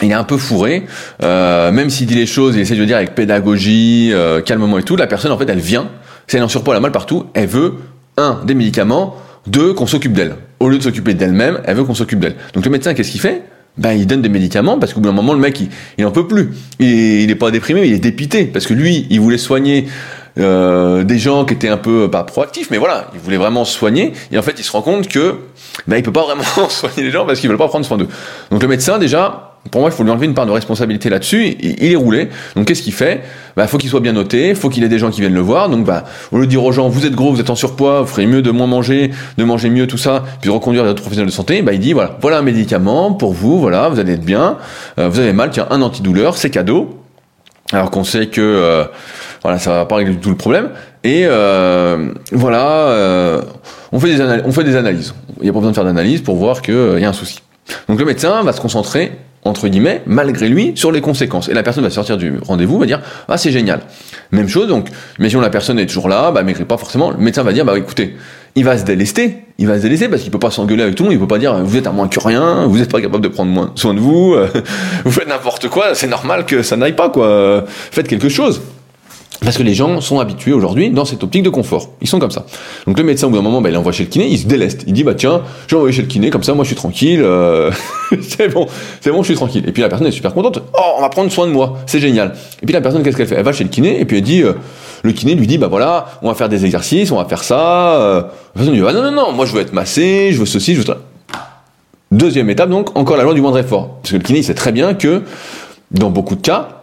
il 0.01 0.11
est 0.11 0.15
un 0.15 0.23
peu 0.23 0.37
fourré, 0.37 0.83
euh, 1.23 1.71
même 1.71 1.89
s'il 1.89 2.07
dit 2.07 2.15
les 2.15 2.25
choses, 2.25 2.55
il 2.55 2.61
essaie 2.61 2.75
de 2.75 2.79
le 2.79 2.85
dire 2.85 2.97
avec 2.97 3.13
pédagogie, 3.13 4.09
euh, 4.13 4.41
calmement 4.41 4.77
et 4.79 4.83
tout, 4.83 4.95
la 4.95 5.07
personne 5.07 5.31
en 5.31 5.37
fait 5.37 5.49
elle 5.49 5.59
vient, 5.59 5.89
si 6.27 6.37
elle 6.37 6.43
en 6.43 6.47
surpoids, 6.47 6.73
elle 6.73 6.79
a 6.79 6.81
mal 6.81 6.91
partout, 6.91 7.25
elle 7.33 7.47
veut, 7.47 7.75
un, 8.17 8.39
des 8.45 8.53
médicaments, 8.53 9.15
deux, 9.47 9.73
qu'on 9.73 9.87
s'occupe 9.87 10.13
d'elle. 10.13 10.35
Au 10.59 10.69
lieu 10.69 10.77
de 10.77 10.83
s'occuper 10.83 11.13
d'elle-même, 11.13 11.59
elle 11.65 11.75
veut 11.75 11.83
qu'on 11.83 11.95
s'occupe 11.95 12.19
d'elle. 12.19 12.35
Donc 12.53 12.65
le 12.65 12.71
médecin, 12.71 12.93
qu'est-ce 12.93 13.11
qu'il 13.11 13.21
fait? 13.21 13.43
Ben, 13.77 13.93
il 13.93 14.05
donne 14.05 14.21
des 14.21 14.29
médicaments 14.29 14.77
parce 14.77 14.93
qu'au 14.93 14.99
bout 14.99 15.07
d'un 15.07 15.15
moment, 15.15 15.33
le 15.33 15.39
mec, 15.39 15.59
il, 15.61 15.69
il 15.97 16.05
en 16.05 16.11
peut 16.11 16.27
plus. 16.27 16.51
Il, 16.79 16.87
il 16.87 17.31
est 17.31 17.35
pas 17.35 17.51
déprimé, 17.51 17.85
il 17.85 17.93
est 17.93 17.99
dépité 17.99 18.45
parce 18.45 18.67
que 18.67 18.73
lui, 18.73 19.07
il 19.09 19.19
voulait 19.21 19.37
soigner 19.37 19.87
euh, 20.39 21.03
des 21.03 21.19
gens 21.19 21.43
qui 21.43 21.53
étaient 21.53 21.69
un 21.69 21.77
peu 21.77 22.09
pas 22.09 22.23
proactifs, 22.23 22.69
mais 22.71 22.77
voilà, 22.77 23.09
il 23.13 23.19
voulait 23.19 23.37
vraiment 23.37 23.65
soigner. 23.65 24.13
Et 24.31 24.37
en 24.37 24.41
fait, 24.41 24.55
il 24.57 24.63
se 24.63 24.71
rend 24.71 24.81
compte 24.81 25.07
que 25.07 25.35
ben, 25.87 25.97
il 25.97 26.03
peut 26.03 26.11
pas 26.11 26.23
vraiment 26.23 26.43
soigner 26.69 27.03
les 27.03 27.11
gens 27.11 27.25
parce 27.25 27.39
qu'ils 27.39 27.49
veulent 27.49 27.57
pas 27.57 27.67
prendre 27.67 27.85
soin 27.85 27.97
d'eux. 27.97 28.07
Donc 28.49 28.61
le 28.61 28.67
médecin, 28.67 28.97
déjà, 28.97 29.50
pour 29.69 29.81
moi, 29.81 29.91
il 29.91 29.93
faut 29.93 30.03
lui 30.03 30.09
enlever 30.09 30.25
une 30.25 30.33
part 30.33 30.47
de 30.47 30.51
responsabilité 30.51 31.09
là-dessus. 31.09 31.55
Il, 31.59 31.91
est 31.91 31.95
roulé. 31.95 32.29
Donc, 32.55 32.65
qu'est-ce 32.65 32.81
qu'il 32.81 32.93
fait? 32.93 33.21
Bah, 33.55 33.67
faut 33.67 33.77
qu'il 33.77 33.89
soit 33.89 33.99
bien 33.99 34.13
noté. 34.13 34.55
Faut 34.55 34.69
qu'il 34.69 34.83
ait 34.83 34.89
des 34.89 34.97
gens 34.97 35.11
qui 35.11 35.21
viennent 35.21 35.35
le 35.35 35.41
voir. 35.41 35.69
Donc, 35.69 35.85
bah, 35.85 36.03
au 36.31 36.39
lieu 36.39 36.45
de 36.45 36.49
dire 36.49 36.63
aux 36.63 36.71
gens, 36.71 36.89
vous 36.89 37.05
êtes 37.05 37.13
gros, 37.13 37.31
vous 37.31 37.39
êtes 37.39 37.49
en 37.51 37.55
surpoids, 37.55 38.01
vous 38.01 38.07
ferez 38.07 38.25
mieux 38.25 38.41
de 38.41 38.49
moins 38.49 38.65
manger, 38.65 39.11
de 39.37 39.43
manger 39.43 39.69
mieux, 39.69 39.85
tout 39.85 39.99
ça, 39.99 40.23
puis 40.41 40.49
de 40.49 40.53
reconduire 40.53 40.83
les 40.83 40.89
autres 40.89 41.01
professionnels 41.01 41.29
de 41.29 41.35
santé. 41.35 41.61
Bah, 41.61 41.73
il 41.73 41.79
dit, 41.79 41.93
voilà, 41.93 42.17
voilà 42.21 42.39
un 42.39 42.41
médicament 42.41 43.13
pour 43.13 43.33
vous. 43.33 43.59
Voilà, 43.59 43.87
vous 43.89 43.99
allez 43.99 44.13
être 44.13 44.25
bien. 44.25 44.57
Euh, 44.97 45.09
vous 45.09 45.19
avez 45.19 45.31
mal, 45.31 45.51
tiens, 45.51 45.67
un 45.69 45.83
antidouleur, 45.83 46.37
c'est 46.37 46.49
cadeau. 46.49 46.97
Alors 47.71 47.91
qu'on 47.91 48.03
sait 48.03 48.27
que, 48.27 48.41
euh, 48.41 48.85
voilà, 49.43 49.59
ça 49.59 49.71
va 49.71 49.85
pas 49.85 49.97
régler 49.97 50.15
tout 50.15 50.31
le 50.31 50.37
problème. 50.37 50.69
Et 51.03 51.23
euh, 51.25 52.11
voilà, 52.31 53.41
on 53.91 53.99
fait 53.99 54.15
des 54.15 54.41
on 54.43 54.51
fait 54.51 54.63
des 54.63 54.75
analyses. 54.75 55.13
Il 55.37 55.43
n'y 55.43 55.49
a 55.49 55.53
pas 55.53 55.59
besoin 55.59 55.71
de 55.71 55.75
faire 55.75 55.85
d'analyse 55.85 56.21
pour 56.21 56.35
voir 56.35 56.61
qu'il 56.61 56.99
y 56.99 57.05
a 57.05 57.09
un 57.09 57.13
souci. 57.13 57.39
Donc 57.87 57.99
le 57.99 58.05
médecin 58.05 58.43
va 58.43 58.53
se 58.53 58.59
concentrer 58.59 59.17
entre 59.43 59.67
guillemets, 59.67 60.01
malgré 60.05 60.47
lui, 60.47 60.73
sur 60.75 60.91
les 60.91 61.01
conséquences. 61.01 61.49
Et 61.49 61.53
la 61.53 61.63
personne 61.63 61.83
va 61.83 61.89
sortir 61.89 62.17
du 62.17 62.37
rendez-vous, 62.45 62.77
va 62.77 62.85
dire, 62.85 63.01
ah, 63.27 63.37
c'est 63.37 63.51
génial. 63.51 63.81
Même 64.31 64.47
chose, 64.47 64.67
donc, 64.67 64.87
imaginons 65.19 65.41
la 65.41 65.49
personne 65.49 65.79
est 65.79 65.87
toujours 65.87 66.07
là, 66.07 66.31
bah, 66.31 66.43
maigrit 66.43 66.65
pas 66.65 66.77
forcément, 66.77 67.11
le 67.11 67.17
médecin 67.17 67.43
va 67.43 67.53
dire, 67.53 67.65
bah, 67.65 67.77
écoutez, 67.77 68.15
il 68.55 68.65
va 68.65 68.77
se 68.77 68.83
délester, 68.83 69.39
il 69.57 69.67
va 69.67 69.77
se 69.77 69.81
délester 69.81 70.09
parce 70.09 70.21
qu'il 70.21 70.31
peut 70.31 70.39
pas 70.39 70.51
s'engueuler 70.51 70.83
avec 70.83 70.95
tout 70.95 71.03
le 71.03 71.09
monde, 71.09 71.17
il 71.17 71.19
peut 71.19 71.27
pas 71.27 71.39
dire, 71.39 71.55
vous 71.63 71.77
êtes 71.77 71.87
à 71.87 71.91
moins 71.91 72.07
que 72.07 72.19
rien, 72.19 72.65
vous 72.67 72.81
êtes 72.81 72.91
pas 72.91 73.01
capable 73.01 73.23
de 73.23 73.29
prendre 73.29 73.51
moins 73.51 73.71
soin 73.75 73.93
de 73.93 73.99
vous, 73.99 74.35
vous 75.05 75.11
faites 75.11 75.27
n'importe 75.27 75.69
quoi, 75.69 75.95
c'est 75.95 76.07
normal 76.07 76.45
que 76.45 76.61
ça 76.61 76.77
n'aille 76.77 76.95
pas, 76.95 77.09
quoi. 77.09 77.65
Faites 77.67 78.07
quelque 78.07 78.29
chose. 78.29 78.61
Parce 79.43 79.57
que 79.57 79.63
les 79.63 79.73
gens 79.73 80.01
sont 80.01 80.19
habitués 80.19 80.53
aujourd'hui 80.53 80.91
dans 80.91 81.03
cette 81.03 81.23
optique 81.23 81.41
de 81.41 81.49
confort. 81.49 81.89
Ils 81.99 82.07
sont 82.07 82.19
comme 82.19 82.29
ça. 82.29 82.45
Donc 82.85 82.99
le 82.99 83.03
médecin, 83.03 83.25
au 83.25 83.31
bout 83.31 83.37
d'un 83.37 83.41
moment, 83.41 83.59
bah, 83.59 83.71
il 83.71 83.77
envoie 83.77 83.91
chez 83.91 84.03
le 84.03 84.09
kiné, 84.09 84.27
il 84.27 84.37
se 84.37 84.45
déleste. 84.45 84.83
Il 84.85 84.93
dit, 84.93 85.03
bah 85.03 85.15
tiens, 85.15 85.41
je 85.65 85.73
vais 85.73 85.77
envoyer 85.77 85.95
chez 85.95 86.03
le 86.03 86.07
kiné, 86.07 86.29
comme 86.29 86.43
ça, 86.43 86.53
moi 86.53 86.63
je 86.63 86.67
suis 86.67 86.75
tranquille, 86.75 87.21
euh, 87.23 87.71
c'est 88.21 88.49
bon, 88.49 88.67
c'est 88.99 89.09
bon, 89.09 89.23
je 89.23 89.29
suis 89.29 89.35
tranquille. 89.35 89.63
Et 89.67 89.71
puis 89.71 89.81
la 89.81 89.89
personne 89.89 90.05
est 90.05 90.11
super 90.11 90.35
contente. 90.35 90.59
Oh, 90.77 90.93
on 90.97 91.01
va 91.01 91.09
prendre 91.09 91.31
soin 91.31 91.47
de 91.47 91.51
moi, 91.51 91.79
c'est 91.87 91.99
génial. 91.99 92.35
Et 92.61 92.67
puis 92.67 92.73
la 92.73 92.81
personne, 92.81 93.01
qu'est-ce 93.01 93.17
qu'elle 93.17 93.25
fait? 93.25 93.35
Elle 93.35 93.43
va 93.43 93.51
chez 93.51 93.63
le 93.63 93.71
kiné, 93.71 93.99
et 93.99 94.05
puis 94.05 94.17
elle 94.17 94.23
dit, 94.23 94.43
euh, 94.43 94.53
le 95.01 95.11
kiné 95.11 95.33
lui 95.33 95.47
dit, 95.47 95.57
bah 95.57 95.69
voilà, 95.69 96.05
on 96.21 96.27
va 96.27 96.35
faire 96.35 96.47
des 96.47 96.63
exercices, 96.65 97.11
on 97.11 97.17
va 97.17 97.25
faire 97.25 97.43
ça. 97.43 97.95
Euh. 97.95 98.15
La 98.17 98.27
personne 98.53 98.75
dit, 98.75 98.81
bah 98.81 98.93
non, 98.93 99.01
non, 99.01 99.11
non, 99.11 99.31
moi 99.31 99.47
je 99.47 99.53
veux 99.53 99.61
être 99.61 99.73
massé, 99.73 100.29
je 100.33 100.39
veux 100.39 100.45
ceci, 100.45 100.75
je 100.75 100.81
veux 100.81 100.85
ça. 100.85 100.97
Deuxième 102.11 102.49
étape, 102.51 102.69
donc, 102.69 102.95
encore 102.95 103.17
la 103.17 103.23
loi 103.23 103.33
du 103.33 103.41
moindre 103.41 103.57
effort. 103.57 103.95
Parce 104.03 104.11
que 104.11 104.17
le 104.17 104.21
kiné, 104.21 104.39
il 104.39 104.43
sait 104.43 104.53
très 104.53 104.71
bien 104.71 104.93
que, 104.93 105.23
dans 105.89 106.11
beaucoup 106.11 106.35
de 106.35 106.41
cas, 106.41 106.80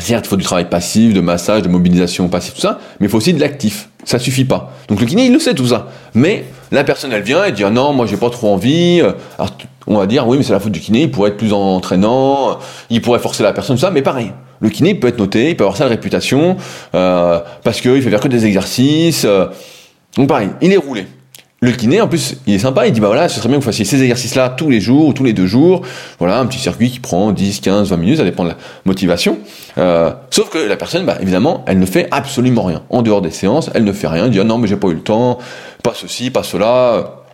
Certes, 0.00 0.26
il 0.26 0.28
faut 0.28 0.36
du 0.36 0.44
travail 0.44 0.68
passif, 0.68 1.12
de 1.12 1.20
massage, 1.20 1.62
de 1.62 1.68
mobilisation 1.68 2.28
passive, 2.28 2.54
tout 2.54 2.60
ça, 2.60 2.78
mais 3.00 3.06
il 3.06 3.10
faut 3.10 3.18
aussi 3.18 3.32
de 3.32 3.40
l'actif. 3.40 3.88
Ça 4.04 4.18
suffit 4.18 4.44
pas. 4.44 4.72
Donc 4.88 5.00
le 5.00 5.06
kiné, 5.06 5.26
il 5.26 5.32
le 5.32 5.38
sait 5.38 5.54
tout 5.54 5.66
ça. 5.66 5.88
Mais 6.14 6.44
la 6.70 6.84
personne, 6.84 7.12
elle 7.12 7.22
vient 7.22 7.44
et 7.44 7.52
dit 7.52 7.64
ah 7.64 7.70
non, 7.70 7.92
moi 7.92 8.06
j'ai 8.06 8.16
pas 8.16 8.30
trop 8.30 8.52
envie. 8.52 9.00
Alors 9.38 9.50
on 9.86 9.98
va 9.98 10.06
dire 10.06 10.26
oui, 10.26 10.38
mais 10.38 10.44
c'est 10.44 10.52
la 10.52 10.60
faute 10.60 10.72
du 10.72 10.80
kiné. 10.80 11.02
Il 11.02 11.10
pourrait 11.10 11.30
être 11.30 11.36
plus 11.36 11.52
entraînant, 11.52 12.58
il 12.90 13.02
pourrait 13.02 13.18
forcer 13.18 13.42
la 13.42 13.52
personne, 13.52 13.76
tout 13.76 13.82
ça. 13.82 13.90
Mais 13.90 14.02
pareil, 14.02 14.32
le 14.60 14.68
kiné 14.70 14.94
peut 14.94 15.08
être 15.08 15.18
noté, 15.18 15.50
il 15.50 15.56
peut 15.56 15.64
avoir 15.64 15.76
sa 15.76 15.86
réputation 15.86 16.56
euh, 16.94 17.40
parce 17.64 17.80
qu'il 17.80 18.00
fait 18.02 18.10
faire 18.10 18.20
que 18.20 18.28
des 18.28 18.46
exercices. 18.46 19.24
Euh. 19.24 19.46
donc 20.16 20.28
pareil, 20.28 20.50
il 20.62 20.72
est 20.72 20.76
roulé. 20.76 21.06
Le 21.60 21.72
kiné, 21.72 22.00
en 22.00 22.06
plus, 22.06 22.36
il 22.46 22.54
est 22.54 22.60
sympa, 22.60 22.86
il 22.86 22.92
dit, 22.92 23.00
bah 23.00 23.08
voilà, 23.08 23.28
ce 23.28 23.38
serait 23.38 23.48
bien 23.48 23.58
que 23.58 23.64
vous 23.64 23.68
fassiez 23.68 23.84
ces 23.84 24.00
exercices-là 24.00 24.50
tous 24.50 24.70
les 24.70 24.80
jours 24.80 25.08
ou 25.08 25.12
tous 25.12 25.24
les 25.24 25.32
deux 25.32 25.46
jours. 25.46 25.82
Voilà, 26.20 26.38
un 26.38 26.46
petit 26.46 26.60
circuit 26.60 26.88
qui 26.88 27.00
prend 27.00 27.32
10, 27.32 27.58
15, 27.58 27.90
20 27.90 27.96
minutes, 27.96 28.18
ça 28.18 28.24
dépend 28.24 28.44
de 28.44 28.50
la 28.50 28.56
motivation. 28.84 29.38
Euh, 29.76 30.12
sauf 30.30 30.50
que 30.50 30.58
la 30.58 30.76
personne, 30.76 31.04
bah, 31.04 31.16
évidemment, 31.20 31.64
elle 31.66 31.80
ne 31.80 31.86
fait 31.86 32.06
absolument 32.12 32.62
rien. 32.62 32.82
En 32.90 33.02
dehors 33.02 33.22
des 33.22 33.32
séances, 33.32 33.70
elle 33.74 33.82
ne 33.82 33.92
fait 33.92 34.06
rien, 34.06 34.26
elle 34.26 34.30
dit, 34.30 34.38
ah 34.38 34.44
non, 34.44 34.58
mais 34.58 34.68
j'ai 34.68 34.76
pas 34.76 34.86
eu 34.86 34.94
le 34.94 35.00
temps, 35.00 35.38
pas 35.82 35.94
ceci, 35.94 36.30
pas 36.30 36.44
cela. 36.44 37.24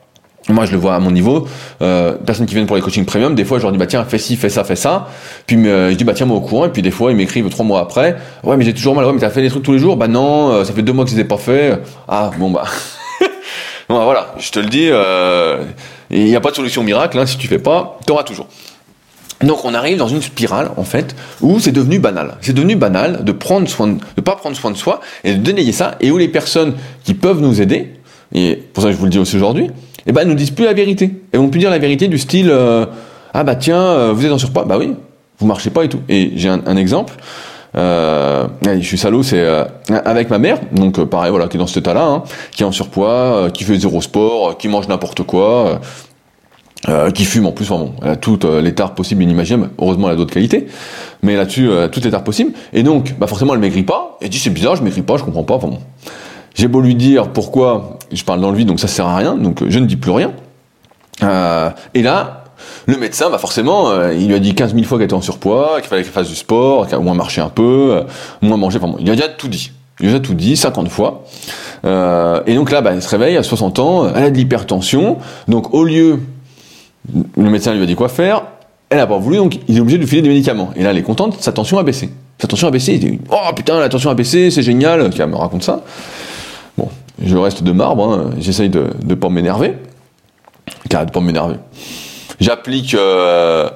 Moi, 0.49 0.65
je 0.65 0.73
le 0.73 0.79
vois 0.79 0.95
à 0.95 1.01
mon 1.01 1.11
niveau. 1.11 1.47
Euh, 1.83 2.15
personnes 2.15 2.47
qui 2.47 2.55
viennent 2.55 2.67
pour 2.67 2.77
les 2.77 2.83
coachings 2.83 3.05
premium, 3.05 3.35
des 3.35 3.45
fois, 3.45 3.59
je 3.59 3.63
leur 3.65 3.73
dis, 3.73 3.79
bah 3.79 3.87
tiens, 3.87 4.05
fais 4.07 4.19
ci, 4.19 4.37
fais 4.37 4.49
ça, 4.49 4.65
fais 4.65 4.77
ça. 4.77 5.09
Puis 5.47 5.57
euh, 5.69 5.91
je 5.91 5.97
dis, 5.97 6.05
bah 6.05 6.15
tiens, 6.15 6.25
moi 6.25 6.39
au 6.39 6.43
courant. 6.43 6.65
Et 6.65 6.71
puis 6.71 6.81
des 6.81 6.91
fois, 6.91 7.11
ils 7.11 7.17
m'écrivent 7.17 7.49
trois 7.51 7.65
mois 7.65 7.81
après, 7.81 8.17
ouais, 8.43 8.57
mais 8.57 8.65
j'ai 8.65 8.75
toujours 8.75 8.95
mal. 8.95 9.05
Ouais, 9.05 9.13
mais 9.13 9.21
t'as 9.21 9.31
fait 9.31 9.43
des 9.43 9.51
trucs 9.51 9.63
tous 9.63 9.73
les 9.73 9.79
jours? 9.79 9.99
Bah 9.99 10.09
non, 10.09 10.51
euh, 10.51 10.65
ça 10.65 10.73
fait 10.73 10.83
deux 10.83 10.95
mois 10.95 11.05
que 11.05 11.11
je 11.11 11.17
les 11.17 11.23
ai 11.23 11.25
pas 11.25 11.39
fait. 11.39 11.79
Ah, 12.09 12.31
bon, 12.39 12.51
bah. 12.51 12.65
Bon, 13.89 14.03
voilà, 14.05 14.35
je 14.39 14.51
te 14.51 14.59
le 14.59 14.67
dis, 14.67 14.89
euh, 14.91 15.65
il 16.11 16.25
n'y 16.25 16.37
a 16.37 16.41
pas 16.41 16.51
de 16.51 16.57
solution 16.57 16.83
miracle, 16.83 17.19
hein, 17.19 17.27
si 17.27 17.37
tu 17.37 17.49
fais 17.49 17.59
pas, 17.59 17.99
tu 18.07 18.13
auras 18.13 18.23
toujours. 18.25 18.47
Donc 19.43 19.65
on 19.65 19.75
arrive 19.75 19.99
dans 19.99 20.09
une 20.09 20.23
spirale 20.23 20.71
en 20.77 20.85
fait 20.85 21.15
où 21.43 21.59
c'est 21.59 21.73
devenu 21.73 21.99
banal. 21.99 22.37
C'est 22.41 22.55
devenu 22.55 22.77
banal 22.77 23.25
de 23.25 23.33
prendre 23.33 23.69
soin 23.69 23.89
de, 23.89 24.21
pas 24.23 24.37
prendre 24.37 24.57
soin 24.57 24.71
de 24.71 24.77
soi 24.77 25.01
et 25.23 25.35
de 25.35 25.39
dénayer 25.39 25.73
ça 25.73 25.97
et 26.01 26.11
où 26.11 26.19
les 26.19 26.29
personnes 26.29 26.75
qui 27.03 27.15
peuvent 27.15 27.41
nous 27.41 27.61
aider 27.61 27.95
et 28.33 28.57
pour 28.73 28.83
ça 28.83 28.93
je 28.93 28.97
vous 28.97 29.05
le 29.05 29.11
dis 29.11 29.19
aussi 29.19 29.37
aujourd'hui, 29.37 29.71
eh 30.07 30.13
ben 30.13 30.27
nous 30.27 30.35
disent 30.35 30.53
plus 30.53 30.65
la 30.65 30.73
vérité. 30.73 31.11
Elles 31.33 31.41
vont 31.41 31.51
plus 31.51 31.61
dire 31.61 31.71
la 31.71 31.79
vérité 31.79 32.09
du 32.09 32.17
style 32.17 32.49
euh, 32.51 32.87
ah 33.35 33.45
bah 33.45 33.57
tiens 33.57 33.83
euh, 33.83 34.13
vous 34.15 34.25
êtes 34.25 34.33
en 34.33 34.39
surpoids 34.39 34.65
bah 34.65 34.79
oui 34.79 34.95
vous 35.39 35.47
marchez 35.47 35.71
pas 35.71 35.85
et 35.85 35.89
tout. 35.89 36.01
Et 36.09 36.33
j'ai 36.37 36.49
un 36.49 36.77
exemple 36.77 37.15
euh, 37.77 38.47
je 38.63 38.81
suis 38.81 38.99
salaud, 38.99 39.23
c'est 39.23 39.41
euh, 39.41 39.65
avec 40.05 40.31
ma 40.31 40.39
mère, 40.39 40.59
donc 40.73 40.99
euh, 40.99 41.07
pareil, 41.07 41.31
voilà, 41.31 41.49
qui 41.49 41.57
est 41.57 41.61
dans 41.61 41.67
cet 41.67 41.79
état-là, 41.79 42.05
hein, 42.05 42.23
qui 42.53 42.63
est 42.63 42.67
en 42.67 42.73
surpoids, 42.73 43.49
qui 43.53 43.65
fait 43.65 43.77
zéro 43.77 44.01
sport, 44.01 44.57
qui 44.57 44.69
mange 44.69 44.89
n'importe 44.89 45.23
quoi. 45.25 45.81
qui 47.15 47.25
fume 47.25 47.47
en 47.47 47.53
plus, 47.53 47.69
bon, 47.69 47.95
elle 48.03 48.11
a 48.11 48.17
toutes 48.17 48.45
les 48.45 48.75
tares 48.75 48.95
possibles 48.95 49.23
et 49.23 49.25
inimaginables. 49.25 49.71
Heureusement, 49.79 50.09
elle 50.09 50.15
a 50.15 50.17
d'autres 50.17 50.35
qualités, 50.35 50.67
mais 51.23 51.35
là-dessus, 51.37 51.69
toutes 51.91 52.05
les 52.05 52.11
tares 52.11 52.25
possibles. 52.25 52.53
Et 52.73 52.83
donc, 52.83 53.15
bah 53.19 53.27
forcément, 53.27 53.55
elle 53.55 53.61
maigrit 53.61 53.85
pas. 53.85 54.19
Et 54.21 54.29
dit 54.29 54.39
c'est 54.39 54.51
bizarre, 54.51 54.77
je 54.77 54.83
maigris 54.83 55.03
pas, 55.03 55.17
je 55.17 55.25
comprends 55.25 55.45
pas. 55.45 55.59
Bon, 55.59 55.79
j'ai 56.55 56.69
beau 56.69 56.81
lui 56.81 56.95
dire 56.95 57.29
pourquoi, 57.29 57.99
je 58.13 58.23
parle 58.23 58.41
dans 58.41 58.51
le 58.51 58.57
vide, 58.57 58.69
donc 58.69 58.81
ça 58.81 58.89
sert 58.89 59.07
à 59.07 59.17
rien. 59.17 59.35
Donc 59.35 59.65
je 59.67 59.79
ne 59.79 59.87
dis 59.87 59.97
plus 59.97 60.13
rien. 60.13 60.33
Et 61.23 62.03
là, 62.03 62.44
le 62.87 62.97
médecin, 62.97 63.31
bah 63.31 63.39
forcément, 63.39 63.91
euh, 63.91 64.13
il 64.15 64.29
lui 64.29 64.35
a 64.35 64.39
dit 64.39 64.55
15 64.55 64.75
000 64.75 64.85
fois 64.85 64.99
qu'elle 64.99 65.07
était 65.07 65.15
en 65.15 65.23
surpoids, 65.23 65.77
qu'il 65.81 65.89
fallait 65.89 66.03
qu'elle 66.03 66.13
fasse 66.13 66.29
du 66.29 66.37
sport, 66.37 66.87
qu'elle 66.87 66.99
moins 67.01 67.15
marcher 67.15 67.41
un 67.41 67.49
peu, 67.49 67.97
euh, 67.97 68.03
moins 68.43 68.57
manger. 68.57 68.79
Enfin 68.83 68.97
il 69.01 69.11
a 69.11 69.15
déjà 69.15 69.29
tout 69.29 69.49
dit. 69.49 69.73
Il 70.01 70.07
a 70.07 70.09
déjà 70.13 70.21
tout 70.21 70.35
dit, 70.35 70.57
50 70.57 70.89
fois. 70.89 71.25
Euh, 71.85 72.41
et 72.47 72.55
donc 72.55 72.71
là, 72.71 72.81
bah, 72.81 72.93
elle 72.93 73.03
se 73.03 73.09
réveille 73.09 73.37
à 73.37 73.43
60 73.43 73.79
ans, 73.79 74.09
elle 74.15 74.25
a 74.25 74.31
de 74.31 74.37
l'hypertension. 74.37 75.19
Donc 75.49 75.73
au 75.75 75.85
lieu 75.85 76.21
le 77.37 77.51
médecin 77.51 77.75
lui 77.75 77.83
a 77.83 77.87
dit 77.87 77.95
quoi 77.95 78.09
faire. 78.09 78.43
Elle 78.91 78.99
n'a 78.99 79.07
pas 79.07 79.19
voulu, 79.19 79.39
donc 79.39 79.59
il 79.67 79.77
est 79.77 79.81
obligé 79.81 79.99
de 79.99 80.03
lui 80.03 80.09
filer 80.09 80.23
des 80.23 80.29
médicaments. 80.29 80.71
Et 80.77 80.83
là, 80.83 80.91
elle 80.91 80.99
est 80.99 81.03
contente, 81.03 81.41
sa 81.41 81.53
tension 81.53 81.79
a 81.79 81.83
baissé. 81.83 82.11
Sa 82.39 82.49
tension 82.49 82.69
a 82.69 82.71
baissé. 82.71 82.95
Il 82.95 83.01
dit 83.01 83.19
Oh 83.31 83.53
putain, 83.55 83.81
la 83.81 83.89
tension 83.89 84.11
a 84.11 84.15
baissé, 84.15 84.51
c'est 84.51 84.63
génial. 84.63 85.11
Qui 85.11 85.23
me 85.23 85.37
raconte 85.37 85.63
ça. 85.63 85.83
Bon, 86.77 86.89
je 87.23 87.37
reste 87.37 87.63
de 87.63 87.73
marbre, 87.73 88.09
hein. 88.09 88.31
j'essaye 88.39 88.69
de 88.69 88.89
ne 89.05 89.15
pas 89.15 89.29
m'énerver. 89.29 89.75
Car 90.89 91.07
de 91.07 91.11
pas 91.11 91.21
m'énerver. 91.21 91.57
J'applique 92.41 92.95
euh, 92.95 93.69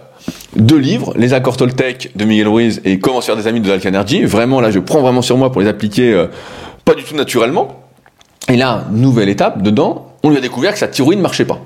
deux 0.57 0.79
livres, 0.79 1.13
Les 1.17 1.33
accords 1.35 1.57
Toltec 1.57 2.11
de 2.17 2.25
Miguel 2.25 2.49
Ruiz 2.49 2.81
et 2.85 2.99
Comment 2.99 3.21
faire 3.21 3.37
des 3.37 3.47
amis 3.47 3.61
de 3.61 3.69
Dal 3.69 4.27
Vraiment, 4.27 4.61
là, 4.61 4.71
je 4.71 4.79
prends 4.79 5.01
vraiment 5.01 5.23
sur 5.23 5.37
moi 5.37 5.53
pour 5.53 5.61
les 5.61 5.69
appliquer 5.69 6.13
euh, 6.13 6.27
pas 6.85 6.95
du 6.95 7.05
tout 7.05 7.15
naturellement. 7.15 7.85
Et 8.49 8.57
là, 8.57 8.87
nouvelle 8.91 9.29
étape, 9.29 9.63
dedans, 9.63 10.13
on 10.23 10.31
lui 10.31 10.39
a 10.39 10.41
découvert 10.41 10.73
que 10.73 10.79
sa 10.79 10.89
thyroïde 10.89 11.19
ne 11.19 11.23
marchait 11.23 11.45
pas 11.45 11.61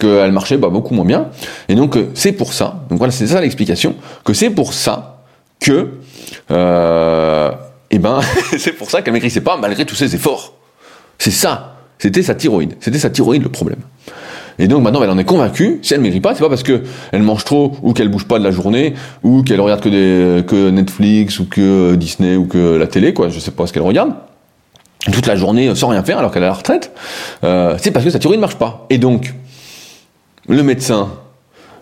qu'elle 0.00 0.32
marchait 0.32 0.56
beaucoup 0.56 0.94
moins 0.94 1.04
bien. 1.04 1.28
Et 1.68 1.76
donc 1.76 1.96
euh, 1.96 2.10
c'est 2.14 2.32
pour 2.32 2.52
ça, 2.52 2.82
donc 2.88 2.98
voilà, 2.98 3.12
c'est 3.12 3.28
ça 3.28 3.40
l'explication, 3.40 3.94
que 4.24 4.32
c'est 4.32 4.50
pour 4.50 4.72
ça 4.72 5.22
que, 5.60 5.90
euh, 6.50 7.52
eh 7.90 7.98
ben, 7.98 8.20
c'est 8.58 8.72
pour 8.72 8.90
ça 8.90 9.02
qu'elle 9.02 9.12
maigrissait 9.12 9.42
pas 9.42 9.56
malgré 9.56 9.84
tous 9.84 9.94
ses 9.94 10.14
efforts. 10.14 10.54
C'est 11.18 11.30
ça, 11.30 11.76
c'était 11.98 12.22
sa 12.22 12.34
thyroïde, 12.34 12.76
c'était 12.80 12.98
sa 12.98 13.10
thyroïde 13.10 13.42
le 13.42 13.50
problème. 13.50 13.80
Et 14.60 14.68
donc 14.68 14.82
maintenant, 14.82 15.02
elle 15.02 15.10
en 15.10 15.18
est 15.18 15.24
convaincue. 15.24 15.80
Si 15.82 15.94
elle 15.94 16.00
maigrit 16.00 16.20
pas, 16.20 16.34
c'est 16.34 16.42
pas 16.42 16.50
parce 16.50 16.62
que 16.62 16.82
elle 17.12 17.22
mange 17.22 17.44
trop 17.44 17.72
ou 17.82 17.94
qu'elle 17.94 18.08
bouge 18.08 18.26
pas 18.26 18.38
de 18.38 18.44
la 18.44 18.50
journée 18.50 18.94
ou 19.22 19.42
qu'elle 19.42 19.60
regarde 19.60 19.80
que 19.80 19.88
des 19.88 20.44
que 20.44 20.70
Netflix 20.70 21.40
ou 21.40 21.46
que 21.46 21.94
Disney 21.94 22.36
ou 22.36 22.44
que 22.44 22.76
la 22.76 22.86
télé, 22.86 23.14
quoi. 23.14 23.30
Je 23.30 23.40
sais 23.40 23.50
pas 23.50 23.66
ce 23.66 23.72
qu'elle 23.72 23.82
regarde 23.82 24.12
toute 25.12 25.26
la 25.26 25.34
journée 25.34 25.74
sans 25.74 25.88
rien 25.88 26.04
faire 26.04 26.18
alors 26.18 26.30
qu'elle 26.30 26.42
est 26.42 26.46
à 26.46 26.50
la 26.50 26.54
retraite. 26.54 26.92
Euh, 27.42 27.76
c'est 27.80 27.90
parce 27.90 28.04
que 28.04 28.10
sa 28.10 28.18
thyroïde 28.18 28.38
ne 28.38 28.42
marche 28.42 28.56
pas. 28.56 28.86
Et 28.90 28.98
donc, 28.98 29.34
le 30.46 30.62
médecin, 30.62 31.08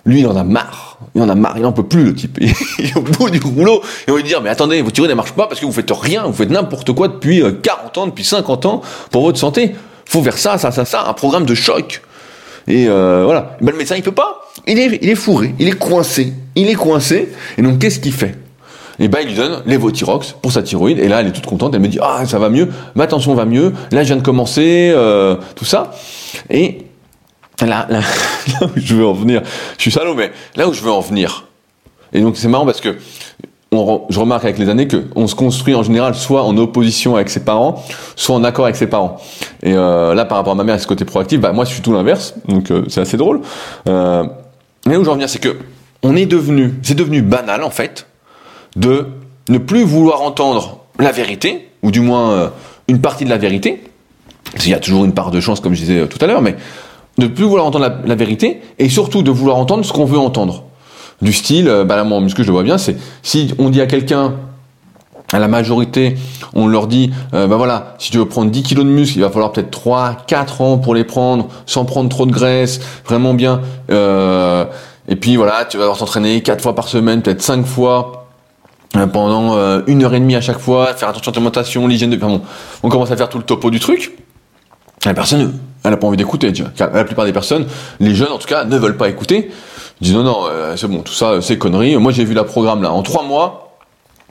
lui, 0.06 0.20
il 0.20 0.26
en 0.28 0.36
a 0.36 0.44
marre. 0.44 0.98
Il 1.16 1.22
en 1.22 1.28
a 1.28 1.34
marre, 1.34 1.54
il 1.56 1.62
n'en 1.62 1.72
peut 1.72 1.82
plus, 1.82 2.04
le 2.04 2.14
type. 2.14 2.38
Il 2.78 2.86
est 2.86 2.96
au 2.96 3.02
bout 3.02 3.28
du 3.30 3.40
rouleau. 3.40 3.82
Et 4.06 4.12
on 4.12 4.16
lui 4.16 4.22
dit, 4.22 4.34
mais 4.42 4.50
attendez, 4.50 4.82
votre 4.82 4.92
thyroïde 4.92 5.10
ne 5.10 5.16
marche 5.16 5.32
pas 5.32 5.46
parce 5.46 5.60
que 5.60 5.66
vous 5.66 5.72
faites 5.72 5.90
rien, 5.90 6.24
vous 6.24 6.32
faites 6.32 6.50
n'importe 6.50 6.92
quoi 6.92 7.08
depuis 7.08 7.42
40 7.62 7.98
euh, 7.98 8.00
ans, 8.00 8.06
depuis 8.06 8.24
50 8.24 8.66
ans 8.66 8.82
pour 9.10 9.22
votre 9.22 9.38
santé. 9.38 9.74
Faut 10.04 10.22
faire 10.22 10.38
ça, 10.38 10.58
ça, 10.58 10.70
ça, 10.70 10.84
ça, 10.84 11.04
un 11.08 11.12
programme 11.12 11.44
de 11.44 11.54
choc. 11.54 12.02
Et 12.68 12.87
euh, 12.88 13.22
voilà. 13.24 13.57
Ben, 13.61 13.72
le 13.72 13.78
médecin, 13.78 13.96
il 13.96 14.02
peut 14.02 14.12
pas. 14.12 14.42
Il 14.66 14.78
est, 14.78 14.98
il 15.02 15.09
est 15.09 15.14
fourré, 15.14 15.54
il 15.59 15.68
est 15.68 15.78
coincé. 15.78 16.33
Il 16.54 16.68
est 16.68 16.74
coincé. 16.74 17.31
Et 17.57 17.62
donc, 17.62 17.78
qu'est-ce 17.78 17.98
qu'il 17.98 18.12
fait? 18.12 18.37
Et 19.00 19.07
ben 19.07 19.20
il 19.22 19.28
lui 19.28 19.35
donne 19.35 19.62
Levothyrox 19.64 20.35
pour 20.42 20.50
sa 20.50 20.61
thyroïde 20.61 20.98
et 20.98 21.07
là 21.07 21.20
elle 21.20 21.28
est 21.28 21.33
toute 21.33 21.46
contente 21.46 21.72
elle 21.72 21.81
me 21.81 21.87
dit 21.87 22.00
ah 22.02 22.26
ça 22.26 22.40
va 22.40 22.48
mieux 22.48 22.68
ma 22.96 23.07
tension 23.07 23.33
va 23.33 23.44
mieux 23.44 23.72
là 23.92 24.02
je 24.02 24.09
viens 24.09 24.16
de 24.16 24.22
commencer 24.22 24.90
euh, 24.92 25.37
tout 25.54 25.64
ça 25.64 25.92
et 26.50 26.78
là, 27.66 27.87
là, 27.88 28.00
là, 28.61 28.66
où 28.66 28.70
je 28.76 28.94
veux 28.94 29.07
en 29.07 29.12
venir, 29.12 29.42
je 29.76 29.83
suis 29.83 29.90
salaud, 29.90 30.14
mais 30.14 30.33
là 30.57 30.68
où 30.68 30.72
je 30.72 30.83
veux 30.83 30.90
en 30.90 31.00
venir. 31.00 31.46
Et 32.12 32.20
donc 32.20 32.37
c'est 32.37 32.48
marrant 32.48 32.66
parce 32.66 32.81
que 32.81 32.96
on, 33.72 34.02
je 34.09 34.18
remarque 34.18 34.44
avec 34.44 34.59
les 34.59 34.68
années 34.68 34.88
qu'on 34.88 35.26
se 35.26 35.35
construit 35.35 35.74
en 35.74 35.83
général 35.83 36.14
soit 36.14 36.42
en 36.42 36.57
opposition 36.57 37.16
avec 37.16 37.28
ses 37.28 37.44
parents, 37.44 37.83
soit 38.16 38.35
en 38.35 38.44
accord 38.44 38.64
avec 38.64 38.76
ses 38.76 38.87
parents. 38.87 39.18
Et 39.62 39.74
euh, 39.74 40.14
là, 40.14 40.24
par 40.24 40.38
rapport 40.38 40.52
à 40.52 40.57
ma 40.57 40.64
mère 40.64 40.76
et 40.76 40.78
ce 40.78 40.87
côté 40.87 41.04
proactif, 41.04 41.40
bah, 41.40 41.52
moi 41.52 41.64
je 41.64 41.70
suis 41.72 41.83
tout 41.83 41.92
l'inverse, 41.92 42.35
donc 42.46 42.70
euh, 42.70 42.85
c'est 42.88 43.00
assez 43.00 43.16
drôle. 43.16 43.40
Euh, 43.88 44.24
mais 44.87 44.96
où 44.96 45.04
j'en 45.04 45.16
viens, 45.16 45.26
c'est 45.26 45.40
que 45.40 45.57
on 46.02 46.16
est 46.16 46.26
devenu, 46.26 46.74
c'est 46.83 46.94
devenu 46.94 47.22
banal 47.22 47.62
en 47.62 47.70
fait, 47.70 48.07
de 48.76 49.09
ne 49.48 49.59
plus 49.59 49.83
vouloir 49.83 50.22
entendre 50.22 50.81
la 50.98 51.12
vérité, 51.12 51.68
ou 51.83 51.90
du 51.90 52.00
moins 52.00 52.52
une 52.87 53.00
partie 53.00 53.24
de 53.24 53.31
la 53.31 53.38
vérité. 53.38 53.83
Il 54.57 54.70
y 54.70 54.74
a 54.74 54.78
toujours 54.78 55.04
une 55.04 55.12
part 55.12 55.31
de 55.31 55.40
chance, 55.40 55.61
comme 55.61 55.74
je 55.74 55.81
disais 55.81 56.07
tout 56.07 56.18
à 56.20 56.26
l'heure, 56.26 56.42
mais 56.42 56.57
de 57.18 57.24
ne 57.24 57.28
plus 57.28 57.44
vouloir 57.44 57.66
entendre 57.66 58.00
la, 58.04 58.14
vérité 58.14 58.61
et 58.78 58.88
surtout 58.88 59.22
de 59.22 59.31
vouloir 59.31 59.57
entendre 59.57 59.85
ce 59.85 59.92
qu'on 59.92 60.04
veut 60.04 60.18
entendre. 60.18 60.64
Du 61.20 61.33
style, 61.33 61.68
euh, 61.68 61.85
bah 61.85 61.96
là, 61.96 62.04
moi, 62.04 62.20
ce 62.28 62.35
que 62.35 62.42
je 62.42 62.48
le 62.48 62.52
vois 62.52 62.62
bien, 62.62 62.78
c'est 62.78 62.96
si 63.22 63.52
on 63.59 63.70
dit 63.70 63.81
à 63.81 63.87
quelqu'un, 63.87 64.35
à 65.33 65.38
la 65.38 65.48
majorité, 65.48 66.16
on 66.54 66.66
leur 66.66 66.87
dit, 66.87 67.11
euh, 67.35 67.46
bah 67.46 67.57
voilà, 67.57 67.94
si 67.98 68.11
tu 68.11 68.18
veux 68.18 68.26
prendre 68.26 68.50
10 68.50 68.62
kilos 68.62 68.85
de 68.85 68.90
muscle, 68.90 69.18
il 69.18 69.20
va 69.20 69.31
falloir 69.31 69.52
peut-être 69.52 69.70
3, 69.70 70.16
4 70.26 70.61
ans 70.62 70.78
pour 70.78 70.94
les 70.94 71.04
prendre, 71.04 71.48
sans 71.66 71.85
prendre 71.85 72.09
trop 72.09 72.24
de 72.24 72.33
graisse, 72.33 72.81
vraiment 73.04 73.35
bien. 73.35 73.61
Euh, 73.90 74.64
et 75.07 75.16
puis 75.16 75.37
voilà, 75.37 75.66
tu 75.66 75.76
vas 75.76 75.87
t'entraîner 75.94 76.40
4 76.40 76.62
fois 76.62 76.74
par 76.74 76.88
semaine, 76.88 77.20
peut-être 77.20 77.42
5 77.42 77.66
fois, 77.66 78.26
euh, 78.96 79.07
pendant 79.07 79.54
une 79.87 80.02
heure 80.02 80.14
et 80.14 80.20
demie 80.20 80.37
à 80.37 80.40
chaque 80.40 80.59
fois, 80.59 80.94
faire 80.94 81.11
attention 81.11 81.31
à 81.31 81.35
l'alimentation, 81.35 81.87
l'hygiène 81.87 82.11
de... 82.11 82.16
Enfin 82.16 82.28
bon, 82.28 82.40
on 82.83 82.88
commence 82.88 83.11
à 83.11 83.16
faire 83.16 83.28
tout 83.28 83.38
le 83.38 83.44
topo 83.44 83.70
du 83.70 83.81
truc. 83.81 84.16
La 85.04 85.12
personne, 85.12 85.59
elle 85.85 85.90
n'a 85.90 85.96
pas 85.98 86.07
envie 86.07 86.16
d'écouter. 86.16 86.52
La 86.78 87.04
plupart 87.04 87.26
des 87.26 87.33
personnes, 87.33 87.66
les 88.00 88.14
jeunes 88.14 88.33
en 88.33 88.38
tout 88.38 88.48
cas, 88.48 88.64
ne 88.64 88.76
veulent 88.78 88.96
pas 88.96 89.11
écouter. 89.11 89.50
Disent 90.00 90.14
non, 90.14 90.22
non, 90.22 90.40
euh, 90.48 90.76
c'est 90.76 90.88
bon, 90.88 91.00
tout 91.00 91.12
ça, 91.12 91.40
c'est 91.40 91.58
conneries. 91.58 91.96
Moi, 91.96 92.12
j'ai 92.12 92.24
vu 92.24 92.34
la 92.34 92.44
programme 92.44 92.82
là, 92.82 92.92
en 92.92 93.02
trois 93.02 93.24
mois, 93.24 93.76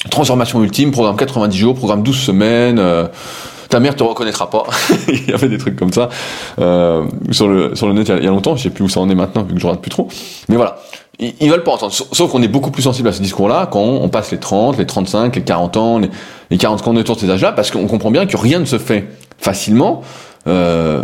transformation 0.09 0.63
ultime, 0.63 0.91
programme 0.91 1.17
90 1.17 1.57
jours, 1.57 1.75
programme 1.75 2.03
12 2.03 2.17
semaines. 2.17 2.79
Euh, 2.79 3.07
ta 3.69 3.81
mère 3.81 3.95
te 3.95 4.03
reconnaîtra 4.03 4.49
pas. 4.49 4.63
il 5.09 5.29
y 5.29 5.33
avait 5.33 5.49
des 5.49 5.57
trucs 5.57 5.75
comme 5.75 5.91
ça 5.91 6.07
euh, 6.59 7.05
sur 7.31 7.49
le 7.49 7.75
sur 7.75 7.87
le 7.87 7.93
net 7.93 8.07
il 8.07 8.23
y, 8.23 8.27
a, 8.27 8.29
longtemps. 8.29 8.55
Je 8.55 8.63
sais 8.63 8.69
plus 8.69 8.85
où 8.85 8.89
ça 8.89 9.01
en 9.01 9.09
est 9.09 9.15
maintenant 9.15 9.43
vu 9.43 9.55
que 9.55 9.59
je 9.59 9.65
regarde 9.65 9.81
plus 9.81 9.91
trop. 9.91 10.07
Mais 10.47 10.55
voilà, 10.55 10.77
ils, 11.19 11.33
ils 11.41 11.49
veulent 11.49 11.63
pas 11.63 11.73
entendre. 11.73 11.91
Sauf 11.91 12.31
qu'on 12.31 12.41
est 12.41 12.47
beaucoup 12.47 12.71
plus 12.71 12.83
sensible 12.83 13.09
à 13.09 13.11
ce 13.11 13.21
discours-là 13.21 13.67
quand 13.69 13.81
on 13.81 14.07
passe 14.07 14.31
les 14.31 14.39
30, 14.39 14.77
les 14.77 14.85
35, 14.85 15.35
les 15.35 15.41
40 15.41 15.77
ans, 15.77 15.99
les, 15.99 16.09
les 16.49 16.57
40 16.57 16.87
ans 16.87 16.95
autour 16.95 17.15
de 17.15 17.21
ces 17.21 17.29
âges-là, 17.29 17.51
parce 17.51 17.71
qu'on 17.71 17.87
comprend 17.87 18.09
bien 18.09 18.25
que 18.25 18.37
rien 18.37 18.59
ne 18.59 18.65
se 18.65 18.77
fait 18.77 19.09
facilement 19.37 20.01
euh, 20.47 21.03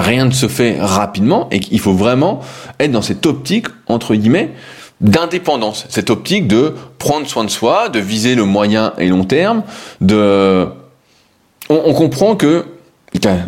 rien 0.00 0.24
ne 0.24 0.32
se 0.32 0.48
fait 0.48 0.76
rapidement 0.80 1.48
et 1.50 1.60
qu'il 1.60 1.80
faut 1.80 1.94
vraiment 1.94 2.40
être 2.80 2.90
dans 2.90 3.02
cette 3.02 3.26
optique, 3.26 3.66
entre 3.86 4.14
guillemets, 4.14 4.50
d'indépendance, 5.00 5.86
cette 5.88 6.10
optique 6.10 6.48
de 6.48 6.74
prendre 6.98 7.26
soin 7.26 7.44
de 7.44 7.50
soi, 7.50 7.88
de 7.88 7.98
viser 7.98 8.34
le 8.34 8.44
moyen 8.44 8.92
et 8.98 9.08
long 9.08 9.24
terme, 9.24 9.62
de... 10.00 10.66
On, 11.70 11.94
comprend 11.94 12.36
que, 12.36 12.66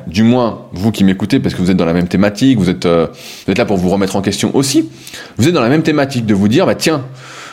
du 0.07 0.23
moins 0.23 0.63
vous 0.73 0.91
qui 0.91 1.05
m'écoutez, 1.05 1.39
parce 1.39 1.55
que 1.55 1.61
vous 1.61 1.71
êtes 1.71 1.77
dans 1.77 1.85
la 1.85 1.93
même 1.93 2.09
thématique, 2.09 2.59
vous 2.59 2.71
êtes, 2.71 2.87
euh, 2.87 3.09
vous 3.45 3.53
êtes 3.53 3.59
là 3.59 3.67
pour 3.67 3.77
vous 3.77 3.91
remettre 3.91 4.17
en 4.17 4.23
question 4.23 4.57
aussi, 4.57 4.89
vous 5.37 5.49
êtes 5.49 5.53
dans 5.53 5.61
la 5.61 5.69
même 5.69 5.83
thématique 5.83 6.25
de 6.25 6.33
vous 6.33 6.49
dire, 6.49 6.65
bah 6.65 6.75
tiens, 6.75 7.05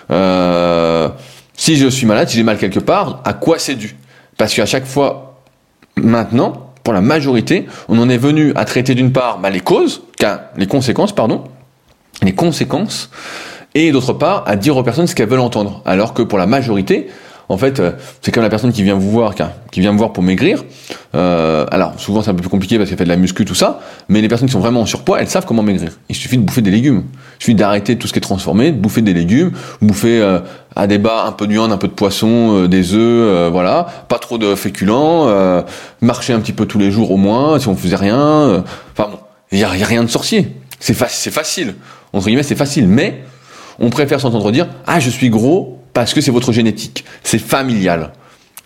euh, 0.10 1.10
si 1.54 1.76
je 1.76 1.88
suis 1.88 2.06
malade, 2.06 2.30
si 2.30 2.38
j'ai 2.38 2.44
mal 2.44 2.58
quelque 2.58 2.80
part, 2.80 3.22
à 3.26 3.34
quoi 3.34 3.60
c'est 3.60 3.76
dû? 3.76 3.98
Parce 4.38 4.54
qu'à 4.54 4.66
chaque 4.66 4.86
fois, 4.86 5.42
maintenant, 5.98 6.73
pour 6.84 6.94
la 6.94 7.02
majorité, 7.02 7.66
on 7.88 7.98
en 8.00 8.10
est 8.10 8.18
venu 8.18 8.52
à 8.56 8.66
traiter 8.66 8.96
d'une 8.96 9.12
part 9.12 9.40
bah, 9.40 9.50
les 9.50 9.62
causes, 9.62 10.04
les 10.58 10.68
conséquences, 10.68 11.14
pardon, 11.14 11.44
les 12.22 12.34
conséquences, 12.34 13.10
et 13.76 13.92
d'autre 13.92 14.14
part 14.14 14.44
à 14.46 14.56
dire 14.56 14.78
aux 14.78 14.84
personnes 14.84 15.08
ce 15.08 15.16
qu'elles 15.16 15.30
veulent 15.30 15.40
entendre. 15.40 15.82
Alors 15.86 16.14
que 16.14 16.22
pour 16.22 16.38
la 16.38 16.46
majorité, 16.46 17.08
en 17.54 17.58
fait, 17.58 17.80
euh, 17.80 17.92
c'est 18.22 18.32
comme 18.32 18.44
la 18.44 18.50
personne 18.50 18.74
qui 18.74 18.82
vient 18.82 18.96
vous 18.96 19.12
voir, 19.12 19.36
qui 19.72 19.80
vient 19.80 19.94
me 19.94 19.98
voir 19.98 20.12
pour 20.12 20.24
maigrir. 20.24 20.64
Euh, 21.16 21.66
alors, 21.70 22.00
souvent, 22.00 22.24
c'est 22.24 22.32
un 22.32 22.34
peu 22.34 22.42
plus 22.42 22.50
compliqué 22.50 22.78
parce 22.78 22.90
qu'elle 22.90 22.98
fait 22.98 23.04
de 23.04 23.10
la 23.10 23.16
muscu, 23.16 23.46
tout 23.46 23.54
ça. 23.54 23.80
Mais 24.10 24.22
les 24.22 24.28
personnes 24.28 24.48
qui 24.48 24.54
sont 24.54 24.60
vraiment 24.60 24.82
en 24.82 24.86
surpoids, 24.88 25.22
elles 25.22 25.30
savent 25.30 25.46
comment 25.46 25.62
maigrir. 25.62 25.92
Il 26.10 26.16
suffit 26.16 26.38
de 26.38 26.42
bouffer 26.42 26.62
des 26.62 26.72
légumes. 26.72 27.04
Il 27.40 27.44
suffit 27.44 27.56
d'arrêter 27.56 27.96
tout 27.98 28.08
ce 28.08 28.14
qui 28.14 28.20
est 28.20 28.22
transformé, 28.22 28.72
de 28.72 28.78
bouffer 28.78 29.04
des 29.04 29.14
légumes, 29.14 29.52
bouffer 29.82 30.20
euh, 30.20 30.40
à 30.76 30.88
des 30.88 30.98
bas 30.98 31.26
un 31.28 31.32
peu 31.32 31.46
de 31.46 31.52
viande, 31.52 31.72
un 31.72 31.78
peu 31.78 31.88
de 31.88 31.94
poisson, 31.94 32.66
des 32.66 32.96
œufs, 32.96 33.52
voilà. 33.52 33.86
Pas 34.10 34.18
trop 34.18 34.40
de 34.40 34.56
féculents. 34.56 35.28
marcher 36.02 36.34
un 36.34 36.40
petit 36.40 36.54
peu 36.54 36.66
tous 36.66 36.80
les 36.80 36.90
jours 36.90 37.12
au 37.12 37.18
moins, 37.18 37.60
si 37.60 37.68
on 37.68 37.76
faisait 37.76 37.96
rien. 37.96 38.64
Enfin 38.98 39.10
bon, 39.12 39.20
il 39.52 39.60
n'y 39.60 39.64
a, 39.64 39.70
rien 39.70 40.04
de 40.04 40.10
sorcier. 40.10 40.56
C'est 40.80 40.96
facile. 40.96 41.76
Entre 42.12 42.26
guillemets, 42.26 42.42
c'est 42.42 42.56
facile. 42.56 42.88
Mais 42.88 43.22
on 43.80 43.92
préfère 43.92 44.20
s'entendre 44.20 44.52
dire, 44.52 44.68
ah, 44.88 45.00
je 45.00 45.12
suis 45.12 45.30
gros 45.30 45.83
parce 45.94 46.14
que 46.14 46.22
c'est 46.22 46.32
votre 46.32 46.52
génétique. 46.52 47.06
C'est 47.24 47.40
familial. 47.40 48.12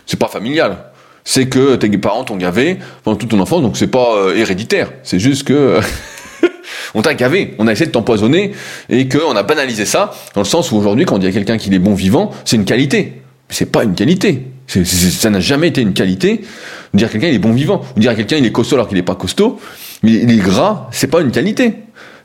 C'est 0.05 0.19
pas 0.19 0.27
familial. 0.27 0.77
C'est 1.23 1.47
que 1.47 1.75
tes 1.75 1.89
parents 1.97 2.23
t'ont 2.23 2.37
gavé 2.37 2.77
pendant 3.03 3.17
toute 3.17 3.29
ton 3.29 3.39
enfance, 3.39 3.61
donc 3.61 3.75
c'est 3.75 3.87
pas 3.87 4.15
euh, 4.15 4.35
héréditaire. 4.35 4.91
C'est 5.03 5.19
juste 5.19 5.45
que 5.45 5.79
on 6.93 7.01
t'a 7.01 7.13
gavé, 7.13 7.53
on 7.59 7.67
a 7.67 7.73
essayé 7.73 7.87
de 7.87 7.91
t'empoisonner 7.91 8.53
et 8.89 9.09
qu'on 9.09 9.35
a 9.35 9.43
banalisé 9.43 9.85
ça 9.85 10.13
dans 10.35 10.41
le 10.41 10.47
sens 10.47 10.71
où 10.71 10.77
aujourd'hui, 10.77 11.05
quand 11.05 11.15
on 11.15 11.19
dit 11.19 11.27
à 11.27 11.31
quelqu'un 11.31 11.57
qu'il 11.57 11.73
est 11.73 11.79
bon 11.79 11.93
vivant, 11.93 12.31
c'est 12.45 12.55
une 12.55 12.65
qualité. 12.65 13.21
C'est 13.49 13.71
pas 13.71 13.83
une 13.83 13.93
qualité. 13.93 14.47
ça 14.67 15.29
n'a 15.29 15.39
jamais 15.41 15.67
été 15.67 15.81
une 15.81 15.93
qualité 15.93 16.41
de 16.93 16.97
dire 16.97 17.07
à 17.07 17.11
quelqu'un 17.11 17.27
il 17.27 17.35
est 17.35 17.39
bon 17.39 17.53
vivant 17.53 17.81
ou 17.95 17.99
dire 17.99 18.11
à 18.11 18.15
quelqu'un 18.15 18.37
il 18.37 18.45
est 18.45 18.51
costaud 18.51 18.75
alors 18.75 18.87
qu'il 18.87 18.97
n'est 18.97 19.03
pas 19.03 19.15
costaud. 19.15 19.59
Mais 20.03 20.11
il 20.13 20.31
est 20.31 20.37
gras, 20.37 20.87
c'est 20.91 21.07
pas 21.07 21.21
une 21.21 21.31
qualité. 21.31 21.73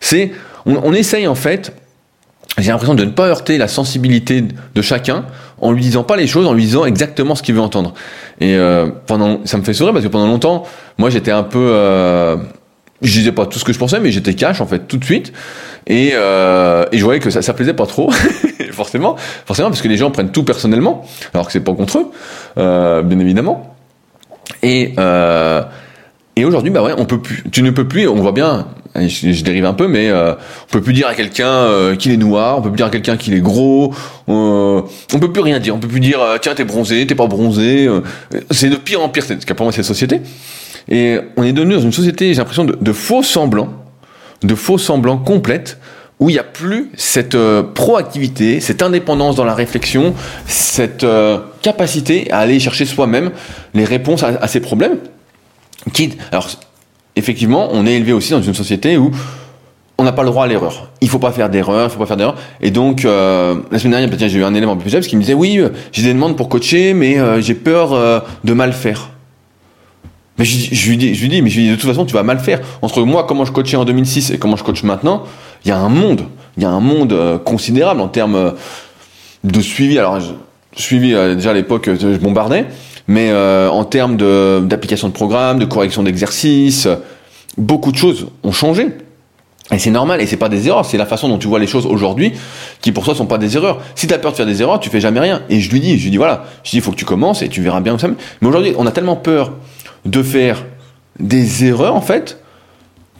C'est 0.00 0.30
on, 0.64 0.92
essaye 0.92 1.26
en 1.26 1.34
fait, 1.34 1.72
j'ai 2.58 2.70
l'impression 2.70 2.94
de 2.94 3.04
ne 3.04 3.10
pas 3.10 3.28
heurter 3.28 3.56
la 3.56 3.68
sensibilité 3.68 4.42
de 4.74 4.82
chacun 4.82 5.24
en 5.60 5.72
lui 5.72 5.80
disant 5.80 6.02
pas 6.02 6.16
les 6.16 6.26
choses, 6.26 6.46
en 6.46 6.52
lui 6.52 6.64
disant 6.64 6.84
exactement 6.84 7.34
ce 7.34 7.42
qu'il 7.42 7.54
veut 7.54 7.60
entendre. 7.60 7.94
Et 8.40 8.56
euh, 8.56 8.88
pendant, 9.06 9.40
ça 9.44 9.56
me 9.56 9.62
fait 9.62 9.72
sourire 9.72 9.92
parce 9.92 10.04
que 10.04 10.10
pendant 10.10 10.26
longtemps, 10.26 10.64
moi 10.98 11.08
j'étais 11.08 11.30
un 11.30 11.44
peu, 11.44 11.58
euh, 11.58 12.36
je 13.00 13.12
disais 13.12 13.32
pas 13.32 13.46
tout 13.46 13.58
ce 13.58 13.64
que 13.64 13.72
je 13.72 13.78
pensais, 13.78 14.00
mais 14.00 14.10
j'étais 14.12 14.34
cash 14.34 14.60
en 14.60 14.66
fait 14.66 14.80
tout 14.80 14.98
de 14.98 15.04
suite. 15.04 15.32
Et, 15.86 16.10
euh, 16.14 16.84
et 16.92 16.98
je 16.98 17.04
voyais 17.04 17.20
que 17.20 17.30
ça, 17.30 17.42
ça 17.42 17.54
plaisait 17.54 17.74
pas 17.74 17.86
trop, 17.86 18.10
forcément, 18.72 19.16
forcément 19.46 19.70
parce 19.70 19.82
que 19.82 19.88
les 19.88 19.96
gens 19.96 20.10
prennent 20.10 20.30
tout 20.32 20.44
personnellement, 20.44 21.04
alors 21.32 21.46
que 21.46 21.52
c'est 21.52 21.60
pas 21.60 21.74
contre 21.74 21.98
eux, 21.98 22.10
euh, 22.58 23.02
bien 23.02 23.18
évidemment. 23.18 23.74
Et 24.62 24.94
et 26.34 26.44
aujourd'hui, 26.44 26.70
bah 26.70 26.82
ouais, 26.82 26.94
on 26.96 27.04
peut 27.04 27.20
plus. 27.20 27.44
Tu 27.52 27.62
ne 27.62 27.70
peux 27.70 27.86
plus. 27.86 28.08
On 28.08 28.14
voit 28.14 28.32
bien. 28.32 28.66
Je, 28.94 29.42
dérive 29.42 29.64
un 29.64 29.72
peu, 29.72 29.88
mais 29.88 30.10
euh, 30.10 30.34
on 30.34 30.72
peut 30.72 30.82
plus 30.82 30.92
dire 30.92 31.08
à 31.08 31.14
quelqu'un 31.14 31.48
euh, 31.48 31.96
qu'il 31.96 32.12
est 32.12 32.18
noir. 32.18 32.58
On 32.58 32.62
peut 32.62 32.68
plus 32.68 32.76
dire 32.76 32.86
à 32.86 32.90
quelqu'un 32.90 33.16
qu'il 33.16 33.32
est 33.32 33.40
gros. 33.40 33.94
Euh, 34.28 34.82
on 35.14 35.18
peut 35.18 35.32
plus 35.32 35.40
rien 35.40 35.58
dire. 35.60 35.74
On 35.74 35.78
peut 35.78 35.88
plus 35.88 36.00
dire 36.00 36.20
euh, 36.20 36.36
tiens 36.40 36.54
t'es 36.54 36.64
bronzé, 36.64 37.06
t'es 37.06 37.14
pas 37.14 37.26
bronzé. 37.26 37.86
Euh, 37.86 38.02
c'est 38.50 38.68
de 38.68 38.76
pire 38.76 39.02
en 39.02 39.08
pire. 39.08 39.24
C'est 39.24 39.54
pour 39.54 39.64
moi 39.64 39.72
cette 39.72 39.86
société. 39.86 40.20
Et 40.90 41.18
on 41.36 41.42
est 41.42 41.54
devenu 41.54 41.74
dans 41.74 41.80
une 41.80 41.92
société, 41.92 42.34
j'ai 42.34 42.38
l'impression 42.38 42.64
de, 42.64 42.76
de, 42.78 42.92
faux 42.92 43.22
semblants, 43.22 43.72
de 44.42 44.54
faux 44.54 44.78
semblants 44.78 45.16
complètes, 45.16 45.78
où 46.18 46.28
il 46.28 46.34
n'y 46.34 46.38
a 46.38 46.44
plus 46.44 46.90
cette 46.96 47.36
proactivité, 47.74 48.60
cette 48.60 48.82
indépendance 48.82 49.36
dans 49.36 49.44
la 49.44 49.54
réflexion, 49.54 50.12
cette 50.46 51.06
capacité 51.62 52.30
à 52.32 52.38
aller 52.38 52.58
chercher 52.58 52.84
soi-même 52.84 53.30
les 53.74 53.84
réponses 53.84 54.24
à, 54.24 54.38
à 54.40 54.48
ces 54.48 54.58
problèmes 54.58 54.98
alors, 56.30 56.48
effectivement, 57.22 57.68
on 57.72 57.86
est 57.86 57.94
élevé 57.94 58.12
aussi 58.12 58.32
dans 58.32 58.42
une 58.42 58.54
société 58.54 58.96
où 58.96 59.12
on 60.02 60.04
n'a 60.04 60.12
pas 60.12 60.22
le 60.22 60.30
droit 60.30 60.44
à 60.44 60.48
l'erreur. 60.48 60.88
Il 61.00 61.08
faut 61.08 61.20
pas 61.20 61.30
faire 61.30 61.48
d'erreur, 61.48 61.88
il 61.88 61.92
faut 61.92 61.98
pas 61.98 62.06
faire 62.06 62.16
d'erreur. 62.16 62.36
Et 62.60 62.70
donc, 62.70 63.04
euh, 63.04 63.56
la 63.70 63.78
semaine 63.78 64.00
dernière, 64.00 64.28
j'ai 64.28 64.38
eu 64.38 64.44
un 64.44 64.54
élément 64.54 64.76
plus 64.76 65.06
qui 65.06 65.16
me 65.16 65.20
disait, 65.20 65.34
oui, 65.34 65.58
euh, 65.58 65.68
j'ai 65.92 66.02
des 66.02 66.12
demandes 66.12 66.36
pour 66.36 66.48
coacher, 66.48 66.92
mais 66.92 67.18
euh, 67.18 67.40
j'ai 67.40 67.54
peur 67.54 68.24
de 68.42 68.52
mal 68.52 68.72
faire. 68.72 69.10
Mais 70.38 70.44
je, 70.44 70.88
lui 70.88 70.96
dis, 70.96 71.14
je 71.14 71.20
lui 71.20 71.28
dis, 71.28 71.42
mais 71.42 71.50
je 71.50 71.56
lui 71.56 71.64
dis, 71.64 71.70
de 71.70 71.76
toute 71.76 71.88
façon, 71.88 72.04
tu 72.04 72.14
vas 72.14 72.22
mal 72.24 72.40
faire. 72.40 72.60
Entre 72.80 73.02
moi, 73.02 73.24
comment 73.28 73.44
je 73.44 73.52
coachais 73.52 73.76
en 73.76 73.84
2006 73.84 74.30
et 74.30 74.38
comment 74.38 74.56
je 74.56 74.64
coach 74.64 74.82
maintenant, 74.82 75.24
il 75.64 75.68
y 75.68 75.72
a 75.72 75.78
un 75.78 75.88
monde. 75.88 76.22
Il 76.56 76.62
y 76.62 76.66
a 76.66 76.70
un 76.70 76.80
monde 76.80 77.40
considérable 77.44 78.00
en 78.00 78.08
termes 78.08 78.54
de 79.44 79.60
suivi. 79.60 79.98
Alors, 79.98 80.18
suivi, 80.74 81.10
déjà 81.10 81.50
à 81.50 81.54
l'époque, 81.54 81.88
je 82.00 82.16
bombardais. 82.16 82.66
Mais 83.06 83.32
en 83.32 83.84
termes 83.84 84.16
d'application 84.66 85.08
de, 85.08 85.12
programme, 85.12 85.58
de 85.58 85.64
correction 85.66 86.02
d'exercices, 86.02 86.88
beaucoup 87.58 87.92
de 87.92 87.96
choses 87.96 88.28
ont 88.42 88.52
changé. 88.52 88.88
Et 89.70 89.78
c'est 89.78 89.90
normal, 89.90 90.20
et 90.20 90.26
c'est 90.26 90.36
pas 90.36 90.48
des 90.48 90.68
erreurs, 90.68 90.84
c'est 90.84 90.98
la 90.98 91.06
façon 91.06 91.28
dont 91.28 91.38
tu 91.38 91.48
vois 91.48 91.58
les 91.58 91.66
choses 91.66 91.86
aujourd'hui 91.86 92.32
qui 92.80 92.92
pour 92.92 93.04
toi 93.04 93.14
sont 93.14 93.26
pas 93.26 93.38
des 93.38 93.56
erreurs. 93.56 93.80
Si 93.94 94.06
tu 94.06 94.12
as 94.12 94.18
peur 94.18 94.32
de 94.32 94.36
faire 94.36 94.46
des 94.46 94.60
erreurs, 94.60 94.80
tu 94.80 94.90
fais 94.90 95.00
jamais 95.00 95.20
rien. 95.20 95.42
Et 95.48 95.60
je 95.60 95.70
lui 95.70 95.80
dis, 95.80 95.98
je 95.98 96.04
lui 96.04 96.10
dis 96.10 96.16
voilà, 96.16 96.44
je 96.64 96.70
dis 96.70 96.76
il 96.76 96.82
faut 96.82 96.90
que 96.90 96.96
tu 96.96 97.04
commences 97.04 97.42
et 97.42 97.48
tu 97.48 97.62
verras 97.62 97.80
bien 97.80 97.94
où 97.94 97.98
ça. 97.98 98.08
Mais 98.08 98.48
aujourd'hui, 98.48 98.74
on 98.76 98.86
a 98.86 98.90
tellement 98.90 99.16
peur 99.16 99.52
de 100.04 100.22
faire 100.22 100.64
des 101.20 101.64
erreurs 101.64 101.94
en 101.94 102.00
fait 102.00 102.38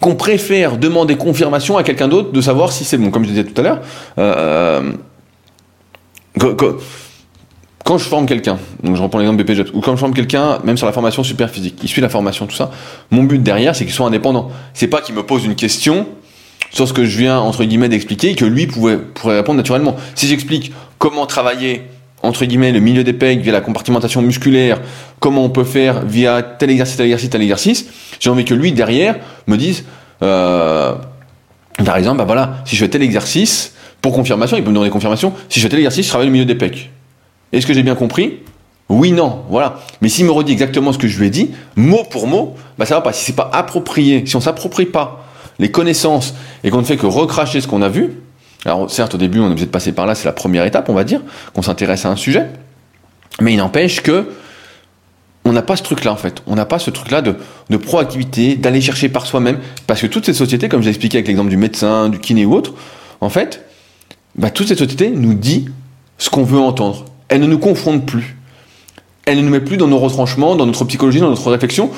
qu'on 0.01 0.17
préfère 0.17 0.79
demander 0.79 1.17
confirmation 1.17 1.77
à 1.77 1.85
quelqu'un 1.85 2.09
d'autre 2.09 2.33
de 2.33 2.41
savoir 2.41 2.73
si 2.73 2.85
c'est 2.85 2.99
bon. 2.99 3.11
Comme 3.11 3.25
je 3.25 3.31
disais 3.31 3.45
tout 3.45 3.59
à 3.59 3.65
l'heure, 3.65 3.81
euh, 4.19 4.93
euh 6.43 6.73
quand 7.93 7.99
je 7.99 8.05
forme 8.05 8.25
quelqu'un, 8.25 8.59
donc 8.83 8.97
je 8.97 9.03
reprends 9.03 9.19
l'exemple 9.19 9.45
BPJ, 9.45 9.65
ou 9.75 9.83
quand 9.83 9.93
je 9.93 10.01
forme 10.01 10.15
quelqu'un, 10.15 10.61
même 10.65 10.79
sur 10.79 10.87
la 10.87 10.95
formation 10.95 11.23
super 11.23 11.51
physique, 11.51 11.79
il 11.83 11.91
suit 11.91 12.01
la 12.01 12.09
formation, 12.09 12.47
tout 12.47 12.57
ça, 12.57 12.71
mon 13.11 13.23
but 13.23 13.43
derrière, 13.43 13.77
c'est 13.77 13.85
qu'il 13.85 13.93
soit 13.93 14.07
indépendant. 14.07 14.51
C'est 14.73 14.87
pas 14.87 15.03
qu'il 15.03 15.15
me 15.15 15.23
pose 15.23 15.45
une 15.45 15.57
question 15.57 16.07
sur 16.71 16.89
ce 16.89 16.95
que 16.95 17.05
je 17.05 17.19
viens, 17.19 17.39
entre 17.39 17.65
guillemets, 17.65 17.91
d'expliquer 17.91 18.31
et 18.31 18.35
que 18.35 18.47
lui 18.47 18.67
pouvait, 18.67 18.97
pourrait 18.97 19.37
répondre 19.37 19.59
naturellement. 19.59 19.95
Si 20.15 20.27
j'explique 20.27 20.73
comment 20.97 21.27
travailler, 21.27 21.83
entre 22.23 22.47
guillemets, 22.47 22.73
le 22.73 22.81
milieu 22.81 23.05
des 23.05 23.13
pecs 23.13 23.41
via 23.41 23.53
la 23.53 23.61
compartimentation 23.61 24.23
musculaire, 24.23 24.81
comment 25.21 25.45
on 25.45 25.51
peut 25.51 25.65
faire 25.65 26.01
via 26.03 26.41
tel 26.41 26.71
exercice, 26.71 26.97
tel 26.97 27.05
exercice, 27.05 27.29
tel 27.29 27.43
exercice, 27.43 27.87
j'ai 28.21 28.31
envie 28.31 28.47
que 28.47 28.55
lui, 28.55 28.73
derrière, 28.73 29.17
me 29.47 29.59
dise, 29.59 29.85
euh, 30.23 30.95
par 31.85 31.99
exemple, 31.99 32.17
bah 32.17 32.25
voilà, 32.25 32.63
si 32.65 32.75
je 32.75 32.83
fais 32.83 32.89
tel 32.89 33.03
exercice, 33.03 33.75
pour 34.01 34.15
confirmation, 34.15 34.57
il 34.57 34.65
peut 34.65 34.71
me 34.71 34.77
donner 34.77 34.89
confirmation, 34.89 35.35
si 35.51 35.61
je 35.61 35.65
fais 35.67 35.69
tel 35.69 35.81
exercice, 35.81 36.07
je 36.07 36.11
travaille 36.11 36.29
le 36.29 36.33
milieu 36.33 36.47
des 36.47 36.55
pecs. 36.55 36.91
Est-ce 37.53 37.67
que 37.67 37.75
j'ai 37.75 37.83
bien 37.83 37.95
compris? 37.95 38.41
Oui, 38.89 39.13
non, 39.13 39.45
voilà. 39.49 39.81
Mais 40.01 40.09
s'il 40.09 40.27
me 40.27 40.31
redit 40.31 40.53
exactement 40.53 40.93
ce 40.93 40.99
que 40.99 41.09
je 41.09 41.19
lui 41.19 41.27
ai 41.27 41.31
dit, 41.31 41.51
mot 41.77 42.05
pour 42.11 42.27
mot, 42.27 42.57
bah 42.79 42.85
ça 42.85 42.97
va 42.97 43.01
pas. 43.01 43.13
Si 43.13 43.25
c'est 43.25 43.37
pas 43.37 43.51
approprié, 43.53 44.25
si 44.27 44.37
on 44.37 44.41
s'approprie 44.41 44.87
pas 44.87 45.25
les 45.59 45.71
connaissances 45.71 46.35
et 46.65 46.71
qu'on 46.71 46.79
ne 46.79 46.85
fait 46.85 46.97
que 46.97 47.07
recracher 47.07 47.61
ce 47.61 47.67
qu'on 47.67 47.83
a 47.83 47.89
vu, 47.89 48.21
alors 48.65 48.91
certes 48.91 49.15
au 49.15 49.19
début 49.19 49.41
on 49.41 49.45
est 49.45 49.51
obligé 49.51 49.67
de 49.67 49.71
passer 49.71 49.93
par 49.93 50.07
là, 50.07 50.15
c'est 50.15 50.25
la 50.25 50.33
première 50.33 50.65
étape, 50.65 50.89
on 50.89 50.95
va 50.95 51.05
dire, 51.05 51.21
qu'on 51.55 51.63
s'intéresse 51.63 52.05
à 52.05 52.11
un 52.11 52.17
sujet, 52.17 52.47
mais 53.41 53.53
il 53.53 53.57
n'empêche 53.57 54.03
que 54.03 54.29
on 55.45 55.53
n'a 55.53 55.63
pas 55.63 55.77
ce 55.77 55.83
truc-là 55.83 56.13
en 56.13 56.17
fait. 56.17 56.43
On 56.47 56.55
n'a 56.55 56.67
pas 56.67 56.79
ce 56.79 56.91
truc-là 56.91 57.21
de, 57.23 57.35
de, 57.71 57.77
proactivité, 57.77 58.57
d'aller 58.57 58.81
chercher 58.81 59.09
par 59.09 59.27
soi-même. 59.27 59.59
Parce 59.87 60.01
que 60.01 60.07
toutes 60.07 60.27
ces 60.27 60.35
sociétés, 60.35 60.69
comme 60.69 60.83
j'ai 60.83 60.91
expliqué 60.91 61.19
avec 61.19 61.27
l'exemple 61.27 61.51
du 61.51 61.57
médecin, 61.57 62.09
du 62.09 62.21
kiné 62.21 62.47
ou 62.47 62.55
autre, 62.55 62.75
en 63.21 63.29
fait, 63.29 63.65
bah, 64.37 64.51
toutes 64.51 64.69
ces 64.69 64.77
sociétés 64.77 65.11
nous 65.11 65.35
disent 65.35 65.71
ce 66.19 66.31
qu'on 66.31 66.45
veut 66.45 66.61
entendre 66.61 67.07
elle 67.33 67.41
ne 67.41 67.47
nous 67.47 67.59
confronte 67.59 68.05
plus. 68.05 68.37
Elle 69.25 69.39
ne 69.39 69.43
nous 69.43 69.49
met 69.49 69.61
plus 69.61 69.79
dans 69.79 69.87
nos 69.87 69.99
retranchements, 69.99 70.55
dans 70.55 70.67
notre 70.67 70.85
psychologie, 70.85 71.19
dans 71.19 71.31
notre 71.31 71.51
réflexion. 71.51 71.91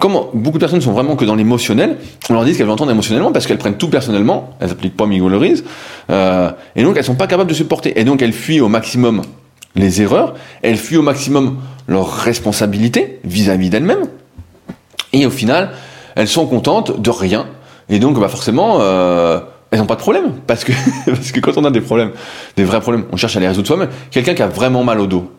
Comme 0.00 0.18
beaucoup 0.32 0.56
de 0.56 0.62
personnes 0.62 0.80
sont 0.80 0.92
vraiment 0.92 1.14
que 1.14 1.26
dans 1.26 1.34
l'émotionnel, 1.34 1.98
on 2.30 2.32
leur 2.32 2.44
dit 2.46 2.52
qu'elles 2.52 2.62
veulent 2.62 2.70
entendre 2.70 2.92
émotionnellement 2.92 3.30
parce 3.30 3.46
qu'elles 3.46 3.58
prennent 3.58 3.76
tout 3.76 3.90
personnellement, 3.90 4.56
elles 4.60 4.68
n'appliquent 4.68 4.96
pas 4.96 5.04
Miguel 5.04 5.56
euh, 6.08 6.50
et 6.74 6.82
donc 6.84 6.96
elles 6.96 7.04
sont 7.04 7.16
pas 7.16 7.26
capables 7.26 7.50
de 7.50 7.54
supporter. 7.54 8.00
Et 8.00 8.04
donc 8.04 8.22
elles 8.22 8.32
fuient 8.32 8.62
au 8.62 8.68
maximum 8.68 9.20
les 9.76 10.00
erreurs, 10.00 10.34
elles 10.62 10.78
fuient 10.78 10.96
au 10.96 11.02
maximum 11.02 11.58
leur 11.86 12.10
responsabilité 12.10 13.20
vis-à-vis 13.24 13.68
d'elles-mêmes, 13.68 14.06
et 15.12 15.26
au 15.26 15.30
final, 15.30 15.72
elles 16.14 16.28
sont 16.28 16.46
contentes 16.46 16.98
de 16.98 17.10
rien. 17.10 17.46
Et 17.90 17.98
donc, 17.98 18.18
bah 18.18 18.28
forcément, 18.28 18.78
euh, 18.80 19.40
elles 19.70 19.78
n'ont 19.78 19.86
pas 19.86 19.96
de 19.96 20.00
problème. 20.00 20.32
Parce 20.46 20.64
que, 20.64 20.72
parce 21.06 21.32
que 21.32 21.40
quand 21.40 21.56
on 21.56 21.64
a 21.64 21.70
des 21.70 21.80
problèmes, 21.80 22.12
des 22.56 22.64
vrais 22.64 22.80
problèmes, 22.80 23.04
on 23.12 23.16
cherche 23.16 23.36
à 23.36 23.40
les 23.40 23.48
résoudre 23.48 23.66
soi-même. 23.66 23.90
Quelqu'un 24.10 24.34
qui 24.34 24.42
a 24.42 24.48
vraiment 24.48 24.84
mal 24.84 25.00
au 25.00 25.06
dos. 25.06 25.30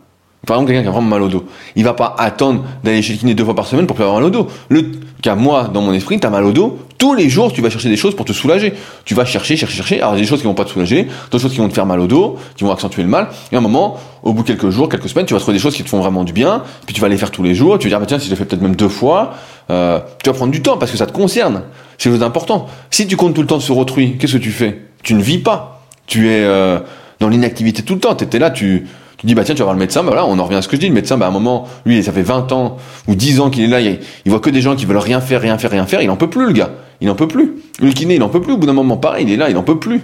Par 0.46 0.56
exemple, 0.56 0.72
quelqu'un 0.72 0.82
qui 0.82 0.88
a 0.88 0.92
vraiment 0.92 1.08
mal 1.08 1.22
au 1.22 1.28
dos. 1.28 1.44
Il 1.76 1.84
va 1.84 1.92
pas 1.92 2.14
attendre 2.18 2.64
d'aller 2.82 3.02
chez 3.02 3.12
le 3.12 3.18
kiné 3.18 3.34
deux 3.34 3.44
fois 3.44 3.54
par 3.54 3.66
semaine 3.66 3.86
pour 3.86 3.94
plus 3.94 4.04
avoir 4.04 4.20
mal 4.20 4.24
au 4.24 4.30
dos. 4.30 4.48
Le 4.70 4.90
cas, 5.20 5.34
moi, 5.34 5.68
dans 5.72 5.82
mon 5.82 5.92
esprit, 5.92 6.18
t'as 6.18 6.30
mal 6.30 6.44
au 6.44 6.52
dos. 6.52 6.78
Tous 6.96 7.14
les 7.14 7.28
jours, 7.28 7.52
tu 7.52 7.60
vas 7.60 7.68
chercher 7.68 7.90
des 7.90 7.96
choses 7.96 8.16
pour 8.16 8.24
te 8.24 8.32
soulager. 8.32 8.72
Tu 9.04 9.14
vas 9.14 9.26
chercher, 9.26 9.56
chercher, 9.56 9.76
chercher. 9.76 10.00
Alors, 10.00 10.14
il 10.14 10.16
y 10.16 10.20
a 10.20 10.22
des 10.22 10.28
choses 10.28 10.40
qui 10.40 10.46
vont 10.46 10.54
pas 10.54 10.64
te 10.64 10.70
soulager, 10.70 11.08
d'autres 11.30 11.42
choses 11.42 11.52
qui 11.52 11.58
vont 11.58 11.68
te 11.68 11.74
faire 11.74 11.84
mal 11.84 12.00
au 12.00 12.06
dos, 12.06 12.38
qui 12.56 12.64
vont 12.64 12.72
accentuer 12.72 13.02
le 13.02 13.08
mal. 13.08 13.28
Et 13.52 13.54
à 13.54 13.58
un 13.58 13.62
moment, 13.62 13.98
au 14.22 14.32
bout 14.32 14.42
de 14.42 14.48
quelques 14.48 14.70
jours, 14.70 14.88
quelques 14.88 15.10
semaines, 15.10 15.26
tu 15.26 15.34
vas 15.34 15.40
trouver 15.40 15.56
des 15.56 15.62
choses 15.62 15.76
qui 15.76 15.84
te 15.84 15.90
font 15.90 16.00
vraiment 16.00 16.24
du 16.24 16.32
bien. 16.32 16.62
Puis 16.86 16.94
tu 16.94 17.02
vas 17.02 17.08
les 17.08 17.18
faire 17.18 17.30
tous 17.30 17.42
les 17.42 17.54
jours. 17.54 17.78
Tu 17.78 17.88
vas 17.88 17.90
dire, 17.90 18.00
bah, 18.00 18.06
tiens, 18.06 18.18
si 18.18 18.24
je 18.24 18.30
l'ai 18.30 18.36
fait 18.36 18.46
peut-être 18.46 18.62
même 18.62 18.76
deux 18.76 18.88
fois, 18.88 19.34
euh, 19.70 20.00
tu 20.24 20.30
vas 20.30 20.34
prendre 20.34 20.52
du 20.52 20.62
temps 20.62 20.78
parce 20.78 20.90
que 20.90 20.96
ça 20.96 21.06
te 21.06 21.12
concerne. 21.12 21.62
C'est 21.98 22.08
chose 22.08 22.20
d'important. 22.20 22.66
Si 22.90 23.06
tu 23.06 23.16
comptes 23.16 23.34
tout 23.34 23.42
le 23.42 23.46
temps 23.46 23.60
sur 23.60 23.76
autrui, 23.76 24.16
qu'est-ce 24.16 24.32
que 24.32 24.38
tu 24.38 24.52
fais? 24.52 24.80
Tu 25.02 25.12
ne 25.12 25.22
vis 25.22 25.38
pas. 25.38 25.82
Tu 26.06 26.30
es, 26.30 26.40
euh, 26.40 26.78
dans 27.20 27.28
l'inactivité 27.28 27.82
tout 27.82 27.94
le 27.94 28.00
temps. 28.00 28.14
Tu 28.14 28.24
étais 28.24 28.38
là, 28.38 28.50
tu, 28.50 28.86
tu 29.20 29.26
dis, 29.26 29.34
bah 29.34 29.44
tiens, 29.44 29.54
tu 29.54 29.58
vas 29.58 29.66
voir 29.66 29.74
le 29.74 29.80
médecin, 29.80 30.02
bah 30.02 30.08
voilà, 30.12 30.24
on 30.24 30.38
en 30.38 30.44
revient 30.44 30.56
à 30.56 30.62
ce 30.62 30.68
que 30.68 30.76
je 30.76 30.80
dis. 30.80 30.88
Le 30.88 30.94
médecin, 30.94 31.18
bah 31.18 31.26
à 31.26 31.28
un 31.28 31.32
moment, 31.32 31.68
lui, 31.84 32.02
ça 32.02 32.10
fait 32.10 32.22
20 32.22 32.52
ans 32.52 32.78
ou 33.06 33.14
10 33.14 33.40
ans 33.40 33.50
qu'il 33.50 33.64
est 33.64 33.66
là, 33.66 33.80
il, 33.80 33.98
voit 34.26 34.40
que 34.40 34.48
des 34.48 34.62
gens 34.62 34.74
qui 34.74 34.86
veulent 34.86 34.96
rien 34.96 35.20
faire, 35.20 35.42
rien 35.42 35.58
faire, 35.58 35.70
rien 35.70 35.86
faire, 35.86 36.00
il 36.00 36.10
en 36.10 36.16
peut 36.16 36.30
plus, 36.30 36.46
le 36.46 36.52
gars. 36.52 36.70
Il 37.02 37.10
en 37.10 37.14
peut 37.14 37.28
plus. 37.28 37.54
Le 37.80 37.92
kiné, 37.92 38.14
il 38.14 38.22
en 38.22 38.28
peut 38.28 38.40
plus. 38.40 38.54
Au 38.54 38.56
bout 38.56 38.66
d'un 38.66 38.72
moment, 38.72 38.96
pareil, 38.96 39.26
il 39.26 39.32
est 39.32 39.36
là, 39.36 39.50
il 39.50 39.56
en 39.56 39.62
peut 39.62 39.78
plus. 39.78 40.02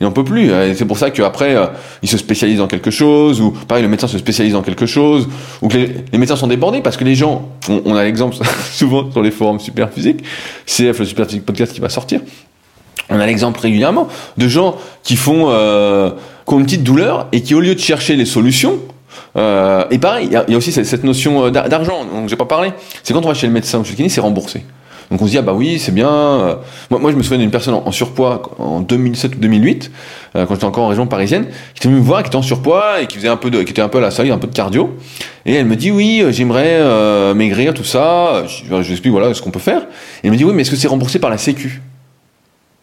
Il 0.00 0.06
en 0.06 0.12
peut 0.12 0.24
plus. 0.24 0.50
C'est 0.74 0.86
pour 0.86 0.96
ça 0.96 1.10
qu'après, 1.10 1.54
euh, 1.54 1.66
il 2.02 2.08
se 2.08 2.16
spécialise 2.16 2.58
dans 2.58 2.66
quelque 2.66 2.90
chose, 2.90 3.40
ou 3.40 3.50
pareil, 3.50 3.82
le 3.82 3.88
médecin 3.88 4.08
se 4.08 4.16
spécialise 4.16 4.54
dans 4.54 4.62
quelque 4.62 4.86
chose, 4.86 5.28
ou 5.60 5.68
que 5.68 5.76
les, 5.76 6.18
médecins 6.18 6.36
sont 6.36 6.46
débordés 6.46 6.80
parce 6.80 6.96
que 6.96 7.04
les 7.04 7.14
gens, 7.14 7.50
on, 7.68 7.94
a 7.94 8.02
l'exemple 8.02 8.36
souvent 8.72 9.10
sur 9.10 9.22
les 9.22 9.30
forums 9.30 9.60
super 9.60 9.90
physiques, 9.90 10.22
CF, 10.66 10.98
le 10.98 11.04
super 11.04 11.26
physique 11.26 11.44
podcast 11.44 11.74
qui 11.74 11.80
va 11.80 11.90
sortir. 11.90 12.20
On 13.10 13.20
a 13.20 13.26
l'exemple 13.26 13.60
régulièrement 13.60 14.08
de 14.38 14.48
gens 14.48 14.76
qui 15.02 15.16
font, 15.16 15.46
euh, 15.48 16.10
qui 16.50 16.54
ont 16.54 16.58
une 16.58 16.64
petite 16.64 16.82
douleur 16.82 17.28
et 17.30 17.42
qui, 17.42 17.54
au 17.54 17.60
lieu 17.60 17.76
de 17.76 17.80
chercher 17.80 18.16
les 18.16 18.24
solutions, 18.24 18.80
euh, 19.36 19.84
et 19.92 19.98
pareil, 19.98 20.26
il 20.26 20.32
y, 20.32 20.54
a 20.54 20.58
aussi 20.58 20.72
cette 20.72 21.04
notion 21.04 21.44
euh, 21.46 21.50
d'argent, 21.50 22.04
donc 22.04 22.28
j'ai 22.28 22.34
pas 22.34 22.44
parlé. 22.44 22.72
C'est 23.04 23.14
quand 23.14 23.24
on 23.24 23.28
va 23.28 23.34
chez 23.34 23.46
le 23.46 23.52
médecin 23.52 23.78
ou 23.78 23.84
chez 23.84 23.92
le 23.92 23.96
kiné, 23.96 24.08
c'est 24.08 24.20
remboursé. 24.20 24.64
Donc 25.12 25.22
on 25.22 25.26
se 25.26 25.30
dit 25.30 25.38
ah 25.38 25.42
bah 25.42 25.52
oui 25.52 25.78
c'est 25.78 25.94
bien. 25.94 26.10
Euh. 26.10 26.56
Moi, 26.90 26.98
moi 26.98 27.12
je 27.12 27.16
me 27.16 27.22
souviens 27.22 27.38
d'une 27.38 27.52
personne 27.52 27.74
en, 27.74 27.92
surpoids 27.92 28.42
en 28.58 28.80
2007 28.80 29.36
ou 29.36 29.38
2008 29.38 29.90
quand 30.34 30.46
j'étais 30.50 30.64
encore 30.64 30.84
en 30.84 30.88
région 30.88 31.08
parisienne 31.08 31.46
qui 31.46 31.80
était 31.80 31.88
venue 31.88 32.00
me 32.00 32.04
voir 32.04 32.22
qui 32.22 32.28
était 32.28 32.36
en 32.36 32.42
surpoids 32.42 33.00
et 33.00 33.08
qui 33.08 33.16
faisait 33.16 33.26
un 33.28 33.36
peu 33.36 33.50
de 33.50 33.62
qui 33.62 33.72
était 33.72 33.82
un 33.82 33.88
peu 33.88 33.98
à 33.98 34.00
la 34.00 34.08
un 34.08 34.38
peu 34.38 34.46
de 34.46 34.54
cardio 34.54 34.96
et 35.46 35.54
elle 35.54 35.66
me 35.66 35.74
dit 35.74 35.90
oui 35.90 36.22
j'aimerais 36.30 37.34
maigrir 37.34 37.74
tout 37.74 37.84
ça. 37.84 38.44
Je, 38.46 38.72
lui 38.72 38.92
explique 38.92 39.12
voilà 39.12 39.34
ce 39.34 39.42
qu'on 39.42 39.50
peut 39.50 39.58
faire. 39.58 39.82
Et 39.82 40.26
elle 40.26 40.30
me 40.30 40.36
dit 40.36 40.44
oui 40.44 40.52
mais 40.54 40.62
est-ce 40.62 40.70
que 40.70 40.76
c'est 40.76 40.88
remboursé 40.88 41.18
par 41.18 41.30
la 41.30 41.38
Sécu? 41.38 41.82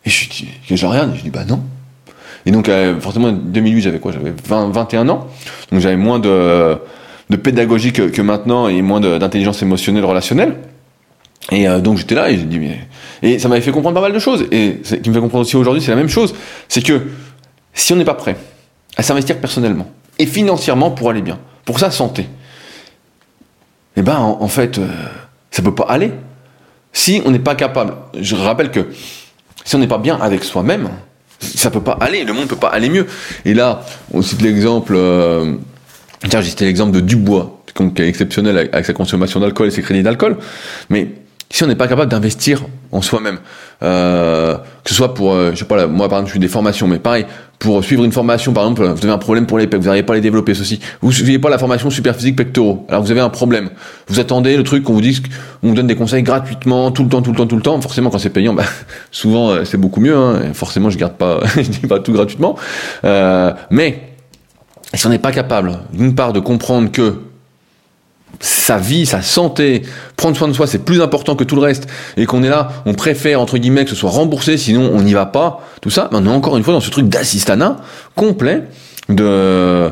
Et 0.06 0.10
je 0.10 0.30
dis 0.30 0.50
je 0.70 0.86
regarde 0.86 1.14
et 1.14 1.18
je 1.18 1.24
dis 1.24 1.30
bah 1.30 1.46
non. 1.46 1.62
Et 2.48 2.52
donc, 2.52 2.70
euh, 2.70 2.98
forcément, 3.02 3.34
2008, 3.34 3.82
j'avais 3.82 4.00
quoi? 4.00 4.14
J'avais 4.14 4.34
21 4.48 5.10
ans. 5.10 5.28
Donc, 5.70 5.82
j'avais 5.82 5.98
moins 5.98 6.18
de, 6.18 6.78
de 7.30 7.36
pédagogie 7.36 7.92
que, 7.92 8.22
maintenant 8.22 8.70
et 8.70 8.82
moins 8.82 9.02
d'intelligence 9.02 9.62
émotionnelle 9.62 10.06
relationnelle. 10.06 10.56
Et 11.52 11.68
euh, 11.68 11.80
donc 11.80 11.98
j'étais 11.98 12.16
là 12.16 12.30
et 12.30 12.38
j'ai 12.38 12.44
dit 12.44 12.60
mais 12.60 12.80
et 13.22 13.40
ça 13.40 13.48
m'avait 13.48 13.62
fait 13.62 13.72
comprendre 13.72 13.96
pas 13.96 14.02
mal 14.02 14.12
de 14.12 14.20
choses 14.20 14.46
et 14.52 14.82
ce 14.84 14.96
qui 14.96 15.10
me 15.10 15.14
fait 15.14 15.22
comprendre 15.22 15.44
aussi 15.44 15.56
aujourd'hui 15.56 15.82
c'est 15.82 15.92
la 15.92 15.96
même 15.96 16.10
chose, 16.10 16.36
c'est 16.68 16.84
que 16.84 17.04
si 17.74 17.94
on 17.94 17.96
n'est 17.96 18.04
pas 18.04 18.16
prêt 18.16 18.36
à 18.98 19.04
s'investir 19.04 19.38
personnellement 19.38 19.90
et 20.20 20.26
financièrement 20.26 20.92
pour 20.92 21.10
aller 21.10 21.22
bien, 21.22 21.40
pour 21.64 21.80
sa 21.80 21.90
santé, 21.90 22.28
eh 23.96 24.02
ben 24.02 24.18
en, 24.18 24.48
fait 24.50 24.78
euh, 24.78 24.88
ça 25.52 25.62
peut 25.62 25.74
pas 25.74 25.86
aller. 25.88 26.12
Si 26.92 27.22
on 27.24 27.32
n'est 27.32 27.40
pas 27.40 27.56
capable, 27.56 27.94
je 28.20 28.36
rappelle 28.36 28.72
que 28.72 28.90
si 29.64 29.74
on 29.76 29.80
n'est 29.80 29.88
pas 29.88 30.00
bien 30.00 30.20
avec 30.20 30.44
soi-même, 30.44 30.90
ça 31.40 31.72
peut 31.72 31.82
pas 31.82 31.98
aller, 32.00 32.24
le 32.24 32.34
monde 32.34 32.48
peut 32.48 32.56
pas 32.56 32.70
aller 32.70 32.90
mieux. 32.90 33.08
Et 33.46 33.54
là, 33.54 33.86
on 34.14 34.22
cite 34.22 34.42
l'exemple, 34.42 34.94
euh, 34.96 35.54
tiens, 36.30 36.42
j'ai 36.42 36.50
cité 36.50 36.66
l'exemple 36.66 36.92
de 36.92 37.00
Dubois, 37.00 37.62
qui 37.74 38.02
est 38.02 38.08
exceptionnel 38.08 38.70
avec 38.72 38.86
sa 38.86 38.94
consommation 38.94 39.40
d'alcool 39.40 39.68
et 39.68 39.72
ses 39.72 39.82
crédits 39.82 40.04
d'alcool, 40.04 40.38
mais 40.90 41.10
si 41.50 41.64
on 41.64 41.68
n'est 41.68 41.76
pas 41.76 41.88
capable 41.88 42.12
d'investir 42.12 42.64
en 42.92 43.02
soi-même, 43.02 43.40
euh, 43.84 44.58
que 44.84 44.90
ce 44.90 44.96
soit 44.96 45.14
pour, 45.14 45.34
euh, 45.34 45.52
je 45.54 45.58
sais 45.60 45.66
pas, 45.66 45.88
moi 45.88 46.10
par 46.10 46.20
exemple 46.20 46.30
je 46.30 46.34
suis 46.34 46.40
des 46.40 46.48
formations, 46.48 46.88
mais 46.88 47.00
pareil, 47.00 47.26
pour 47.60 47.84
suivre 47.84 48.04
une 48.04 48.12
formation, 48.12 48.54
par 48.54 48.64
exemple, 48.64 48.84
vous 48.84 49.06
avez 49.06 49.14
un 49.14 49.18
problème 49.18 49.46
pour 49.46 49.58
les 49.58 49.68
pecs, 49.68 49.80
vous 49.80 49.86
n'arrivez 49.86 50.04
pas 50.04 50.14
à 50.14 50.16
les 50.16 50.22
développer, 50.22 50.54
ceci, 50.54 50.80
vous 51.02 51.10
ne 51.10 51.14
suivez 51.14 51.40
pas 51.40 51.50
la 51.50 51.58
formation 51.58 51.90
super 51.90 52.16
physique 52.16 52.36
pectoraux, 52.36 52.86
alors 52.90 53.02
vous 53.02 53.12
avez 53.12 53.20
un 53.20 53.30
problème, 53.30 53.70
vous 54.08 54.20
attendez 54.20 54.58
le 54.58 54.64
truc 54.64 54.84
qu'on 54.84 54.94
vous 54.94 55.02
dise, 55.02 55.22
on 55.64 55.70
vous 55.70 55.76
donne 55.76 55.88
des 55.88 55.96
conseils 55.96 56.24
gratuitement, 56.24 56.92
tout 56.92 57.04
le 57.04 57.10
temps, 57.10 57.22
tout 57.22 57.32
le 57.32 57.38
temps, 57.38 57.48
tout 57.48 57.56
le 57.56 57.62
temps, 57.62 57.80
forcément 57.82 58.10
quand 58.10 58.20
c'est 58.20 58.30
payant, 58.30 58.54
bah, 58.54 58.64
souvent 59.12 59.50
euh, 59.52 59.64
c'est 59.66 59.78
beaucoup 59.78 60.00
mieux, 60.00 60.16
hein, 60.16 60.54
forcément 60.54 60.90
je 60.90 60.98
garde 60.98 61.14
pas, 61.14 61.40
je 61.56 61.62
dis 61.62 61.88
pas 61.88 62.00
tout 62.00 62.14
gratuitement, 62.14 62.56
euh, 63.04 63.54
mais 63.70 64.02
si 64.94 65.06
on 65.06 65.10
n'est 65.10 65.20
pas 65.20 65.32
capable, 65.32 65.80
d'une 65.94 66.16
part, 66.16 66.34
de 66.34 66.40
comprendre 66.40 66.92
que 66.92 67.16
sa 68.40 68.78
vie, 68.78 69.06
sa 69.06 69.22
santé, 69.22 69.84
prendre 70.16 70.38
soin 70.38 70.48
de 70.48 70.54
soi, 70.54 70.68
c'est 70.68 70.84
plus 70.84 71.02
important 71.02 71.36
que 71.36 71.44
tout 71.44 71.56
le 71.56 71.62
reste, 71.62 71.88
et 72.18 72.26
qu'on 72.26 72.44
est 72.44 72.50
là, 72.50 72.70
on 72.86 72.94
préfère, 72.94 73.42
entre 73.42 73.58
guillemets, 73.58 73.84
que 73.84 73.90
ce 73.90 73.96
soit 73.96 74.10
remboursé, 74.10 74.58
sinon 74.58 74.92
on 74.94 75.02
n'y 75.02 75.14
va 75.14 75.26
pas, 75.26 75.62
tout 75.82 75.90
ça, 75.90 76.10
on 76.12 76.26
est 76.26 76.30
encore 76.30 76.58
une 76.58 76.64
fois 76.64 76.74
dans 76.74 76.82
ce 76.82 76.90
truc 76.90 77.08
d'assistanat 77.08 77.78
complet, 78.16 78.64
de... 79.10 79.92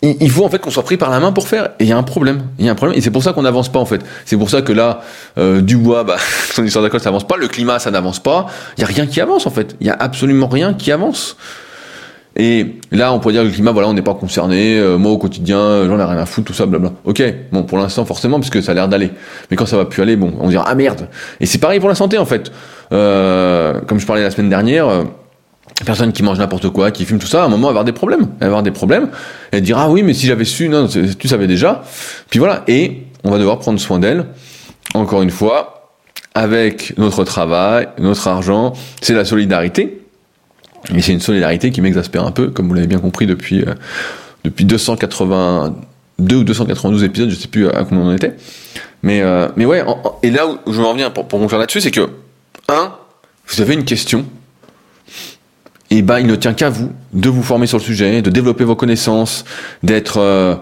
Il 0.00 0.30
faut 0.30 0.44
en 0.44 0.48
fait 0.48 0.60
qu'on 0.60 0.70
soit 0.70 0.84
pris 0.84 0.96
par 0.96 1.10
la 1.10 1.18
main 1.18 1.32
pour 1.32 1.48
faire, 1.48 1.70
et 1.80 1.84
il 1.84 1.88
y 1.88 1.92
a 1.92 1.96
un 1.96 2.04
problème, 2.04 2.42
il 2.60 2.66
y 2.66 2.68
a 2.68 2.72
un 2.72 2.76
problème, 2.76 2.96
et 2.96 3.00
c'est 3.00 3.10
pour 3.10 3.24
ça 3.24 3.32
qu'on 3.32 3.42
n'avance 3.42 3.68
pas 3.68 3.80
en 3.80 3.84
fait. 3.84 4.00
C'est 4.26 4.36
pour 4.36 4.48
ça 4.48 4.62
que 4.62 4.72
là, 4.72 5.00
euh, 5.38 5.60
Dubois, 5.60 6.04
bah, 6.04 6.18
son 6.52 6.64
histoire 6.64 6.84
d'école, 6.84 7.00
ça 7.00 7.10
n'avance 7.10 7.26
pas, 7.26 7.36
le 7.36 7.48
climat, 7.48 7.80
ça 7.80 7.90
n'avance 7.90 8.20
pas, 8.20 8.46
il 8.76 8.82
y 8.82 8.84
a 8.84 8.86
rien 8.86 9.06
qui 9.06 9.20
avance 9.20 9.48
en 9.48 9.50
fait, 9.50 9.74
il 9.80 9.88
y 9.88 9.90
a 9.90 9.96
absolument 9.98 10.46
rien 10.46 10.72
qui 10.74 10.92
avance. 10.92 11.36
Et 12.40 12.76
là, 12.92 13.12
on 13.12 13.18
pourrait 13.18 13.34
dire 13.34 13.42
que 13.42 13.48
le 13.48 13.52
climat, 13.52 13.72
voilà, 13.72 13.88
on 13.88 13.94
n'est 13.94 14.02
pas 14.02 14.14
concerné. 14.14 14.78
Euh, 14.78 14.96
moi, 14.96 15.10
au 15.10 15.18
quotidien, 15.18 15.86
j'en 15.86 15.98
ai 15.98 16.04
rien 16.04 16.18
à 16.18 16.24
foutre, 16.24 16.46
tout 16.46 16.52
ça, 16.54 16.66
blabla. 16.66 16.92
Ok, 17.04 17.20
bon, 17.50 17.64
pour 17.64 17.78
l'instant, 17.78 18.04
forcément, 18.04 18.38
parce 18.38 18.50
que 18.50 18.60
ça 18.60 18.70
a 18.70 18.74
l'air 18.76 18.88
d'aller. 18.88 19.10
Mais 19.50 19.56
quand 19.56 19.66
ça 19.66 19.76
va 19.76 19.84
plus 19.84 20.02
aller, 20.02 20.14
bon, 20.14 20.32
on 20.38 20.48
dira 20.48 20.64
ah 20.66 20.74
merde. 20.76 21.08
Et 21.40 21.46
c'est 21.46 21.58
pareil 21.58 21.80
pour 21.80 21.88
la 21.88 21.96
santé, 21.96 22.16
en 22.16 22.24
fait. 22.24 22.52
Euh, 22.92 23.80
comme 23.88 23.98
je 23.98 24.06
parlais 24.06 24.22
la 24.22 24.30
semaine 24.30 24.48
dernière. 24.48 24.88
Euh, 24.88 25.04
personne 25.84 26.12
qui 26.12 26.22
mange 26.22 26.38
n'importe 26.38 26.70
quoi, 26.70 26.90
qui 26.90 27.04
fume 27.04 27.18
tout 27.18 27.26
ça, 27.26 27.42
à 27.42 27.46
un 27.46 27.48
moment, 27.48 27.66
va 27.66 27.70
avoir 27.70 27.84
des 27.84 27.92
problèmes. 27.92 28.28
Elle 28.40 28.46
va 28.46 28.46
avoir 28.46 28.62
des 28.62 28.70
problèmes. 28.70 29.08
Elle 29.50 29.62
dira, 29.62 29.84
ah 29.84 29.90
oui, 29.90 30.04
mais 30.04 30.14
si 30.14 30.26
j'avais 30.26 30.44
su, 30.44 30.68
non, 30.68 30.86
tu 30.86 31.28
savais 31.28 31.48
déjà. 31.48 31.82
Puis 32.30 32.38
voilà. 32.38 32.62
Et 32.68 33.02
on 33.24 33.30
va 33.30 33.38
devoir 33.38 33.58
prendre 33.58 33.80
soin 33.80 33.98
d'elle. 33.98 34.26
Encore 34.94 35.22
une 35.22 35.30
fois, 35.30 35.92
avec 36.34 36.94
notre 36.98 37.24
travail, 37.24 37.88
notre 37.98 38.28
argent, 38.28 38.74
c'est 39.00 39.14
la 39.14 39.24
solidarité. 39.24 40.02
Mais 40.92 41.02
c'est 41.02 41.12
une 41.12 41.20
solidarité 41.20 41.70
qui 41.70 41.80
m'exaspère 41.80 42.24
un 42.24 42.30
peu, 42.30 42.48
comme 42.48 42.68
vous 42.68 42.74
l'avez 42.74 42.86
bien 42.86 42.98
compris 42.98 43.26
depuis, 43.26 43.62
euh, 43.62 43.74
depuis 44.44 44.64
282 44.64 46.36
ou 46.36 46.44
292 46.44 47.04
épisodes, 47.04 47.30
je 47.30 47.34
sais 47.34 47.48
plus 47.48 47.68
à 47.68 47.84
combien 47.84 48.04
on 48.04 48.14
était. 48.14 48.36
Mais, 49.02 49.20
euh, 49.22 49.48
mais 49.56 49.66
ouais, 49.66 49.84
et 50.22 50.30
là 50.30 50.46
où 50.46 50.72
je 50.72 50.80
veux 50.80 50.86
en 50.86 50.92
venir 50.92 51.12
pour, 51.12 51.28
pour 51.28 51.38
conclure 51.38 51.58
là-dessus, 51.58 51.80
c'est 51.80 51.90
que, 51.90 52.08
un, 52.68 52.94
vous 53.46 53.60
avez 53.60 53.74
une 53.74 53.84
question, 53.84 54.24
et 55.90 56.02
ben 56.02 56.18
il 56.18 56.26
ne 56.26 56.36
tient 56.36 56.54
qu'à 56.54 56.68
vous 56.68 56.92
de 57.12 57.28
vous 57.28 57.42
former 57.42 57.66
sur 57.66 57.78
le 57.78 57.82
sujet, 57.82 58.20
de 58.22 58.30
développer 58.30 58.64
vos 58.64 58.76
connaissances, 58.76 59.44
d'être 59.82 60.18
euh, 60.18 60.54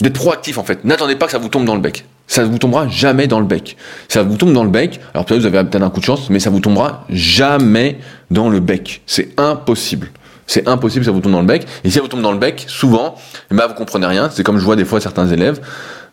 d'être 0.00 0.14
proactif 0.14 0.58
en 0.58 0.64
fait. 0.64 0.84
N'attendez 0.84 1.16
pas 1.16 1.26
que 1.26 1.32
ça 1.32 1.38
vous 1.38 1.48
tombe 1.48 1.64
dans 1.64 1.74
le 1.74 1.80
bec 1.80 2.04
ça 2.26 2.44
vous 2.44 2.58
tombera 2.58 2.88
jamais 2.88 3.26
dans 3.26 3.40
le 3.40 3.46
bec. 3.46 3.76
Ça 4.08 4.22
vous 4.22 4.36
tombe 4.36 4.52
dans 4.52 4.64
le 4.64 4.70
bec, 4.70 5.00
alors 5.14 5.24
peut-être 5.24 5.40
vous 5.40 5.46
avez 5.46 5.62
peut-être 5.64 5.82
un 5.82 5.90
coup 5.90 6.00
de 6.00 6.04
chance, 6.04 6.28
mais 6.30 6.40
ça 6.40 6.50
vous 6.50 6.60
tombera 6.60 7.04
jamais 7.08 7.98
dans 8.30 8.48
le 8.48 8.60
bec. 8.60 9.02
C'est 9.06 9.28
impossible. 9.38 10.10
C'est 10.46 10.68
impossible 10.68 11.04
ça 11.04 11.10
vous 11.10 11.20
tombe 11.20 11.32
dans 11.32 11.40
le 11.40 11.46
bec. 11.46 11.66
Et 11.84 11.88
si 11.88 11.94
ça 11.94 12.00
vous 12.00 12.08
tombe 12.08 12.22
dans 12.22 12.32
le 12.32 12.38
bec, 12.38 12.64
souvent, 12.68 13.16
eh 13.50 13.54
ben, 13.54 13.66
vous 13.66 13.74
comprenez 13.74 14.06
rien. 14.06 14.30
C'est 14.30 14.42
comme 14.42 14.58
je 14.58 14.64
vois 14.64 14.76
des 14.76 14.84
fois 14.84 15.00
certains 15.00 15.28
élèves, 15.28 15.60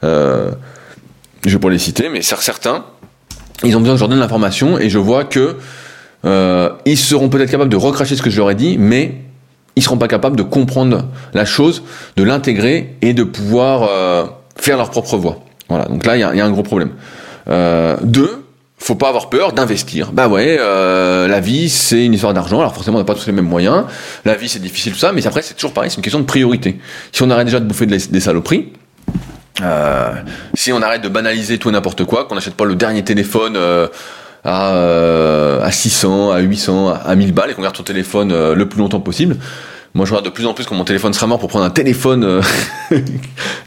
euh, 0.03 0.51
je 1.45 1.51
vais 1.51 1.59
pas 1.59 1.69
les 1.69 1.79
citer, 1.79 2.09
mais 2.09 2.21
certains, 2.21 2.85
ils 3.63 3.75
ont 3.75 3.79
besoin 3.79 3.95
que 3.95 3.99
je 3.99 4.03
leur 4.03 4.09
donne 4.09 4.19
l'information 4.19 4.79
et 4.79 4.89
je 4.89 4.97
vois 4.97 5.23
que 5.23 5.57
euh, 6.25 6.69
ils 6.85 6.97
seront 6.97 7.29
peut-être 7.29 7.51
capables 7.51 7.69
de 7.69 7.77
recracher 7.77 8.15
ce 8.15 8.21
que 8.21 8.29
je 8.29 8.37
leur 8.37 8.49
ai 8.49 8.55
dit, 8.55 8.77
mais 8.77 9.15
ils 9.75 9.83
seront 9.83 9.97
pas 9.97 10.07
capables 10.07 10.35
de 10.35 10.43
comprendre 10.43 11.05
la 11.33 11.45
chose, 11.45 11.83
de 12.15 12.23
l'intégrer 12.23 12.95
et 13.01 13.13
de 13.13 13.23
pouvoir 13.23 13.87
euh, 13.89 14.25
faire 14.55 14.77
leur 14.77 14.89
propre 14.89 15.17
voix. 15.17 15.39
Voilà, 15.69 15.85
donc 15.85 16.05
là, 16.05 16.15
il 16.15 16.19
y, 16.19 16.23
a, 16.23 16.45
un 16.45 16.51
gros 16.51 16.63
problème. 16.63 16.91
Euh, 17.49 17.97
deux, 18.01 18.45
faut 18.77 18.95
pas 18.95 19.09
avoir 19.09 19.29
peur 19.29 19.53
d'investir. 19.53 20.11
Bah 20.11 20.27
ouais, 20.27 20.57
euh, 20.59 21.27
la 21.27 21.39
vie 21.39 21.69
c'est 21.69 22.05
une 22.05 22.13
histoire 22.13 22.33
d'argent. 22.33 22.59
Alors 22.59 22.73
forcément 22.73 22.97
on 22.97 23.01
n'a 23.01 23.05
pas 23.05 23.15
tous 23.15 23.27
les 23.27 23.33
mêmes 23.33 23.47
moyens. 23.47 23.85
La 24.25 24.35
vie 24.35 24.49
c'est 24.49 24.61
difficile 24.61 24.93
tout 24.93 24.99
ça, 24.99 25.11
mais 25.13 25.25
après 25.25 25.41
c'est 25.41 25.53
toujours 25.53 25.73
pareil, 25.73 25.89
c'est 25.89 25.97
une 25.97 26.03
question 26.03 26.19
de 26.19 26.25
priorité. 26.25 26.79
Si 27.11 27.23
on 27.23 27.29
arrête 27.29 27.45
déjà 27.45 27.59
de 27.59 27.65
bouffer 27.65 27.85
des 27.85 28.19
saloperies, 28.19 28.73
euh, 29.61 30.13
si 30.55 30.71
on 30.71 30.81
arrête 30.81 31.01
de 31.01 31.09
banaliser 31.09 31.57
tout 31.59 31.69
et 31.69 31.71
n'importe 31.71 32.05
quoi, 32.05 32.25
qu'on 32.25 32.35
n'achète 32.35 32.55
pas 32.55 32.65
le 32.65 32.75
dernier 32.75 33.03
téléphone 33.03 33.55
euh, 33.55 33.87
à, 34.43 34.73
euh, 34.73 35.61
à 35.61 35.71
600, 35.71 36.31
à 36.31 36.39
800, 36.39 36.93
à 37.05 37.15
1000 37.15 37.33
balles 37.33 37.51
et 37.51 37.53
qu'on 37.53 37.61
garde 37.61 37.77
son 37.77 37.83
téléphone 37.83 38.53
le 38.53 38.69
plus 38.69 38.79
longtemps 38.79 38.99
possible, 38.99 39.37
moi, 39.95 40.05
je 40.05 40.11
regarde 40.11 40.25
de 40.25 40.31
plus 40.31 40.45
en 40.47 40.53
plus 40.53 40.65
quand 40.65 40.75
mon 40.75 40.85
téléphone 40.85 41.13
sera 41.13 41.27
mort 41.27 41.37
pour 41.37 41.49
prendre 41.49 41.65
un 41.65 41.69
téléphone, 41.69 42.23
euh, 42.23 42.41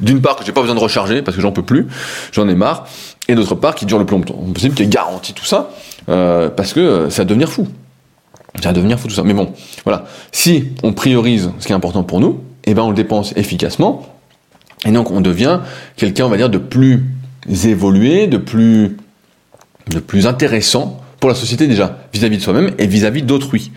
d'une 0.00 0.20
part, 0.20 0.36
que 0.36 0.44
j'ai 0.44 0.52
pas 0.52 0.60
besoin 0.60 0.74
de 0.74 0.80
recharger 0.80 1.22
parce 1.22 1.36
que 1.36 1.42
j'en 1.42 1.52
peux 1.52 1.62
plus, 1.62 1.86
j'en 2.32 2.48
ai 2.48 2.56
marre, 2.56 2.88
et 3.28 3.34
d'autre 3.36 3.54
part, 3.54 3.76
qui 3.76 3.86
dure 3.86 3.98
le 3.98 4.06
plus 4.06 4.16
longtemps 4.16 4.34
possible, 4.52 4.74
qui 4.74 4.82
est 4.82 4.88
garanti 4.88 5.34
tout 5.34 5.44
ça, 5.44 5.70
euh, 6.08 6.48
parce 6.48 6.72
que 6.72 6.80
euh, 6.80 7.10
ça 7.10 7.22
va 7.22 7.26
devenir 7.26 7.48
fou. 7.48 7.68
Ça 8.60 8.70
va 8.70 8.72
devenir 8.72 8.98
fou 8.98 9.06
tout 9.06 9.14
ça. 9.14 9.22
Mais 9.22 9.34
bon, 9.34 9.52
voilà. 9.84 10.06
Si 10.32 10.72
on 10.82 10.92
priorise 10.92 11.50
ce 11.60 11.66
qui 11.66 11.72
est 11.72 11.76
important 11.76 12.02
pour 12.02 12.18
nous, 12.18 12.42
eh 12.64 12.74
ben 12.74 12.82
on 12.82 12.88
le 12.88 12.96
dépense 12.96 13.32
efficacement, 13.36 14.04
et 14.84 14.90
donc 14.90 15.12
on 15.12 15.20
devient 15.20 15.60
quelqu'un, 15.96 16.26
on 16.26 16.28
va 16.28 16.36
dire, 16.36 16.50
de 16.50 16.58
plus 16.58 17.04
évolué, 17.64 18.26
de 18.26 18.38
plus, 18.38 18.96
de 19.90 20.00
plus 20.00 20.26
intéressant 20.26 21.00
pour 21.20 21.30
la 21.30 21.36
société 21.36 21.68
déjà, 21.68 21.98
vis-à-vis 22.12 22.38
de 22.38 22.42
soi-même 22.42 22.72
et 22.78 22.88
vis-à-vis 22.88 23.22
d'autrui. 23.22 23.70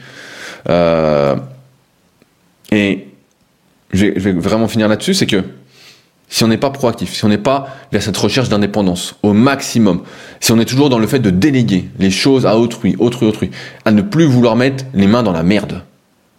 Euh, 0.67 1.35
et 2.72 3.07
je 3.91 4.05
vais, 4.05 4.34
vraiment 4.34 4.67
finir 4.67 4.88
là-dessus, 4.88 5.13
c'est 5.13 5.26
que 5.26 5.43
si 6.28 6.43
on 6.43 6.47
n'est 6.47 6.57
pas 6.57 6.70
proactif, 6.70 7.13
si 7.13 7.26
on 7.26 7.30
n'est 7.30 7.39
pas 7.39 7.67
vers 7.91 8.03
cette 8.03 8.17
recherche 8.17 8.49
d'indépendance 8.49 9.15
au 9.24 9.34
maximum, 9.34 10.03
si 10.39 10.51
on 10.51 10.59
est 10.59 10.65
toujours 10.65 10.89
dans 10.89 10.99
le 10.99 11.07
fait 11.07 11.20
de 11.20 11.32
déléguer 11.32 11.89
les 11.97 12.11
choses 12.11 12.45
à 12.45 12.57
autrui, 12.57 12.95
autrui, 12.99 13.26
autrui, 13.26 13.49
à 13.86 13.91
ne 13.91 14.03
plus 14.03 14.26
vouloir 14.26 14.55
mettre 14.55 14.86
les 14.93 15.07
mains 15.07 15.24
dans 15.24 15.32
la 15.32 15.41
merde. 15.41 15.82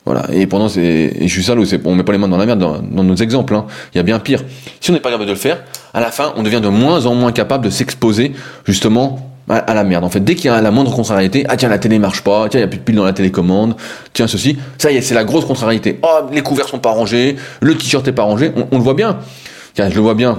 Voilà. 0.07 0.27
Et 0.33 0.47
pendant, 0.47 0.69
et 0.69 1.13
je 1.21 1.33
suis 1.33 1.43
sale 1.43 1.59
on 1.85 1.95
met 1.95 2.05
pas 2.05 2.13
les 2.13 2.19
mains 2.19 2.29
dans 2.29 2.37
la 2.37 2.47
merde 2.47 2.61
dans, 2.61 3.05
nos 3.05 3.17
exemples. 3.17 3.55
Hein. 3.55 3.67
Il 3.93 3.99
y 3.99 4.01
a 4.01 4.05
bien 4.05 4.19
pire. 4.19 4.45
Si 4.81 4.91
on 4.91 4.95
n'est 4.95 5.01
pas 5.01 5.11
capable 5.11 5.27
de 5.27 5.33
le 5.33 5.39
faire, 5.39 5.63
à 5.93 6.01
la 6.01 6.11
fin, 6.11 6.33
on 6.37 6.43
devient 6.43 6.61
de 6.61 6.69
moins 6.69 7.07
en 7.07 7.15
moins 7.15 7.33
capable 7.33 7.65
de 7.65 7.71
s'exposer 7.71 8.33
justement 8.65 9.30
à 9.51 9.75
la 9.75 9.85
merde. 9.85 10.05
En 10.05 10.11
fait, 10.11 10.21
dès 10.21 10.35
qu'il 10.35 10.47
y 10.47 10.49
a 10.49 10.61
la 10.61 10.71
moindre 10.71 10.95
contrariété, 10.95 11.45
ah 11.49 11.57
tiens, 11.57 11.69
la 11.69 11.79
télé 11.79 11.99
marche 11.99 12.23
pas, 12.23 12.49
tiens, 12.49 12.61
il 12.61 12.63
y 12.63 12.65
a 12.65 12.69
plus 12.69 12.79
de 12.79 12.85
piles 12.85 12.97
dans 12.97 13.05
la 13.05 13.13
télécommande, 13.13 13.75
tiens, 14.13 14.27
ceci, 14.27 14.59
ça 14.79 14.91
y 14.91 14.97
est, 14.97 15.03
c'est 15.03 15.15
la 15.15 15.25
grosse 15.25 15.45
contrariété. 15.45 15.99
Oh, 16.03 16.27
les 16.33 16.43
couverts 16.43 16.69
sont 16.69 16.79
pas 16.79 16.91
rangés, 16.91 17.37
le 17.61 17.75
t-shirt 17.75 18.07
est 18.07 18.13
pas 18.13 18.23
rangé, 18.23 18.53
on, 18.71 18.79
le 18.79 18.83
voit 18.83 18.95
bien. 18.95 19.19
Tiens, 19.75 19.89
je 19.91 19.95
le 19.95 20.01
vois 20.01 20.15
bien. 20.15 20.39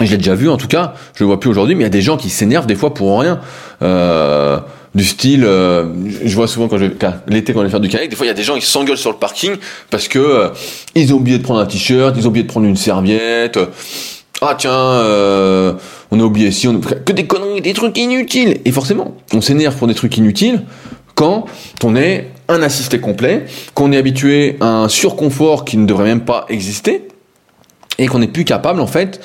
Je 0.00 0.10
l'ai 0.10 0.16
déjà 0.16 0.34
vu 0.34 0.48
en 0.48 0.56
tout 0.56 0.68
cas, 0.68 0.94
je 1.14 1.24
le 1.24 1.26
vois 1.26 1.38
plus 1.38 1.50
aujourd'hui, 1.50 1.74
mais 1.74 1.82
il 1.82 1.84
y 1.84 1.86
a 1.86 1.90
des 1.90 2.00
gens 2.00 2.16
qui 2.16 2.30
s'énervent 2.30 2.66
des 2.66 2.74
fois 2.74 2.94
pour 2.94 3.20
rien. 3.20 3.40
Euh, 3.82 4.58
du 4.94 5.04
style, 5.04 5.44
euh, 5.44 5.86
je 6.24 6.34
vois 6.34 6.48
souvent 6.48 6.66
quand 6.66 6.78
je 6.78 6.86
l'été 7.28 7.52
quand 7.52 7.62
je 7.62 7.68
faire 7.68 7.80
du 7.80 7.88
kayak, 7.88 8.10
des 8.10 8.16
fois 8.16 8.26
il 8.26 8.28
y 8.28 8.32
a 8.32 8.34
des 8.34 8.42
gens 8.42 8.56
qui 8.56 8.66
s'engueulent 8.66 8.96
sur 8.96 9.12
le 9.12 9.18
parking 9.18 9.52
parce 9.88 10.08
que 10.08 10.18
euh, 10.18 10.48
ils 10.96 11.14
ont 11.14 11.18
oublié 11.18 11.38
de 11.38 11.44
prendre 11.44 11.60
un 11.60 11.66
t-shirt, 11.66 12.16
ils 12.16 12.26
ont 12.26 12.30
oublié 12.30 12.42
de 12.42 12.48
prendre 12.48 12.66
une 12.66 12.76
serviette. 12.76 13.58
Ah 14.42 14.54
tiens, 14.56 14.72
euh, 14.72 15.74
on 16.10 16.18
a 16.18 16.22
oublié 16.22 16.50
si, 16.50 16.66
on 16.66 16.80
que 16.80 17.12
des 17.12 17.26
conneries, 17.26 17.60
des 17.60 17.74
trucs 17.74 17.96
inutiles. 17.98 18.60
Et 18.64 18.72
forcément, 18.72 19.16
on 19.34 19.40
s'énerve 19.40 19.76
pour 19.76 19.86
des 19.86 19.94
trucs 19.94 20.16
inutiles 20.16 20.62
quand 21.14 21.44
on 21.84 21.96
est 21.96 22.30
un 22.48 22.62
assisté 22.62 22.98
complet, 22.98 23.44
qu'on 23.74 23.92
est 23.92 23.98
habitué 23.98 24.56
à 24.60 24.66
un 24.66 24.88
surconfort 24.88 25.64
qui 25.64 25.76
ne 25.76 25.86
devrait 25.86 26.04
même 26.04 26.24
pas 26.24 26.46
exister, 26.48 27.08
et 27.98 28.06
qu'on 28.06 28.18
n'est 28.18 28.28
plus 28.28 28.44
capable 28.44 28.80
en 28.80 28.86
fait 28.86 29.20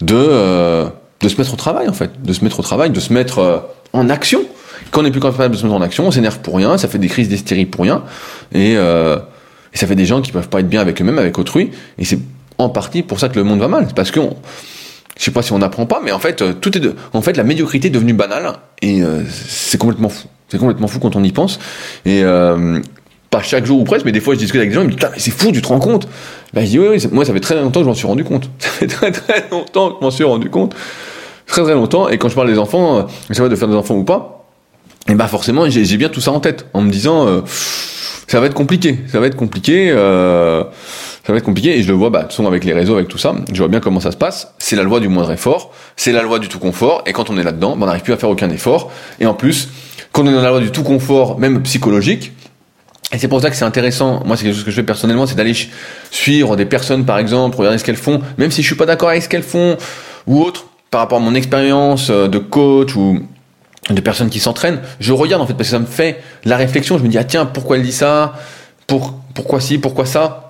de 0.00 0.14
euh, 0.14 0.88
de 1.20 1.28
se 1.28 1.36
mettre 1.36 1.52
au 1.52 1.56
travail 1.56 1.88
en 1.88 1.92
fait, 1.92 2.22
de 2.22 2.32
se 2.32 2.44
mettre 2.44 2.60
au 2.60 2.62
travail, 2.62 2.90
de 2.90 3.00
se 3.00 3.12
mettre 3.12 3.38
euh, 3.40 3.58
en 3.92 4.08
action. 4.08 4.42
Quand 4.90 5.00
on 5.00 5.02
n'est 5.02 5.10
plus 5.10 5.20
capable 5.20 5.54
de 5.54 5.58
se 5.58 5.64
mettre 5.64 5.74
en 5.74 5.82
action, 5.82 6.06
on 6.06 6.10
s'énerve 6.10 6.38
pour 6.38 6.56
rien, 6.56 6.78
ça 6.78 6.88
fait 6.88 6.98
des 6.98 7.08
crises 7.08 7.28
d'hystérie 7.28 7.66
pour 7.66 7.82
rien, 7.82 8.04
et, 8.52 8.76
euh, 8.76 9.18
et, 9.74 9.78
ça 9.78 9.86
fait 9.86 9.94
des 9.94 10.06
gens 10.06 10.22
qui 10.22 10.32
peuvent 10.32 10.48
pas 10.48 10.60
être 10.60 10.68
bien 10.68 10.80
avec 10.80 11.00
eux-mêmes, 11.02 11.18
avec 11.18 11.38
autrui, 11.38 11.70
et 11.98 12.04
c'est 12.04 12.18
en 12.64 12.68
partie 12.68 13.02
pour 13.02 13.20
ça 13.20 13.28
que 13.28 13.36
le 13.36 13.44
monde 13.44 13.60
va 13.60 13.68
mal, 13.68 13.88
parce 13.94 14.10
qu'on 14.10 14.36
je 15.20 15.26
sais 15.26 15.32
pas 15.32 15.42
si 15.42 15.52
on 15.52 15.58
n'apprend 15.58 15.84
pas, 15.84 16.00
mais 16.02 16.12
en 16.12 16.18
fait, 16.18 16.40
euh, 16.40 16.54
tout 16.54 16.74
est 16.78 16.80
de, 16.80 16.96
en 17.12 17.20
fait, 17.20 17.36
la 17.36 17.44
médiocrité 17.44 17.88
est 17.88 17.90
devenue 17.90 18.14
banale 18.14 18.54
et 18.80 19.02
euh, 19.02 19.22
c'est 19.28 19.76
complètement 19.76 20.08
fou. 20.08 20.28
C'est 20.48 20.56
complètement 20.56 20.88
fou 20.88 20.98
quand 20.98 21.14
on 21.14 21.22
y 21.22 21.30
pense. 21.30 21.58
Et 22.06 22.22
euh, 22.24 22.80
pas 23.28 23.42
chaque 23.42 23.66
jour 23.66 23.78
ou 23.78 23.84
presque, 23.84 24.06
mais 24.06 24.12
des 24.12 24.20
fois 24.20 24.32
je 24.32 24.38
discute 24.38 24.58
avec 24.58 24.70
des 24.70 24.74
gens, 24.74 24.80
ils 24.80 24.86
me 24.86 24.92
disent 24.92 25.08
mais 25.12 25.18
c'est 25.18 25.30
fou, 25.30 25.52
tu 25.52 25.60
te 25.60 25.68
rends 25.68 25.78
compte? 25.78 26.08
Ben, 26.54 26.64
Je 26.64 26.70
dis 26.70 26.78
oui, 26.78 26.86
oui, 26.92 27.06
moi 27.12 27.26
ça 27.26 27.34
fait 27.34 27.40
très 27.40 27.54
longtemps 27.54 27.80
que 27.80 27.84
je 27.84 27.88
m'en 27.90 27.94
suis 27.94 28.06
rendu 28.06 28.24
compte. 28.24 28.48
Ça 28.58 28.70
fait 28.70 28.86
très 28.86 29.12
très 29.12 29.44
longtemps 29.50 29.90
que 29.90 29.96
je 30.00 30.04
m'en 30.04 30.10
suis 30.10 30.24
rendu 30.24 30.48
compte. 30.48 30.74
Très 31.46 31.62
très 31.62 31.74
longtemps. 31.74 32.08
Et 32.08 32.16
quand 32.16 32.30
je 32.30 32.34
parle 32.34 32.48
des 32.48 32.58
enfants, 32.58 33.06
je 33.28 33.34
sais 33.34 33.46
de 33.46 33.56
faire 33.56 33.68
des 33.68 33.76
enfants 33.76 33.96
ou 33.96 34.04
pas, 34.04 34.46
et 35.06 35.14
bah 35.14 35.28
forcément 35.28 35.68
j'ai 35.68 35.96
bien 35.98 36.08
tout 36.08 36.22
ça 36.22 36.32
en 36.32 36.40
tête, 36.40 36.64
en 36.72 36.80
me 36.80 36.90
disant 36.90 37.44
ça 38.26 38.40
va 38.40 38.46
être 38.46 38.54
compliqué, 38.54 39.00
ça 39.08 39.20
va 39.20 39.26
être 39.26 39.36
compliqué. 39.36 39.92
Ça 41.30 41.34
va 41.34 41.38
être 41.38 41.44
compliqué 41.44 41.78
et 41.78 41.82
je 41.84 41.86
le 41.86 41.94
vois 41.94 42.10
bah, 42.10 42.24
de 42.24 42.44
avec 42.44 42.64
les 42.64 42.72
réseaux, 42.72 42.96
avec 42.96 43.06
tout 43.06 43.16
ça, 43.16 43.36
je 43.52 43.58
vois 43.58 43.68
bien 43.68 43.78
comment 43.78 44.00
ça 44.00 44.10
se 44.10 44.16
passe. 44.16 44.52
C'est 44.58 44.74
la 44.74 44.82
loi 44.82 44.98
du 44.98 45.06
moindre 45.06 45.30
effort, 45.30 45.70
c'est 45.94 46.10
la 46.10 46.22
loi 46.22 46.40
du 46.40 46.48
tout 46.48 46.58
confort, 46.58 47.04
et 47.06 47.12
quand 47.12 47.30
on 47.30 47.38
est 47.38 47.44
là-dedans, 47.44 47.76
bah, 47.76 47.84
on 47.84 47.86
n'arrive 47.86 48.02
plus 48.02 48.12
à 48.12 48.16
faire 48.16 48.30
aucun 48.30 48.50
effort. 48.50 48.90
Et 49.20 49.26
en 49.26 49.34
plus, 49.34 49.68
quand 50.10 50.24
on 50.24 50.26
est 50.26 50.32
dans 50.32 50.42
la 50.42 50.48
loi 50.48 50.58
du 50.58 50.72
tout 50.72 50.82
confort, 50.82 51.38
même 51.38 51.62
psychologique, 51.62 52.32
et 53.12 53.18
c'est 53.18 53.28
pour 53.28 53.40
ça 53.40 53.48
que 53.48 53.54
c'est 53.54 53.64
intéressant, 53.64 54.24
moi 54.26 54.36
c'est 54.36 54.42
quelque 54.42 54.56
chose 54.56 54.64
que 54.64 54.72
je 54.72 54.74
fais 54.74 54.82
personnellement, 54.82 55.24
c'est 55.24 55.36
d'aller 55.36 55.54
suivre 56.10 56.56
des 56.56 56.64
personnes 56.64 57.04
par 57.04 57.18
exemple, 57.18 57.56
regarder 57.56 57.78
ce 57.78 57.84
qu'elles 57.84 57.94
font, 57.94 58.20
même 58.36 58.50
si 58.50 58.62
je 58.62 58.66
suis 58.66 58.76
pas 58.76 58.86
d'accord 58.86 59.10
avec 59.10 59.22
ce 59.22 59.28
qu'elles 59.28 59.44
font, 59.44 59.76
ou 60.26 60.42
autre, 60.42 60.66
par 60.90 61.00
rapport 61.00 61.18
à 61.18 61.20
mon 61.20 61.36
expérience 61.36 62.10
euh, 62.10 62.26
de 62.26 62.38
coach 62.38 62.96
ou 62.96 63.20
de 63.88 64.00
personnes 64.00 64.30
qui 64.30 64.40
s'entraînent, 64.40 64.80
je 64.98 65.12
regarde 65.12 65.42
en 65.42 65.46
fait 65.46 65.54
parce 65.54 65.68
que 65.68 65.76
ça 65.76 65.78
me 65.78 65.86
fait 65.86 66.20
la 66.44 66.56
réflexion, 66.56 66.98
je 66.98 67.04
me 67.04 67.08
dis 67.08 67.18
ah 67.18 67.24
tiens 67.24 67.46
pourquoi 67.46 67.76
elle 67.76 67.84
dit 67.84 67.92
ça, 67.92 68.34
pour, 68.88 69.14
pourquoi 69.32 69.60
ci, 69.60 69.78
pourquoi 69.78 70.06
ça, 70.06 70.49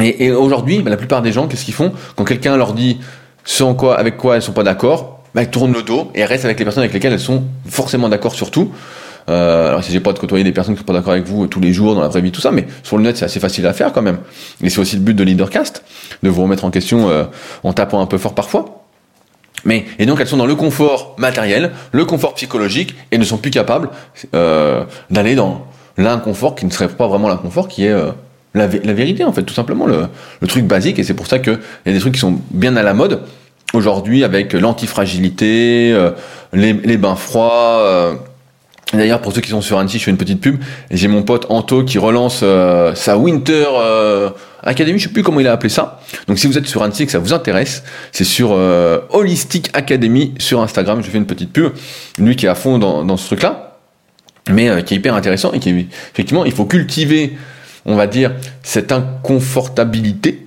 et, 0.00 0.30
aujourd'hui, 0.30 0.80
bah, 0.80 0.90
la 0.90 0.96
plupart 0.96 1.22
des 1.22 1.32
gens, 1.32 1.48
qu'est-ce 1.48 1.64
qu'ils 1.64 1.74
font 1.74 1.92
Quand 2.16 2.24
quelqu'un 2.24 2.56
leur 2.56 2.74
dit 2.74 2.98
ce 3.44 3.62
en 3.62 3.74
quoi, 3.74 3.98
avec 3.98 4.16
quoi 4.16 4.36
elles 4.36 4.42
sont 4.42 4.52
pas 4.52 4.64
d'accord, 4.64 5.20
bah, 5.34 5.42
elles 5.42 5.50
tournent 5.50 5.72
le 5.72 5.82
dos 5.82 6.10
et 6.14 6.20
elles 6.20 6.26
restent 6.26 6.44
avec 6.44 6.58
les 6.58 6.64
personnes 6.64 6.82
avec 6.82 6.92
lesquelles 6.92 7.12
elles 7.12 7.20
sont 7.20 7.44
forcément 7.68 8.08
d'accord 8.08 8.34
sur 8.34 8.50
tout. 8.50 8.72
Euh, 9.28 9.68
alors 9.68 9.82
si 9.82 9.90
j'ai 9.90 10.00
pas 10.00 10.12
de 10.12 10.18
côtoyer 10.18 10.44
des 10.44 10.52
personnes 10.52 10.74
qui 10.74 10.78
sont 10.78 10.84
pas 10.86 10.92
d'accord 10.92 11.12
avec 11.12 11.26
vous 11.26 11.48
tous 11.48 11.58
les 11.58 11.72
jours 11.72 11.96
dans 11.96 12.00
la 12.00 12.08
vraie 12.08 12.20
vie 12.20 12.30
tout 12.30 12.40
ça, 12.40 12.52
mais 12.52 12.66
sur 12.84 12.96
le 12.96 13.02
net 13.02 13.16
c'est 13.16 13.24
assez 13.24 13.40
facile 13.40 13.66
à 13.66 13.72
faire 13.72 13.92
quand 13.92 14.02
même. 14.02 14.18
Et 14.62 14.70
c'est 14.70 14.78
aussi 14.78 14.96
le 14.96 15.02
but 15.02 15.14
de 15.14 15.24
Leadercast, 15.24 15.82
de 16.22 16.28
vous 16.28 16.42
remettre 16.42 16.64
en 16.64 16.70
question 16.70 17.08
euh, 17.08 17.24
en 17.64 17.72
tapant 17.72 18.00
un 18.00 18.06
peu 18.06 18.18
fort 18.18 18.34
parfois. 18.34 18.84
Mais 19.64 19.84
et 19.98 20.06
donc 20.06 20.20
elles 20.20 20.28
sont 20.28 20.36
dans 20.36 20.46
le 20.46 20.54
confort 20.54 21.16
matériel, 21.18 21.72
le 21.90 22.04
confort 22.04 22.34
psychologique 22.34 22.94
et 23.10 23.18
ne 23.18 23.24
sont 23.24 23.38
plus 23.38 23.50
capables 23.50 23.88
euh, 24.34 24.84
d'aller 25.10 25.34
dans 25.34 25.66
l'inconfort 25.96 26.54
qui 26.54 26.66
ne 26.66 26.70
serait 26.70 26.88
pas 26.88 27.08
vraiment 27.08 27.28
l'inconfort, 27.28 27.66
qui 27.66 27.86
est 27.86 27.94
la, 28.56 28.66
vérité, 28.66 29.24
en 29.24 29.32
fait, 29.32 29.42
tout 29.42 29.54
simplement, 29.54 29.86
le, 29.86 30.08
truc 30.48 30.64
basique. 30.64 30.98
Et 30.98 31.02
c'est 31.02 31.14
pour 31.14 31.26
ça 31.26 31.38
qu'il 31.38 31.58
y 31.86 31.90
a 31.90 31.92
des 31.92 31.98
trucs 31.98 32.14
qui 32.14 32.20
sont 32.20 32.40
bien 32.50 32.76
à 32.76 32.82
la 32.82 32.94
mode 32.94 33.20
aujourd'hui 33.74 34.24
avec 34.24 34.52
l'antifragilité, 34.52 35.92
euh, 35.92 36.10
les, 36.52 36.96
bains 36.96 37.16
froids. 37.16 37.80
Euh. 37.80 38.14
D'ailleurs, 38.92 39.20
pour 39.20 39.32
ceux 39.32 39.40
qui 39.40 39.50
sont 39.50 39.60
sur 39.60 39.78
Annecy, 39.78 39.98
je 39.98 40.04
fais 40.04 40.10
une 40.10 40.16
petite 40.16 40.40
pub. 40.40 40.60
J'ai 40.90 41.08
mon 41.08 41.22
pote 41.22 41.46
Anto 41.48 41.84
qui 41.84 41.98
relance 41.98 42.40
euh, 42.42 42.94
sa 42.94 43.18
Winter 43.18 43.66
Academy, 44.62 44.98
je 44.98 45.04
sais 45.04 45.12
plus 45.12 45.22
comment 45.22 45.40
il 45.40 45.48
a 45.48 45.52
appelé 45.52 45.68
ça. 45.68 46.00
Donc 46.26 46.38
si 46.38 46.46
vous 46.46 46.56
êtes 46.56 46.66
sur 46.66 46.82
Annecy 46.82 47.02
et 47.02 47.06
que 47.06 47.12
ça 47.12 47.18
vous 47.18 47.32
intéresse, 47.32 47.84
c'est 48.12 48.24
sur 48.24 48.52
Holistic 49.10 49.70
Academy 49.74 50.34
sur 50.38 50.60
Instagram. 50.62 51.02
Je 51.02 51.10
fais 51.10 51.18
une 51.18 51.26
petite 51.26 51.52
pub. 51.52 51.72
Lui 52.18 52.36
qui 52.36 52.46
est 52.46 52.48
à 52.48 52.54
fond 52.54 52.78
dans, 52.78 53.04
dans 53.04 53.16
ce 53.16 53.26
truc-là, 53.26 53.78
mais 54.50 54.82
qui 54.84 54.94
est 54.94 54.96
hyper 54.96 55.14
intéressant 55.14 55.52
et 55.52 55.58
qui 55.58 55.88
effectivement, 56.12 56.44
il 56.44 56.52
faut 56.52 56.64
cultiver 56.64 57.36
on 57.86 57.96
va 57.96 58.06
dire, 58.06 58.34
cette 58.62 58.92
inconfortabilité, 58.92 60.46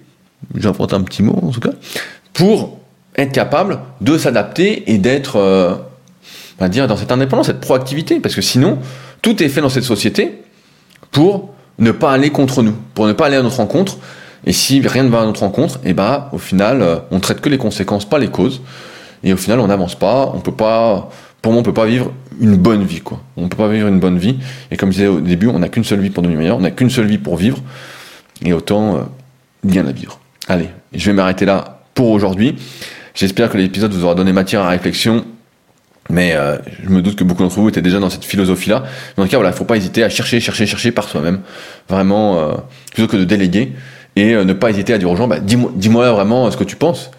j'invente 0.56 0.94
un 0.94 1.02
petit 1.02 1.24
mot 1.24 1.40
en 1.42 1.50
tout 1.50 1.62
cas, 1.62 1.72
pour 2.34 2.78
être 3.16 3.32
capable 3.32 3.80
de 4.02 4.18
s'adapter 4.18 4.92
et 4.92 4.98
d'être, 4.98 5.38
euh, 5.38 5.76
on 6.60 6.66
va 6.66 6.70
dire, 6.70 6.88
dans 6.88 6.98
cette 6.98 7.12
indépendance, 7.12 7.48
cette 7.48 7.62
proactivité, 7.62 8.20
parce 8.20 8.36
que 8.36 8.42
sinon, 8.42 8.78
tout 9.22 9.42
est 9.42 9.50
fait 9.50 9.62
dans 9.62 9.70
cette 9.70 9.84
société 9.84 10.42
pour 11.12 11.50
ne 11.80 11.92
pas 11.92 12.12
aller 12.12 12.30
contre 12.30 12.62
nous, 12.62 12.76
pour 12.94 13.08
ne 13.08 13.14
pas 13.14 13.28
aller 13.28 13.38
à 13.38 13.42
notre 13.42 13.58
rencontre. 13.58 13.98
Et 14.46 14.54
si 14.54 14.86
rien 14.86 15.04
ne 15.04 15.10
va 15.10 15.22
à 15.22 15.26
notre 15.26 15.42
rencontre, 15.42 15.78
et 15.84 15.90
eh 15.90 15.94
ben, 15.94 16.28
au 16.32 16.38
final, 16.38 16.82
euh, 16.82 16.98
on 17.12 17.20
traite 17.20 17.42
que 17.42 17.50
les 17.50 17.58
conséquences, 17.58 18.06
pas 18.06 18.20
les 18.20 18.30
causes. 18.30 18.62
Et 19.24 19.34
au 19.34 19.38
final, 19.38 19.60
on 19.60 19.68
n'avance 19.68 19.96
pas, 19.96 20.32
on 20.34 20.40
peut 20.40 20.54
pas, 20.54 21.10
pour 21.42 21.54
moi, 21.54 21.62
on 21.62 21.64
peut 21.64 21.74
pas 21.74 21.86
vivre 21.86 22.12
une 22.42 22.56
bonne 22.56 22.84
vie, 22.84 23.02
quoi. 23.02 23.22
On 23.38 23.48
peut 23.48 23.58
pas 23.58 23.70
vivre 23.70 23.88
une 23.88 24.00
bonne 24.00 24.18
vie. 24.18 24.38
Et 24.72 24.78
comme 24.78 24.92
je 24.92 24.98
disais 24.98 25.08
au 25.08 25.22
début, 25.22 25.48
on 25.48 25.60
n'a 25.60 25.70
qu'une 25.70 25.84
seule 25.84 26.00
vie 26.00 26.10
pour 26.10 26.24
devenir 26.24 26.40
meilleur, 26.40 26.58
on 26.58 26.62
n'a 26.62 26.72
qu'une 26.72 26.90
seule 26.90 27.08
vie 27.08 27.18
pour 27.18 27.38
vivre. 27.38 27.58
Et 28.44 28.54
autant 28.54 28.96
euh, 28.96 29.00
bien 29.64 29.84
la 29.84 29.92
vivre. 29.92 30.20
Allez, 30.48 30.70
je 30.94 31.06
vais 31.06 31.14
m'arrêter 31.14 31.46
là 31.46 31.82
pour 31.94 32.10
aujourd'hui. 32.10 32.56
J'espère 33.14 33.50
que 33.50 33.58
l'épisode 33.58 33.92
vous 33.94 34.04
aura 34.04 34.16
donné 34.16 34.34
matière 34.34 34.62
à 34.62 34.70
réflexion. 34.70 35.26
Mais 36.10 36.34
euh, 36.34 36.58
je 36.84 36.90
me 36.90 37.02
doute 37.02 37.16
que 37.16 37.24
beaucoup 37.24 37.44
d'entre 37.44 37.60
vous 37.60 37.70
étaient 37.70 37.82
déjà 37.82 38.00
dans 38.00 38.10
cette 38.10 38.26
philosophie-là. 38.26 38.84
En 39.18 39.24
tout 39.24 39.30
cas, 39.30 39.38
voilà, 39.38 39.52
il 39.52 39.56
faut 39.56 39.66
pas 39.66 39.78
hésiter 39.78 40.04
à 40.04 40.10
chercher, 40.10 40.40
chercher, 40.40 40.66
chercher 40.66 40.92
par 40.92 41.08
soi-même. 41.08 41.42
Vraiment, 41.88 42.40
euh, 42.40 42.54
plutôt 42.94 43.08
que 43.08 43.18
de 43.18 43.26
déléguer. 43.26 43.74
Et 44.16 44.34
ne 44.34 44.54
pas 44.54 44.72
hésiter 44.72 44.92
à 44.92 44.98
dire 44.98 45.10
aux 45.10 45.16
gens, 45.16 45.28
bah, 45.28 45.40
dis-moi 45.40 45.72
dis 45.76 45.88
vraiment 45.88 46.50
ce 46.52 46.58
que 46.58 46.64
tu 46.64 46.76
penses 46.76 47.12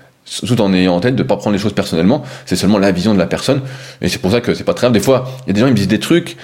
tout 0.47 0.61
en 0.61 0.73
ayant 0.73 0.97
en 0.97 1.01
tête 1.01 1.17
de 1.17 1.23
pas 1.23 1.37
prendre 1.37 1.55
les 1.55 1.63
choses 1.63 1.73
personnellement, 1.73 2.23
c'est 2.47 2.57
seulement 2.57 2.79
la 2.79 2.93
vision 2.93 3.15
de 3.15 3.19
la 3.19 3.27
personne, 3.27 3.63
et 4.01 4.09
c'est 4.09 4.21
pour 4.21 4.31
ça 4.31 4.41
que 4.41 4.55
c'est 4.55 4.65
pas 4.65 4.75
très 4.75 4.87
grave. 4.87 4.93
Des 4.93 5.01
fois, 5.01 5.29
il 5.45 5.49
y 5.49 5.51
a 5.51 5.53
des 5.55 5.61
gens 5.61 5.67
qui 5.67 5.73
me 5.73 5.77
disent 5.77 5.89
des 5.89 6.01
trucs, 6.01 6.37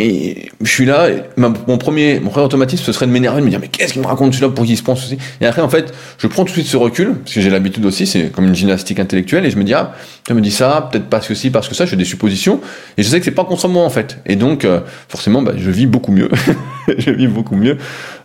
et 0.00 0.50
je 0.60 0.70
suis 0.70 0.86
là, 0.86 1.08
mon 1.36 1.76
premier, 1.76 2.20
mon 2.20 2.30
premier 2.30 2.46
automatisme, 2.46 2.84
ce 2.84 2.92
serait 2.92 3.06
de 3.06 3.10
m'énerver, 3.10 3.40
de 3.40 3.46
me 3.46 3.50
dire, 3.50 3.58
mais 3.58 3.66
qu'est-ce 3.66 3.92
qu'il 3.92 4.00
me 4.00 4.06
raconte 4.06 4.32
celui-là? 4.32 4.50
Pour 4.50 4.64
qu'il 4.64 4.76
se 4.76 4.82
pense 4.84 5.04
aussi? 5.04 5.18
Et 5.40 5.46
après, 5.46 5.60
en 5.60 5.68
fait, 5.68 5.92
je 6.18 6.28
prends 6.28 6.44
tout 6.44 6.50
de 6.50 6.52
suite 6.52 6.68
ce 6.68 6.76
recul, 6.76 7.14
parce 7.14 7.34
que 7.34 7.40
j'ai 7.40 7.50
l'habitude 7.50 7.84
aussi, 7.84 8.06
c'est 8.06 8.30
comme 8.30 8.44
une 8.44 8.54
gymnastique 8.54 9.00
intellectuelle, 9.00 9.44
et 9.44 9.50
je 9.50 9.58
me 9.58 9.64
dis, 9.64 9.74
ah, 9.74 9.94
tu 10.24 10.34
me 10.34 10.40
dis 10.40 10.52
ça, 10.52 10.88
peut-être 10.92 11.08
parce 11.08 11.26
que 11.26 11.34
si, 11.34 11.50
parce 11.50 11.68
que 11.68 11.74
ça, 11.74 11.84
je 11.84 11.90
fais 11.90 11.96
des 11.96 12.04
suppositions, 12.04 12.60
et 12.96 13.02
je 13.02 13.08
sais 13.08 13.18
que 13.18 13.24
c'est 13.24 13.32
pas 13.32 13.44
contre 13.44 13.66
moi, 13.66 13.82
en 13.82 13.90
fait. 13.90 14.18
Et 14.24 14.36
donc, 14.36 14.64
euh, 14.64 14.80
forcément, 15.08 15.42
bah, 15.42 15.54
je 15.56 15.68
vis 15.68 15.86
beaucoup 15.86 16.12
mieux, 16.12 16.30
je 16.96 17.10
vis 17.10 17.26
beaucoup 17.26 17.56
mieux, 17.56 17.76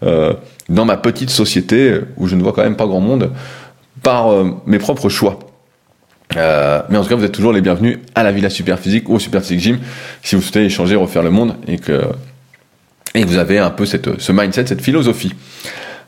euh, 0.03 0.35
dans 0.69 0.85
ma 0.85 0.97
petite 0.97 1.31
société, 1.31 2.01
où 2.17 2.27
je 2.27 2.35
ne 2.35 2.43
vois 2.43 2.53
quand 2.53 2.63
même 2.63 2.75
pas 2.75 2.85
grand 2.85 3.01
monde, 3.01 3.31
par 4.03 4.31
euh, 4.31 4.51
mes 4.65 4.77
propres 4.77 5.09
choix. 5.09 5.39
Euh, 6.37 6.81
mais 6.89 6.97
en 6.97 7.03
tout 7.03 7.09
cas, 7.09 7.15
vous 7.15 7.23
êtes 7.23 7.31
toujours 7.31 7.53
les 7.53 7.61
bienvenus 7.61 7.99
à 8.15 8.23
la 8.23 8.31
Villa 8.31 8.49
Superphysique 8.49 9.09
ou 9.09 9.15
au 9.15 9.19
Superphysique 9.19 9.59
Gym 9.59 9.79
si 10.21 10.35
vous 10.35 10.41
souhaitez 10.41 10.65
échanger, 10.65 10.95
refaire 10.95 11.23
le 11.23 11.29
monde 11.29 11.55
et 11.67 11.77
que, 11.77 12.01
et 13.15 13.23
vous 13.23 13.37
avez 13.37 13.59
un 13.59 13.69
peu 13.69 13.85
cette, 13.85 14.19
ce 14.19 14.31
mindset, 14.31 14.67
cette 14.67 14.81
philosophie. 14.81 15.33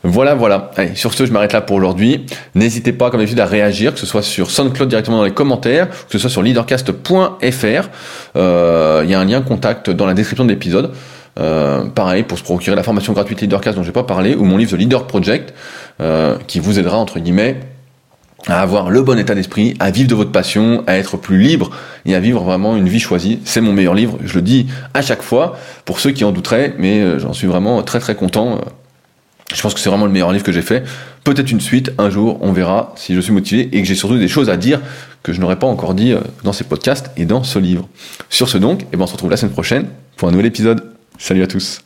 Voilà, 0.03 0.35
voilà. 0.35 0.69
Allez, 0.75 0.95
sur 0.95 1.13
ce, 1.13 1.25
je 1.25 1.31
m'arrête 1.31 1.53
là 1.53 1.61
pour 1.61 1.77
aujourd'hui. 1.77 2.25
N'hésitez 2.53 2.93
pas, 2.93 3.09
comme 3.09 3.19
d'habitude, 3.19 3.39
à 3.39 3.45
réagir, 3.45 3.93
que 3.93 3.99
ce 3.99 4.05
soit 4.05 4.21
sur 4.21 4.51
SoundCloud 4.51 4.87
directement 4.87 5.17
dans 5.17 5.23
les 5.23 5.33
commentaires, 5.33 5.89
que 5.89 6.11
ce 6.11 6.19
soit 6.19 6.29
sur 6.29 6.43
leadercast.fr. 6.43 7.89
Euh, 8.35 9.01
il 9.03 9.09
y 9.09 9.15
a 9.15 9.19
un 9.19 9.25
lien 9.25 9.41
contact 9.41 9.89
dans 9.89 10.05
la 10.05 10.13
description 10.13 10.45
de 10.45 10.49
l'épisode. 10.49 10.91
Pareil, 11.95 12.23
pour 12.23 12.37
se 12.37 12.43
procurer 12.43 12.75
la 12.75 12.83
formation 12.83 13.11
gratuite 13.13 13.41
Leadercast 13.41 13.75
dont 13.75 13.83
je 13.83 13.89
n'ai 13.89 13.93
pas 13.93 14.03
parlé, 14.03 14.35
ou 14.35 14.45
mon 14.45 14.57
livre 14.57 14.71
The 14.71 14.79
Leader 14.79 15.05
Project, 15.05 15.53
qui 16.47 16.59
vous 16.59 16.79
aidera, 16.79 16.97
entre 16.97 17.19
guillemets, 17.19 17.57
à 18.47 18.61
avoir 18.61 18.89
le 18.89 19.01
bon 19.01 19.17
état 19.17 19.35
d'esprit, 19.35 19.75
à 19.79 19.91
vivre 19.91 20.09
de 20.09 20.15
votre 20.15 20.31
passion, 20.31 20.83
à 20.87 20.97
être 20.97 21.17
plus 21.17 21.39
libre 21.39 21.71
et 22.05 22.15
à 22.15 22.19
vivre 22.19 22.43
vraiment 22.43 22.75
une 22.75 22.87
vie 22.87 22.99
choisie. 22.99 23.39
C'est 23.45 23.61
mon 23.61 23.73
meilleur 23.73 23.95
livre, 23.95 24.17
je 24.23 24.35
le 24.35 24.41
dis 24.41 24.67
à 24.93 25.01
chaque 25.01 25.21
fois, 25.21 25.57
pour 25.85 25.99
ceux 25.99 26.11
qui 26.11 26.23
en 26.23 26.31
douteraient, 26.31 26.75
mais 26.77 27.01
euh, 27.01 27.19
j'en 27.19 27.33
suis 27.33 27.47
vraiment 27.47 27.81
très 27.83 27.99
très 27.99 28.15
content. 28.15 28.61
Je 29.53 29.61
pense 29.61 29.73
que 29.73 29.79
c'est 29.79 29.89
vraiment 29.89 30.05
le 30.05 30.11
meilleur 30.11 30.31
livre 30.31 30.43
que 30.43 30.51
j'ai 30.51 30.61
fait. 30.61 30.83
Peut-être 31.23 31.51
une 31.51 31.61
suite, 31.61 31.91
un 31.97 32.09
jour, 32.09 32.39
on 32.41 32.51
verra 32.51 32.93
si 32.95 33.15
je 33.15 33.19
suis 33.19 33.33
motivé 33.33 33.69
et 33.71 33.81
que 33.81 33.87
j'ai 33.87 33.95
surtout 33.95 34.17
des 34.17 34.27
choses 34.27 34.49
à 34.49 34.57
dire 34.57 34.81
que 35.23 35.33
je 35.33 35.41
n'aurais 35.41 35.57
pas 35.57 35.67
encore 35.67 35.93
dit 35.93 36.13
euh, 36.13 36.19
dans 36.43 36.53
ces 36.53 36.63
podcasts 36.63 37.11
et 37.17 37.25
dans 37.25 37.43
ce 37.43 37.59
livre. 37.59 37.87
Sur 38.29 38.49
ce 38.49 38.57
donc, 38.57 38.83
et 38.83 38.87
eh 38.93 38.97
ben 38.97 39.03
on 39.03 39.07
se 39.07 39.13
retrouve 39.13 39.31
la 39.31 39.37
semaine 39.37 39.53
prochaine 39.53 39.87
pour 40.17 40.27
un 40.27 40.31
nouvel 40.31 40.47
épisode. 40.47 40.83
Salut 41.17 41.43
à 41.43 41.47
tous 41.47 41.84